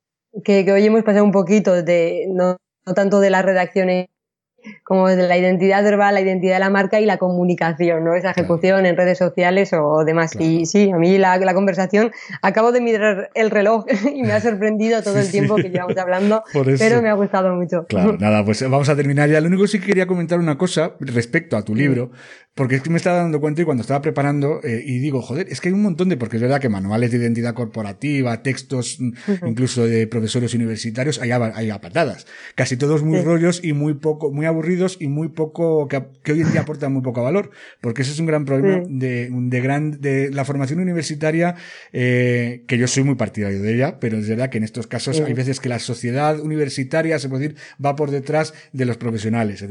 [0.45, 4.07] que, hoy hemos pasado un poquito de, no, no tanto de las redacciones
[4.85, 8.15] como de la identidad verbal, la identidad de la marca y la comunicación, ¿no?
[8.15, 10.33] Esa ejecución en redes sociales o demás.
[10.39, 13.85] Y sí, a mí la, la, conversación, acabo de mirar el reloj
[14.15, 16.43] y me ha sorprendido todo el tiempo que llevamos hablando,
[16.79, 17.87] pero me ha gustado mucho.
[17.87, 19.41] Claro, nada, pues vamos a terminar ya.
[19.41, 22.11] Lo único que sí quería comentar una cosa respecto a tu libro,
[22.55, 25.47] porque es que me estaba dando cuenta y cuando estaba preparando eh, y digo, joder,
[25.51, 28.99] es que hay un montón de, porque es verdad que manuales de identidad corporativa, textos
[29.47, 32.27] incluso de profesores universitarios, hay hay a patadas.
[32.55, 36.43] Casi todos muy rollos y muy poco, muy aburridos y muy poco, que, que, hoy
[36.43, 37.51] en día aportan muy poco valor,
[37.81, 41.57] porque ese es un gran problema de, de gran, de la formación universitaria,
[41.93, 45.21] eh, que yo soy muy partidario de ella, pero es verdad que en estos casos
[45.21, 49.65] hay veces que la sociedad universitaria, se puede decir, va por detrás de los profesionales.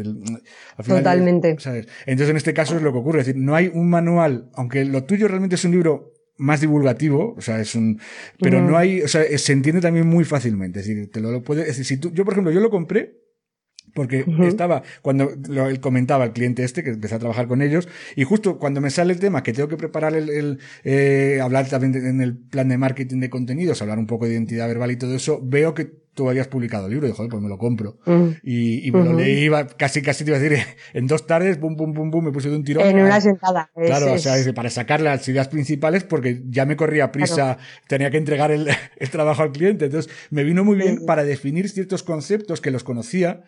[0.86, 1.56] Totalmente.
[1.60, 1.88] ¿sabes?
[2.06, 4.86] Entonces, en este caso es lo que ocurre, es decir, no hay un manual, aunque
[4.86, 8.00] lo tuyo realmente es un libro más divulgativo, o sea, es un,
[8.40, 11.44] pero no hay, o sea, se entiende también muy fácilmente, es decir, te lo, lo
[11.44, 13.22] puede, es decir, si tú, yo por ejemplo, yo lo compré
[13.94, 17.88] Porque estaba, cuando lo, él comentaba el cliente este, que empecé a trabajar con ellos,
[18.16, 21.68] y justo cuando me sale el tema que tengo que preparar el, el eh, hablar
[21.68, 24.97] también en el plan de marketing de contenidos, hablar un poco de identidad verbal y
[24.97, 27.97] todo eso, veo que tú habías publicado el libro y joder, pues me lo compro.
[28.43, 30.59] Y, y me lo leí, iba, casi, casi te iba a decir,
[30.93, 32.86] en dos tardes, pum, pum, pum, pum, me puse de un tirón.
[32.86, 33.70] En una sentada.
[33.76, 37.58] Claro, o sea, para sacar las ideas principales, porque ya me corría prisa,
[37.88, 39.86] tenía que entregar el, el, trabajo al cliente.
[39.86, 43.43] Entonces, me vino muy bien para definir ciertos conceptos que los conocía,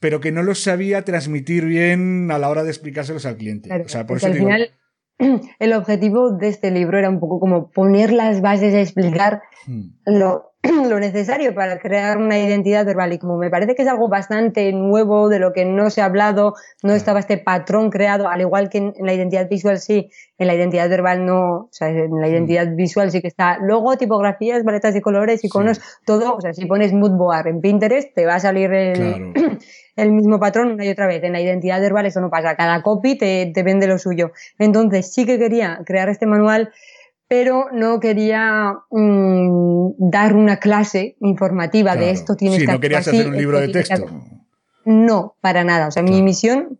[0.00, 3.68] pero que no los sabía transmitir bien a la hora de explicárselos al cliente.
[3.68, 4.70] Claro, o sea, por eso al digo, final
[5.58, 9.82] el objetivo de este libro era un poco como poner las bases a explicar hmm,
[10.06, 10.54] lo,
[10.88, 13.12] lo necesario para crear una identidad verbal.
[13.12, 16.06] Y como me parece que es algo bastante nuevo de lo que no se ha
[16.06, 20.10] hablado, no estaba este patrón creado, al igual que en, en la identidad visual sí,
[20.38, 23.96] en la identidad verbal no, o sea, en la identidad visual sí que está logo,
[23.96, 28.26] tipografías, paletas de colores, iconos, todo, o sea, si pones mood board en Pinterest te
[28.26, 29.32] va a salir el, Claro.
[29.96, 31.22] el mismo patrón una y otra vez.
[31.22, 34.32] En la identidad verbal eso no pasa, cada copy te, te vende lo suyo.
[34.58, 36.72] Entonces sí que quería crear este manual
[37.26, 43.08] pero no quería mm, dar una clase informativa de esto tienes Sí, que no querías
[43.08, 44.06] hacer un libro de que texto.
[44.84, 45.88] No, para nada.
[45.88, 46.78] O sea, mi misión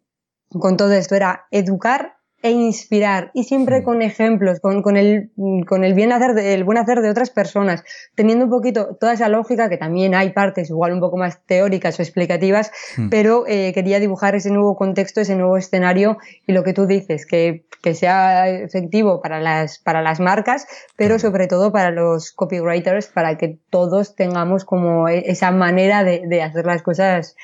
[0.50, 5.30] con todo esto era educar e inspirar y siempre con ejemplos, con, con el,
[5.66, 7.82] con el bien hacer de, el buen hacer de otras personas,
[8.14, 11.98] teniendo un poquito toda esa lógica que también hay partes igual un poco más teóricas
[11.98, 12.70] o explicativas,
[13.10, 17.24] pero eh, quería dibujar ese nuevo contexto, ese nuevo escenario y lo que tú dices,
[17.24, 20.66] que, que sea efectivo para las, para las marcas,
[20.96, 26.24] pero sobre todo para los copywriters, para que todos tengamos como e- esa manera de,
[26.28, 27.36] de hacer las cosas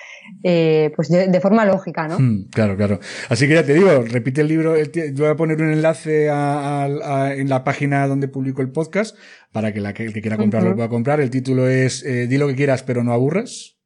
[0.43, 2.18] eh, pues de, de forma lógica, ¿no?
[2.18, 3.01] Hmm, claro, claro.
[3.31, 4.77] Así que ya te digo, repite el libro.
[4.77, 8.70] el voy a poner un enlace a- a- a- en la página donde publico el
[8.72, 9.16] podcast
[9.52, 10.76] para que la el que quiera comprarlo Ujú.
[10.76, 11.20] pueda comprar.
[11.20, 13.76] El título es eh, Di lo que quieras, pero no aburras.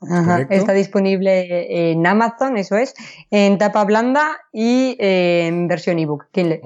[0.00, 0.46] Ajá.
[0.50, 2.94] Está disponible en Amazon, eso es,
[3.32, 6.26] en tapa blanda y eh, en versión ebook.
[6.30, 6.60] Kindle.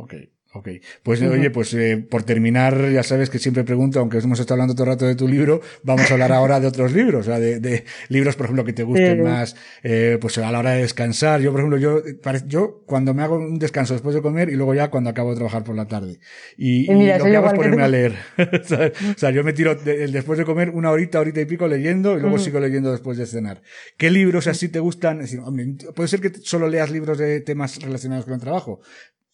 [0.55, 0.69] Ok.
[1.03, 1.33] Pues Ujú.
[1.33, 4.85] oye, pues eh, por terminar, ya sabes que siempre pregunto, aunque hemos estado hablando todo
[4.85, 7.59] el rato de tu libro, vamos a hablar ahora de otros libros, o sea, de,
[7.61, 9.23] de libros, por ejemplo, que te gusten Sí.
[9.23, 11.41] más, eh, pues a la hora de descansar.
[11.41, 14.57] Yo, por ejemplo, yo, pare- yo cuando me hago un descanso después de comer y
[14.57, 16.19] luego ya cuando acabo de trabajar por la tarde.
[16.57, 17.83] Y, Y mira, y lo que hago es ponerme tú.
[17.83, 18.15] a leer.
[19.17, 22.17] o sea, yo me tiro de- después de comer una horita, horita y pico leyendo
[22.19, 23.63] y luego sigo leyendo después de cenar.
[23.97, 25.17] ¿Qué libros así te gustan?
[25.21, 28.81] Es decir, hombre, puede ser que solo leas libros de temas relacionados con el trabajo,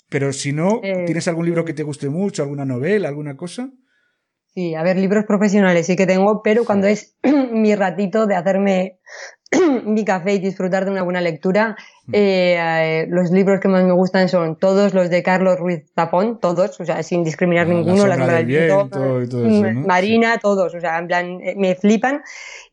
[0.09, 3.71] pero si no, Eh, ¿tienes algún libro que te guste mucho, alguna novela, alguna cosa?
[4.55, 7.17] Sí, a ver, libros profesionales sí que tengo, pero cuando es
[7.53, 8.99] mi ratito de hacerme
[9.85, 11.77] mi café y disfrutar de una buena lectura.
[12.13, 16.39] Eh, eh, los libros que más me gustan son todos los de Carlos Ruiz Zafón,
[16.41, 19.81] todos, o sea, sin discriminar Ah, La ninguno, sombra del viento y todo eso, ¿no?
[19.87, 22.23] Marina, todos, o sea, en plan, eh, me flipan.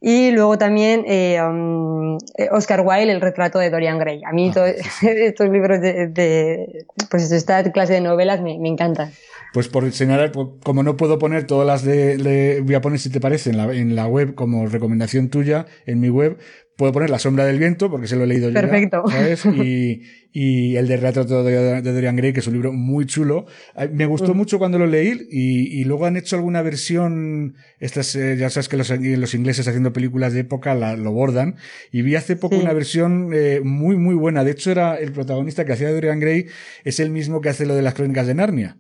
[0.02, 2.18] Y luego también eh, um,
[2.52, 4.22] Oscar Wilde, el retrato de Dorian Gray.
[4.24, 4.68] A mí Ah,
[4.99, 9.12] sí, estos libros de, de, pues esta clase de novelas me, me encantan.
[9.53, 10.32] Pues por señalar,
[10.64, 13.57] como no puedo poner todas las de, de- voy a poner si te parece en
[13.57, 16.38] la, en la web como recomendación tuya, en mi web,
[16.77, 18.56] puedo poner La sombra del viento, porque se lo he leído yo.
[18.56, 19.03] ya, Perfecto.
[19.10, 19.43] ¿sabes?
[19.56, 20.02] Y,
[20.38, 23.45] y el de retrato de, de Dorian Gray, que es un libro muy chulo.
[23.93, 24.38] Me gustó Mm.
[24.38, 28.68] mucho cuando lo leí y, y luego han hecho alguna versión, estas, eh, ya sabes
[28.68, 31.56] que los, los ingleses haciendo películas de época la- lo bordan.
[31.91, 32.61] Y vi hace poco Sí.
[32.61, 34.43] una versión eh, muy, muy buena.
[34.43, 36.47] De hecho, era el protagonista que hacía de Dorian Gray,
[36.84, 38.77] es el mismo que hace lo de las crónicas de Narnia.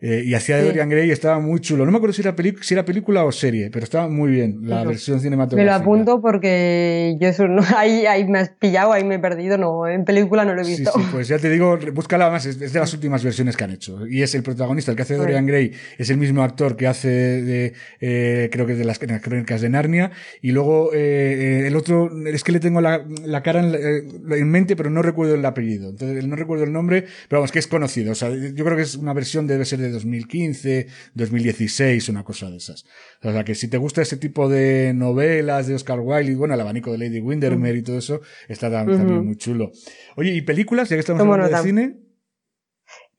[0.00, 0.68] Eh, y hacía de Sí.
[0.68, 1.84] Dorian Gray y estaba muy chulo.
[1.84, 4.60] No me acuerdo si era, pelic- si era película o serie, pero estaba muy bien
[4.62, 5.76] la versión Me cinematográfica.
[5.76, 9.58] lo apunto porque yo eso no, ahí, ahí me has pillado, ahí me he perdido,
[9.58, 10.92] no, en película no lo he visto.
[10.94, 13.70] sí, pues ya te digo, búscala más, es es de las últimas versiones que han
[13.72, 14.06] hecho.
[14.06, 16.86] Y es el protagonista, el que hace de Dorian Gray, es el mismo actor que
[16.86, 20.10] hace de, eh, creo que de las, las crónicas de Narnia.
[20.42, 20.98] Y luego, eh,
[21.62, 23.74] eh, el otro, es que le tengo la, la cara en,
[24.32, 25.90] en mente, pero no recuerdo el apellido.
[25.90, 28.12] Entonces, no recuerdo el nombre, pero vamos, que es conocido.
[28.12, 32.50] O sea, yo creo que es una versión, debe ser de 2015, 2016, una cosa
[32.50, 32.84] de esas.
[33.22, 36.54] O sea, que si te gusta ese tipo de novelas de Oscar Wilde y bueno,
[36.54, 39.72] el abanico de Lady Windermere y todo eso, está tam- también muy chulo.
[40.16, 40.88] Oye, ¿y películas?
[40.88, 42.07] Ya que estamos hablando de cine.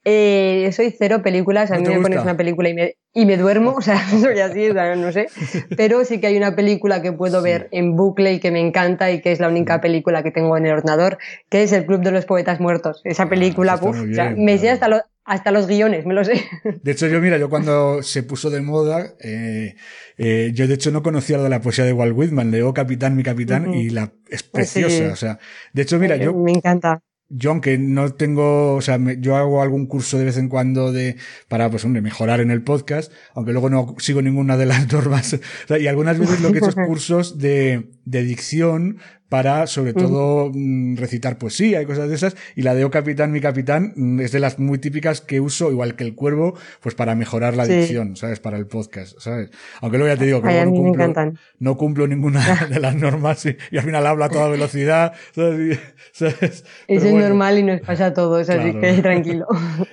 [0.05, 3.35] Eh, soy cero películas, a ¿No mí me pones una película y me, y me
[3.35, 5.27] duermo, o sea, soy así, o sea, no sé.
[5.76, 9.11] Pero sí que hay una película que puedo ver en bucle y que me encanta
[9.11, 11.17] y que es la única película que tengo en el ordenador,
[11.49, 13.01] que es El Club de los Poetas Muertos.
[13.03, 16.13] Esa película, Ah, puf, muy o sea, me sé hasta, los hasta los guiones, me
[16.13, 16.43] lo sé.
[16.81, 19.76] De hecho, yo, mira, yo cuando se puso de moda, eh,
[20.17, 23.15] eh, yo de hecho no conocía lo de la poesía de Walt Whitman, leo Capitán,
[23.15, 25.03] mi capitán, y la, es preciosa, Sí.
[25.03, 25.39] o sea,
[25.73, 27.01] de hecho, mira, yo, me encanta.
[27.30, 30.91] Yo aunque no tengo, o sea, me- yo hago algún curso de vez en cuando
[30.91, 31.15] de,
[31.47, 35.34] para, pues hombre, mejorar en el podcast, aunque luego no sigo ninguna de las normas.
[35.35, 38.97] O sea, y algunas veces lo que he hecho es cursos de, de dicción
[39.30, 42.35] para, sobre todo, mm, recitar poesía y cosas de esas.
[42.56, 45.72] Y la de O Capitán, mi capitán, mm, es de las muy típicas que uso,
[45.72, 47.73] igual que el cuervo, pues para mejorar la Sí.
[47.73, 48.39] dicción, ¿sabes?
[48.39, 49.51] Para el podcast, ¿sabes?
[49.81, 51.14] Aunque luego ya te digo que Ay, no cumplo,
[51.60, 52.39] no cumplo ninguna
[52.69, 55.80] de las normas y, y al final habla a toda velocidad, ¿sabes?
[56.11, 56.35] ¿sabes?
[56.41, 57.27] Eso Pero es bueno.
[57.30, 58.81] normal y nos pasa a todos, así Claro.
[58.81, 59.45] que tranquilo.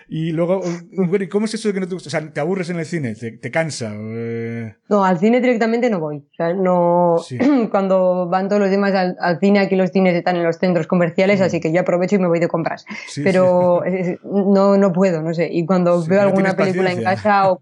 [0.08, 2.08] Y luego, bueno, ¿y cómo es eso de que no te gusta?
[2.08, 3.14] O sea, ¿te aburres en el cine?
[3.14, 3.92] ¿Te, te cansa?
[3.94, 6.16] Eh, No, al cine directamente no voy.
[6.18, 7.16] O sea, no.
[7.26, 7.36] Sí.
[7.70, 10.86] Cuando van todos los demás al, al cine, aquí los cines están en los centros
[10.86, 12.84] comerciales, así que yo aprovecho y me voy de compras.
[12.88, 12.94] Mm.
[13.08, 15.48] sí, Pero eh, no, no puedo, no sé.
[15.50, 17.60] Y cuando veo no alguna película en casa o.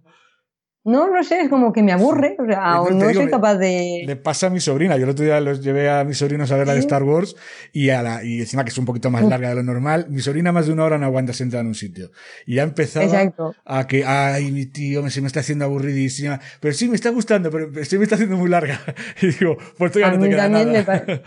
[0.86, 2.36] No, no sé, es como que me aburre.
[2.38, 4.02] O sea, o no digo, soy capaz de.
[4.06, 4.96] Le pasa a mi sobrina.
[4.98, 6.80] Yo el otro día los llevé a mis sobrinos a ver la de.
[6.80, 7.36] Star Wars
[7.72, 10.06] y, a la, y encima que es un poquito más larga de lo normal.
[10.10, 12.10] Mi sobrina más de una hora no aguanta sentada en un sitio.
[12.46, 13.54] Y ya empezaba Exacto.
[13.64, 16.38] a que, ay, mi tío, me, se me está haciendo aburridísima.
[16.60, 18.78] Pero sí, me está gustando, pero sí me está haciendo muy larga.
[19.22, 21.02] Y digo, pues tú ya A no te mí queda también nada.
[21.06, 21.22] me pa-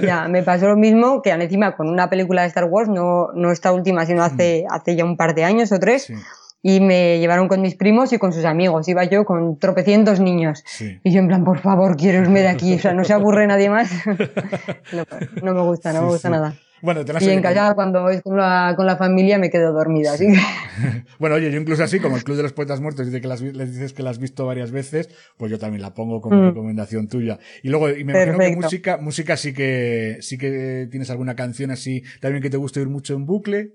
[0.06, 3.52] Ya, me pasó lo mismo que encima con una película de Star Wars, no, no
[3.52, 6.14] esta última, sino hace, hace ya un par de años o tres, Mm.
[6.16, 6.22] Sí,
[6.62, 8.88] y me llevaron con mis primos y con sus amigos.
[8.88, 10.62] Iba yo con tropecientos niños.
[10.66, 10.98] sí.
[11.04, 12.74] Y yo en plan, por favor, quiero irme de aquí.
[12.74, 13.90] O sea, no se aburre nadie más.
[14.92, 15.04] no,
[15.42, 16.32] no me gusta, no Sí, me gusta sí.
[16.32, 16.54] nada.
[16.80, 19.72] Bueno, te la Y en casa, cuando es con la, con la familia, me quedo
[19.72, 20.12] dormida.
[20.12, 20.38] Así que
[21.18, 23.40] Bueno, oye, yo incluso así, como el Club de los Poetas Muertos, dice que las,
[23.40, 26.46] les dices que la has visto varias veces, pues yo también la pongo como Mm.
[26.50, 27.40] recomendación tuya.
[27.64, 31.72] Y luego, y me imagino que música, música sí que, sí que tienes alguna canción
[31.72, 33.72] así, también que te guste oír mucho en bucle.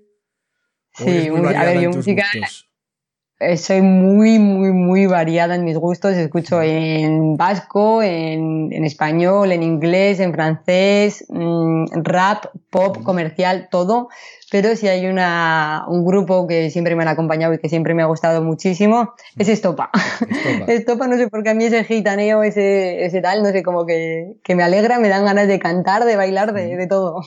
[1.00, 2.70] ¿O Sí, a ver, yo música- gustos?
[3.56, 6.12] Soy muy, muy, muy variada en mis gustos.
[6.12, 14.08] Escucho en vasco, en, en español, en inglés, en francés, mm, rap, pop, comercial, todo.
[14.54, 18.02] Pero si hay una, un grupo que siempre me han acompañado y que siempre me
[18.02, 19.90] ha gustado muchísimo, es Estopa.
[20.30, 20.64] Estopa.
[20.72, 23.84] Estopa, no sé por qué a mí ese gitaneo, ese, ese tal, no sé, como
[23.84, 27.20] que, que me alegra, me dan ganas de cantar, de bailar, de, de todo.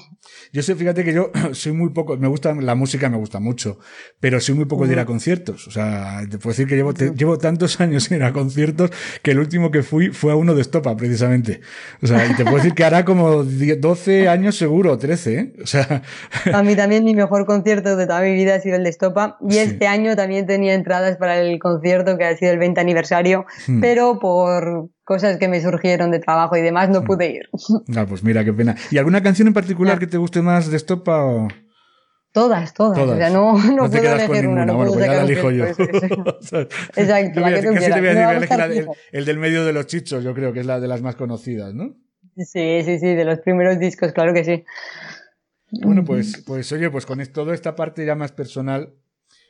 [0.53, 3.77] Yo sé, fíjate que yo soy muy poco, me gusta, la música me gusta mucho,
[4.21, 5.67] pero soy muy poco de ir a conciertos.
[5.67, 8.89] O sea, te puedo decir que llevo, te- llevo tantos años sin ir a conciertos
[9.21, 11.59] que el último que fui fue a uno de Estopa, precisamente.
[12.01, 15.53] O sea, y te puedo decir que hará como 10, 12 años seguro, 13, ¿eh?
[15.61, 16.03] O sea,
[16.53, 19.37] A mí también mi mejor concierto de toda mi vida ha sido el de Estopa
[19.47, 19.59] y Sí.
[19.59, 23.81] este año también tenía entradas para el concierto que ha sido el 20 aniversario, Hmm.
[23.81, 27.49] pero por cosas que me surgieron de trabajo y demás no pude ir.
[27.97, 28.75] ah, pues mira, qué pena.
[28.91, 31.47] ¿Y alguna canción en particular que te guste más de Estopa o...?
[32.33, 32.99] Todas, todas.
[32.99, 33.15] Todas.
[33.15, 34.63] O sea, no, no, No te puedo con elegir ninguna.
[34.63, 34.65] una.
[34.65, 35.65] No bueno, puedo pues ya la elijo yo.
[36.41, 37.99] sea, Exacto, la que tú casi te quieras.
[37.99, 40.59] voy a decir, voy elegir la- el del medio de los chichos, yo creo que
[40.59, 41.95] es la de las más conocidas, ¿no?
[42.35, 44.63] Sí, sí, sí, de los primeros discos, claro que sí.
[45.71, 48.93] Bueno, pues, pues oye, pues con toda esta parte ya más personal,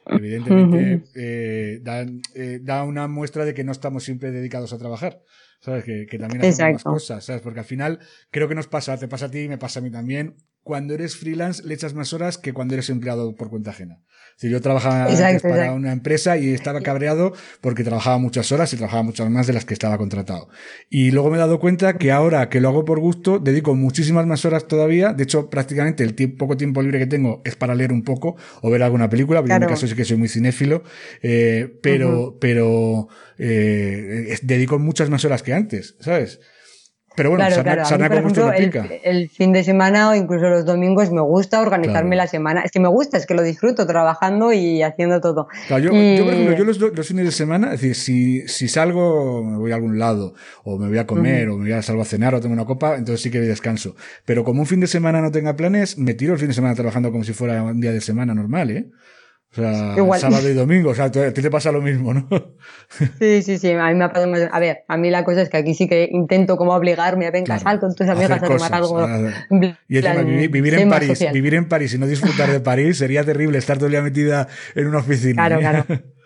[0.07, 5.21] evidentemente eh, da, eh, da una muestra de que no estamos siempre dedicados a trabajar.
[5.59, 5.85] ¿Sabes?
[5.85, 6.91] Que, que también hacemos más Exacto.
[6.91, 7.41] cosas, ¿sabes?
[7.41, 7.99] Porque al final
[8.29, 10.35] creo que nos pasa, te pasa a ti y me pasa a mí también.
[10.61, 14.03] Cuando eres freelance le echas más horas que cuando eres empleado por cuenta ajena.
[14.37, 15.73] Decir, yo trabajaba antes para exacto.
[15.75, 19.65] una empresa y estaba cabreado porque trabajaba muchas horas y trabajaba muchas más de las
[19.65, 20.47] que estaba contratado.
[20.91, 24.27] Y luego me he dado cuenta que ahora que lo hago por gusto, dedico muchísimas
[24.27, 25.11] más horas todavía.
[25.13, 28.35] De hecho, prácticamente el tie- poco tiempo libre que tengo es para leer un poco
[28.61, 30.83] o ver alguna película, porque en mi caso sí que soy muy cinéfilo,
[31.23, 33.07] eh, pero, pero
[33.39, 36.39] eh, dedico muchas más horas que antes, ¿sabes?
[37.17, 38.21] Pero bueno, claro, sarna, claro.
[38.21, 41.59] A mí, por ejemplo, el, el fin de semana o incluso los domingos me gusta
[41.61, 42.23] organizarme Claro.
[42.25, 42.61] la semana.
[42.61, 45.47] Es que me gusta, es que lo disfruto trabajando y haciendo todo.
[45.67, 48.47] Claro, yo, Y- yo, por ejemplo, yo los, los fines de semana, es decir, si,
[48.47, 51.71] si salgo, me voy a algún lado, o me voy a comer, o me voy
[51.71, 53.95] a salgo a cenar, o tomo una copa, entonces sí que descanso.
[54.23, 56.75] Pero como un fin de semana no tenga planes, me tiro el fin de semana
[56.75, 58.91] trabajando como si fuera un día de semana normal, ¿eh?
[59.57, 60.19] O sea, Igual.
[60.19, 62.27] sábado y domingo, o sea, a ti te pasa lo mismo, ¿no?
[63.19, 64.47] Sí, sí, sí, a mí me ha pasado más.
[64.51, 67.31] A ver, a mí la cosa es que aquí sí que intento como obligarme a
[67.31, 68.99] venga, Claro, sal con tus amigas a tomar algo.
[68.99, 69.19] a-
[69.89, 71.33] Y encima, vivir, vivir en París, social.
[71.33, 74.47] vivir en París y no disfrutar de París sería terrible estar todo el día metida
[74.75, 75.47] en una oficina.
[75.47, 75.59] Claro, ¿eh?
[75.59, 75.85] claro.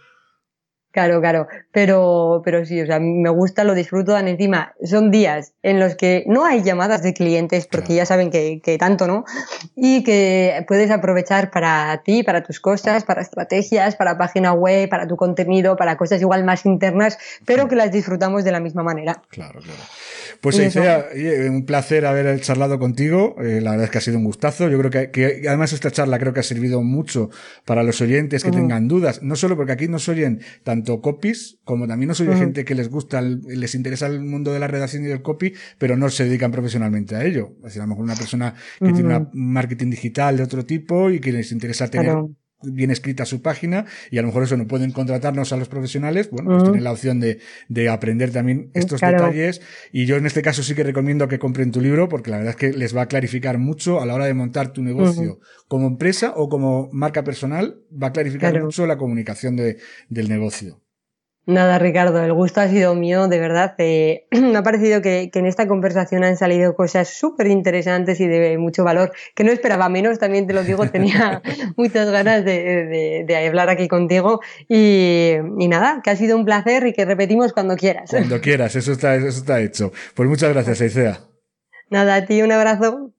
[0.91, 1.47] Claro, claro.
[1.71, 4.11] Pero, pero sí, o sea, me gusta, lo disfruto.
[4.11, 7.97] Dan encima, son días en los que no hay llamadas de clientes porque Claro.
[7.97, 9.23] ya saben que, que tanto, ¿no?
[9.75, 15.07] Y que puedes aprovechar para ti, para tus cosas, para estrategias, para página web, para
[15.07, 19.21] tu contenido, para cosas igual más internas, pero que las disfrutamos de la misma manera.
[19.29, 19.79] Claro, claro.
[20.41, 20.55] Pues.
[20.59, 23.35] Aicea, oye, un placer haber charlado contigo.
[23.41, 24.69] Eh, la verdad es que ha sido un gustazo.
[24.69, 27.29] Yo creo que, que además esta charla creo que ha servido mucho
[27.63, 29.21] para los oyentes que tengan dudas.
[29.21, 32.89] No solo porque aquí nos oyen tanto copies como también nos oye gente que les
[32.89, 36.23] gusta, el- les interesa el mundo de la redacción y del copy, pero no se
[36.25, 37.51] dedican profesionalmente a ello.
[37.59, 41.09] Es decir, a lo mejor una persona que tiene un marketing digital de otro tipo
[41.11, 42.31] y que les interesa tener Claro.
[42.63, 46.29] Bien escrita su página y a lo mejor eso no pueden contratarnos a los profesionales,
[46.31, 47.39] bueno, pues tienen la opción de,
[47.69, 49.61] de aprender también estos detalles.
[49.91, 52.51] Y yo en este caso sí que recomiendo que compren tu libro porque la verdad
[52.51, 55.87] es que les va a clarificar mucho a la hora de montar tu negocio como
[55.87, 59.77] empresa o como marca personal, va a clarificar mucho la comunicación de,
[60.09, 60.81] del negocio.
[61.47, 63.73] Nada, Ricardo, el gusto ha sido mío, de verdad.
[63.79, 68.57] Eh, me ha parecido que, en esta conversación han salido cosas súper interesantes y de
[68.59, 71.41] mucho valor, que no esperaba menos, también te lo digo, tenía
[71.77, 74.39] muchas ganas de, hablar aquí contigo.
[74.69, 75.37] Y,
[75.67, 78.11] nada, que ha sido un placer y que repetimos cuando quieras.
[78.11, 79.91] Cuando quieras, eso está, eso está hecho.
[80.15, 81.21] Pues muchas gracias, Aicea.
[81.89, 83.13] Nada, a ti un abrazo.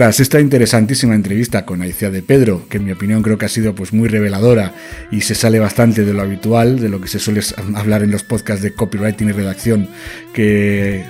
[0.00, 3.74] Esta interesantísima entrevista con Aicea de Pedro, que en mi opinión creo que ha sido
[3.74, 4.72] pues muy reveladora
[5.10, 7.42] y se sale bastante de lo habitual, de lo que se suele
[7.74, 9.88] hablar en los podcasts de copywriting y redacción
[10.32, 11.04] que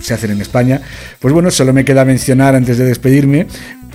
[0.00, 0.80] se hacen en España,
[1.18, 3.48] pues bueno, solo me queda mencionar antes de despedirme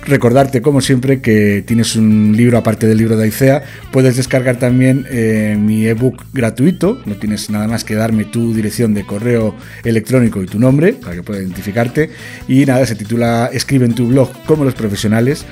[0.06, 3.64] recordarte, como siempre, que tienes un libro aparte del libro de Aicea.
[3.91, 7.02] Puedes descargar también eh, mi ebook gratuito.
[7.06, 11.15] No tienes nada más que darme tu dirección de correo electrónico y tu nombre para
[11.15, 12.10] que pueda identificarte.
[12.48, 15.45] Y nada, se titula Escribe en tu blog como los profesionales.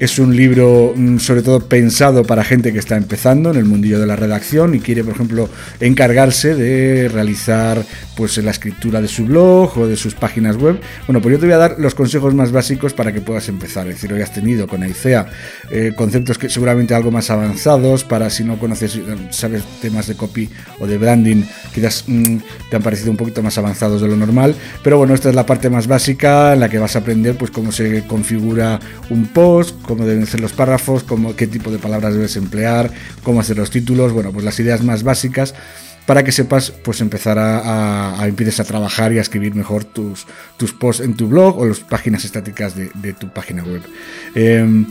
[0.00, 4.00] Es un libro mm, sobre todo pensado para gente que está empezando en el mundillo
[4.00, 7.84] de la redacción y quiere, por ejemplo, encargarse de realizar
[8.20, 10.78] pues la escritura de su blog o de sus páginas web.
[11.06, 13.88] Bueno, pues yo te voy a dar los consejos más básicos para que puedas empezar.
[13.88, 15.26] Es decir, hoy has tenido con Aicea
[15.70, 20.50] eh, conceptos que seguramente algo más avanzados para si no conoces, sabes temas de copy
[20.80, 22.36] o de branding, quizás mm,
[22.68, 24.54] te han parecido un poquito más avanzados de lo normal.
[24.84, 27.50] Pero bueno, esta es la parte más básica en la que vas a aprender pues
[27.50, 32.12] cómo se configura un post, cómo deben ser los párrafos, cómo, qué tipo de palabras
[32.12, 32.90] debes emplear,
[33.22, 35.54] cómo hacer los títulos, bueno, pues las ideas más básicas
[36.10, 40.26] para que sepas pues empezar a, a, empieces a trabajar y a escribir mejor tus,
[40.56, 43.80] tus posts en tu blog o las páginas estáticas de, tu página web.
[44.34, 44.86] Em,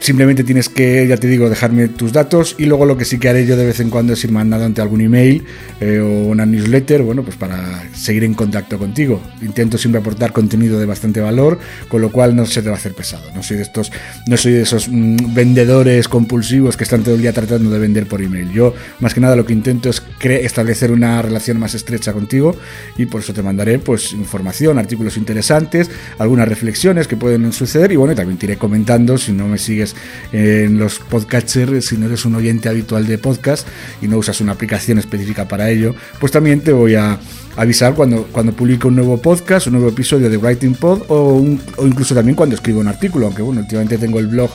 [0.00, 3.28] Simplemente tienes que, ya te digo, dejarme tus datos y luego lo que sí que
[3.28, 5.44] haré yo de vez en cuando es ir mandando ante algún email
[5.78, 9.20] eh, o una newsletter, bueno, pues para seguir en contacto contigo.
[9.42, 11.58] Intento siempre aportar contenido de bastante valor,
[11.88, 13.30] con lo cual no se te va a hacer pesado.
[13.34, 13.92] No soy de estos,
[14.26, 18.06] no soy de esos mm, vendedores compulsivos que están todo el día tratando de vender
[18.06, 18.50] por email.
[18.52, 22.56] Yo, más que nada, lo que intento es establecer una relación más estrecha contigo
[22.96, 27.96] y por eso te mandaré pues información, artículos interesantes, algunas reflexiones que pueden suceder y
[27.96, 29.89] bueno, también te iré comentando si no me sigues
[30.32, 33.66] en los podcasters, si no eres un oyente habitual de podcast
[34.00, 37.18] y no usas una aplicación específica para ello, pues también te voy a
[37.56, 41.44] avisar cuando, cuando publico un nuevo podcast, un nuevo episodio de Writing Pod o,
[41.84, 44.50] incluso también cuando escribo un artículo, aunque bueno, últimamente tengo el blog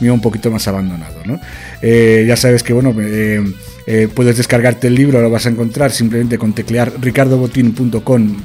[0.00, 1.20] mío un poquito más abandonado.
[1.82, 3.42] Eh, ya sabes que bueno, eh,
[3.92, 8.36] eh, puedes descargarte el libro, lo vas a encontrar simplemente con teclear ricardobotin.com.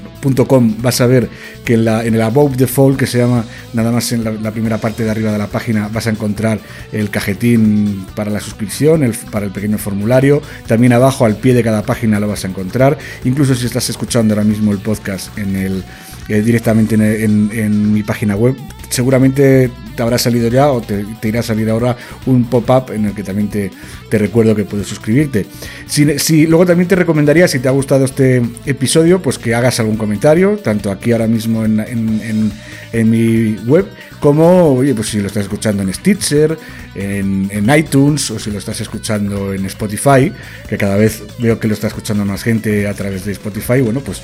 [0.82, 1.30] Vas a ver
[1.64, 5.04] que en, el Above the Fall, que se llama nada más en la, primera parte
[5.04, 6.58] de arriba de la página, vas a encontrar
[6.92, 10.42] el cajetín para la suscripción, para el pequeño formulario.
[10.66, 12.98] También abajo, al pie de cada página, lo vas a encontrar.
[13.24, 15.84] Incluso si estás escuchando ahora mismo el podcast en el
[16.28, 18.56] eh, directamente en, mi página web.
[18.90, 23.14] Seguramente te habrá salido ya o te, irá a salir ahora un pop-up en el
[23.14, 23.72] que también te,
[24.12, 25.46] recuerdo que puedes suscribirte.
[25.88, 29.98] Si, luego también te recomendaría, si te ha gustado este episodio, pues que hagas algún
[29.98, 32.52] comentario, tanto aquí ahora mismo en,
[32.94, 33.86] en mi web,
[34.20, 36.58] como, oye, pues si lo estás escuchando en Stitcher,
[36.96, 40.32] en, en, iTunes o si lo estás escuchando en Spotify,
[40.68, 44.00] que cada vez veo que lo está escuchando más gente a través de Spotify, bueno,
[44.00, 44.22] pues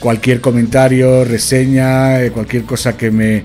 [0.00, 3.42] cualquier comentario, reseña, eh, cualquier cosa que me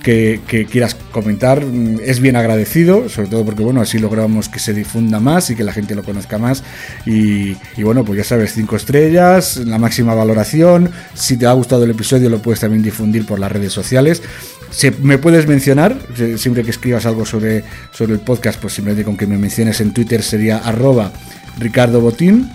[0.00, 4.72] que, quieras comentar mm, es bien agradecido, sobre todo porque bueno, así logramos que se
[4.72, 6.62] difunda más y que la gente lo conozca más.
[7.06, 10.90] Y, bueno, pues ya sabes, cinco estrellas, la máxima valoración.
[11.14, 14.22] Si te ha gustado el episodio, lo puedes también difundir por las redes sociales.
[14.70, 15.96] Se, me puedes mencionar,
[16.36, 19.92] siempre que escribas algo sobre, sobre el podcast, pues simplemente con que me menciones en
[19.92, 21.12] Twitter sería arroba
[21.58, 22.50] Ricardo Botín.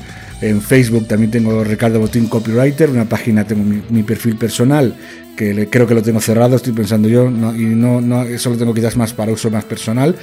[0.45, 4.95] En Facebook también tengo Ricardo Botín Copywriter, una página, tengo mi, perfil personal,
[5.35, 8.73] que creo que lo tengo cerrado, estoy pensando yo, y no, no, eso lo tengo
[8.73, 10.15] quizás más para uso más personal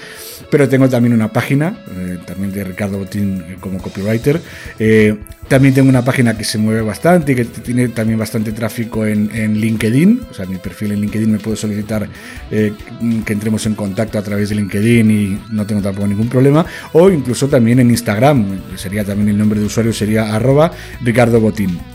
[0.53, 4.39] pero tengo también una página, eh, también de Ricardo Botín eh, como copywriter.
[4.79, 5.17] Eh,
[5.49, 9.31] también tengo una página que se mueve bastante y que tiene también bastante tráfico en,
[9.33, 10.21] LinkedIn.
[10.31, 12.07] O sea, mi perfil en LinkedIn me puedo solicitar
[12.51, 16.67] que entremos en contacto a través de LinkedIn y no tengo tampoco ningún problema.
[16.93, 20.71] O incluso también en Instagram, sería también el nombre de usuario, sería arroba
[21.03, 21.92] Ricardo Botín.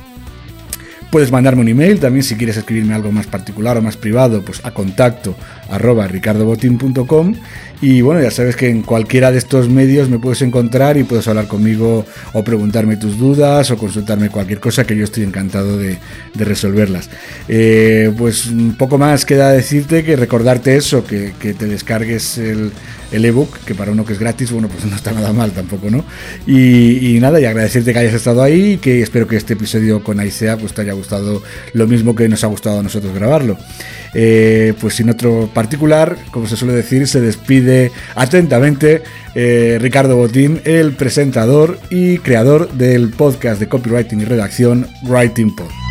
[1.12, 4.64] Puedes mandarme un email también si quieres escribirme algo más particular o más privado, pues
[4.66, 5.36] a contacto
[5.70, 7.36] arroba ricardobotín.com
[7.82, 11.28] y bueno, ya sabes que en cualquiera de estos medios me puedes encontrar y puedes
[11.28, 15.98] hablar conmigo o preguntarme tus dudas o consultarme cualquier cosa que yo estoy encantado de,
[16.34, 17.10] resolverlas.
[17.48, 22.72] Eh, pues un poco más queda decirte que recordarte eso, que, te descargues el,
[23.12, 25.90] el ebook, que para uno que es gratis, bueno, pues no está nada mal tampoco,
[25.90, 26.04] ¿no?
[26.46, 30.20] Y, nada, y agradecerte que hayas estado ahí y que espero que este episodio con
[30.20, 31.42] Aisea pues te haya gustado
[31.74, 33.58] lo mismo que nos ha gustado a nosotros grabarlo.
[34.14, 39.04] Eh, pues sin otro particular, como se suele decir, se despide atentamente
[39.36, 45.87] eh, Ricardo Botín, el presentador y creador del podcast de copywriting y redacción Writing Pod.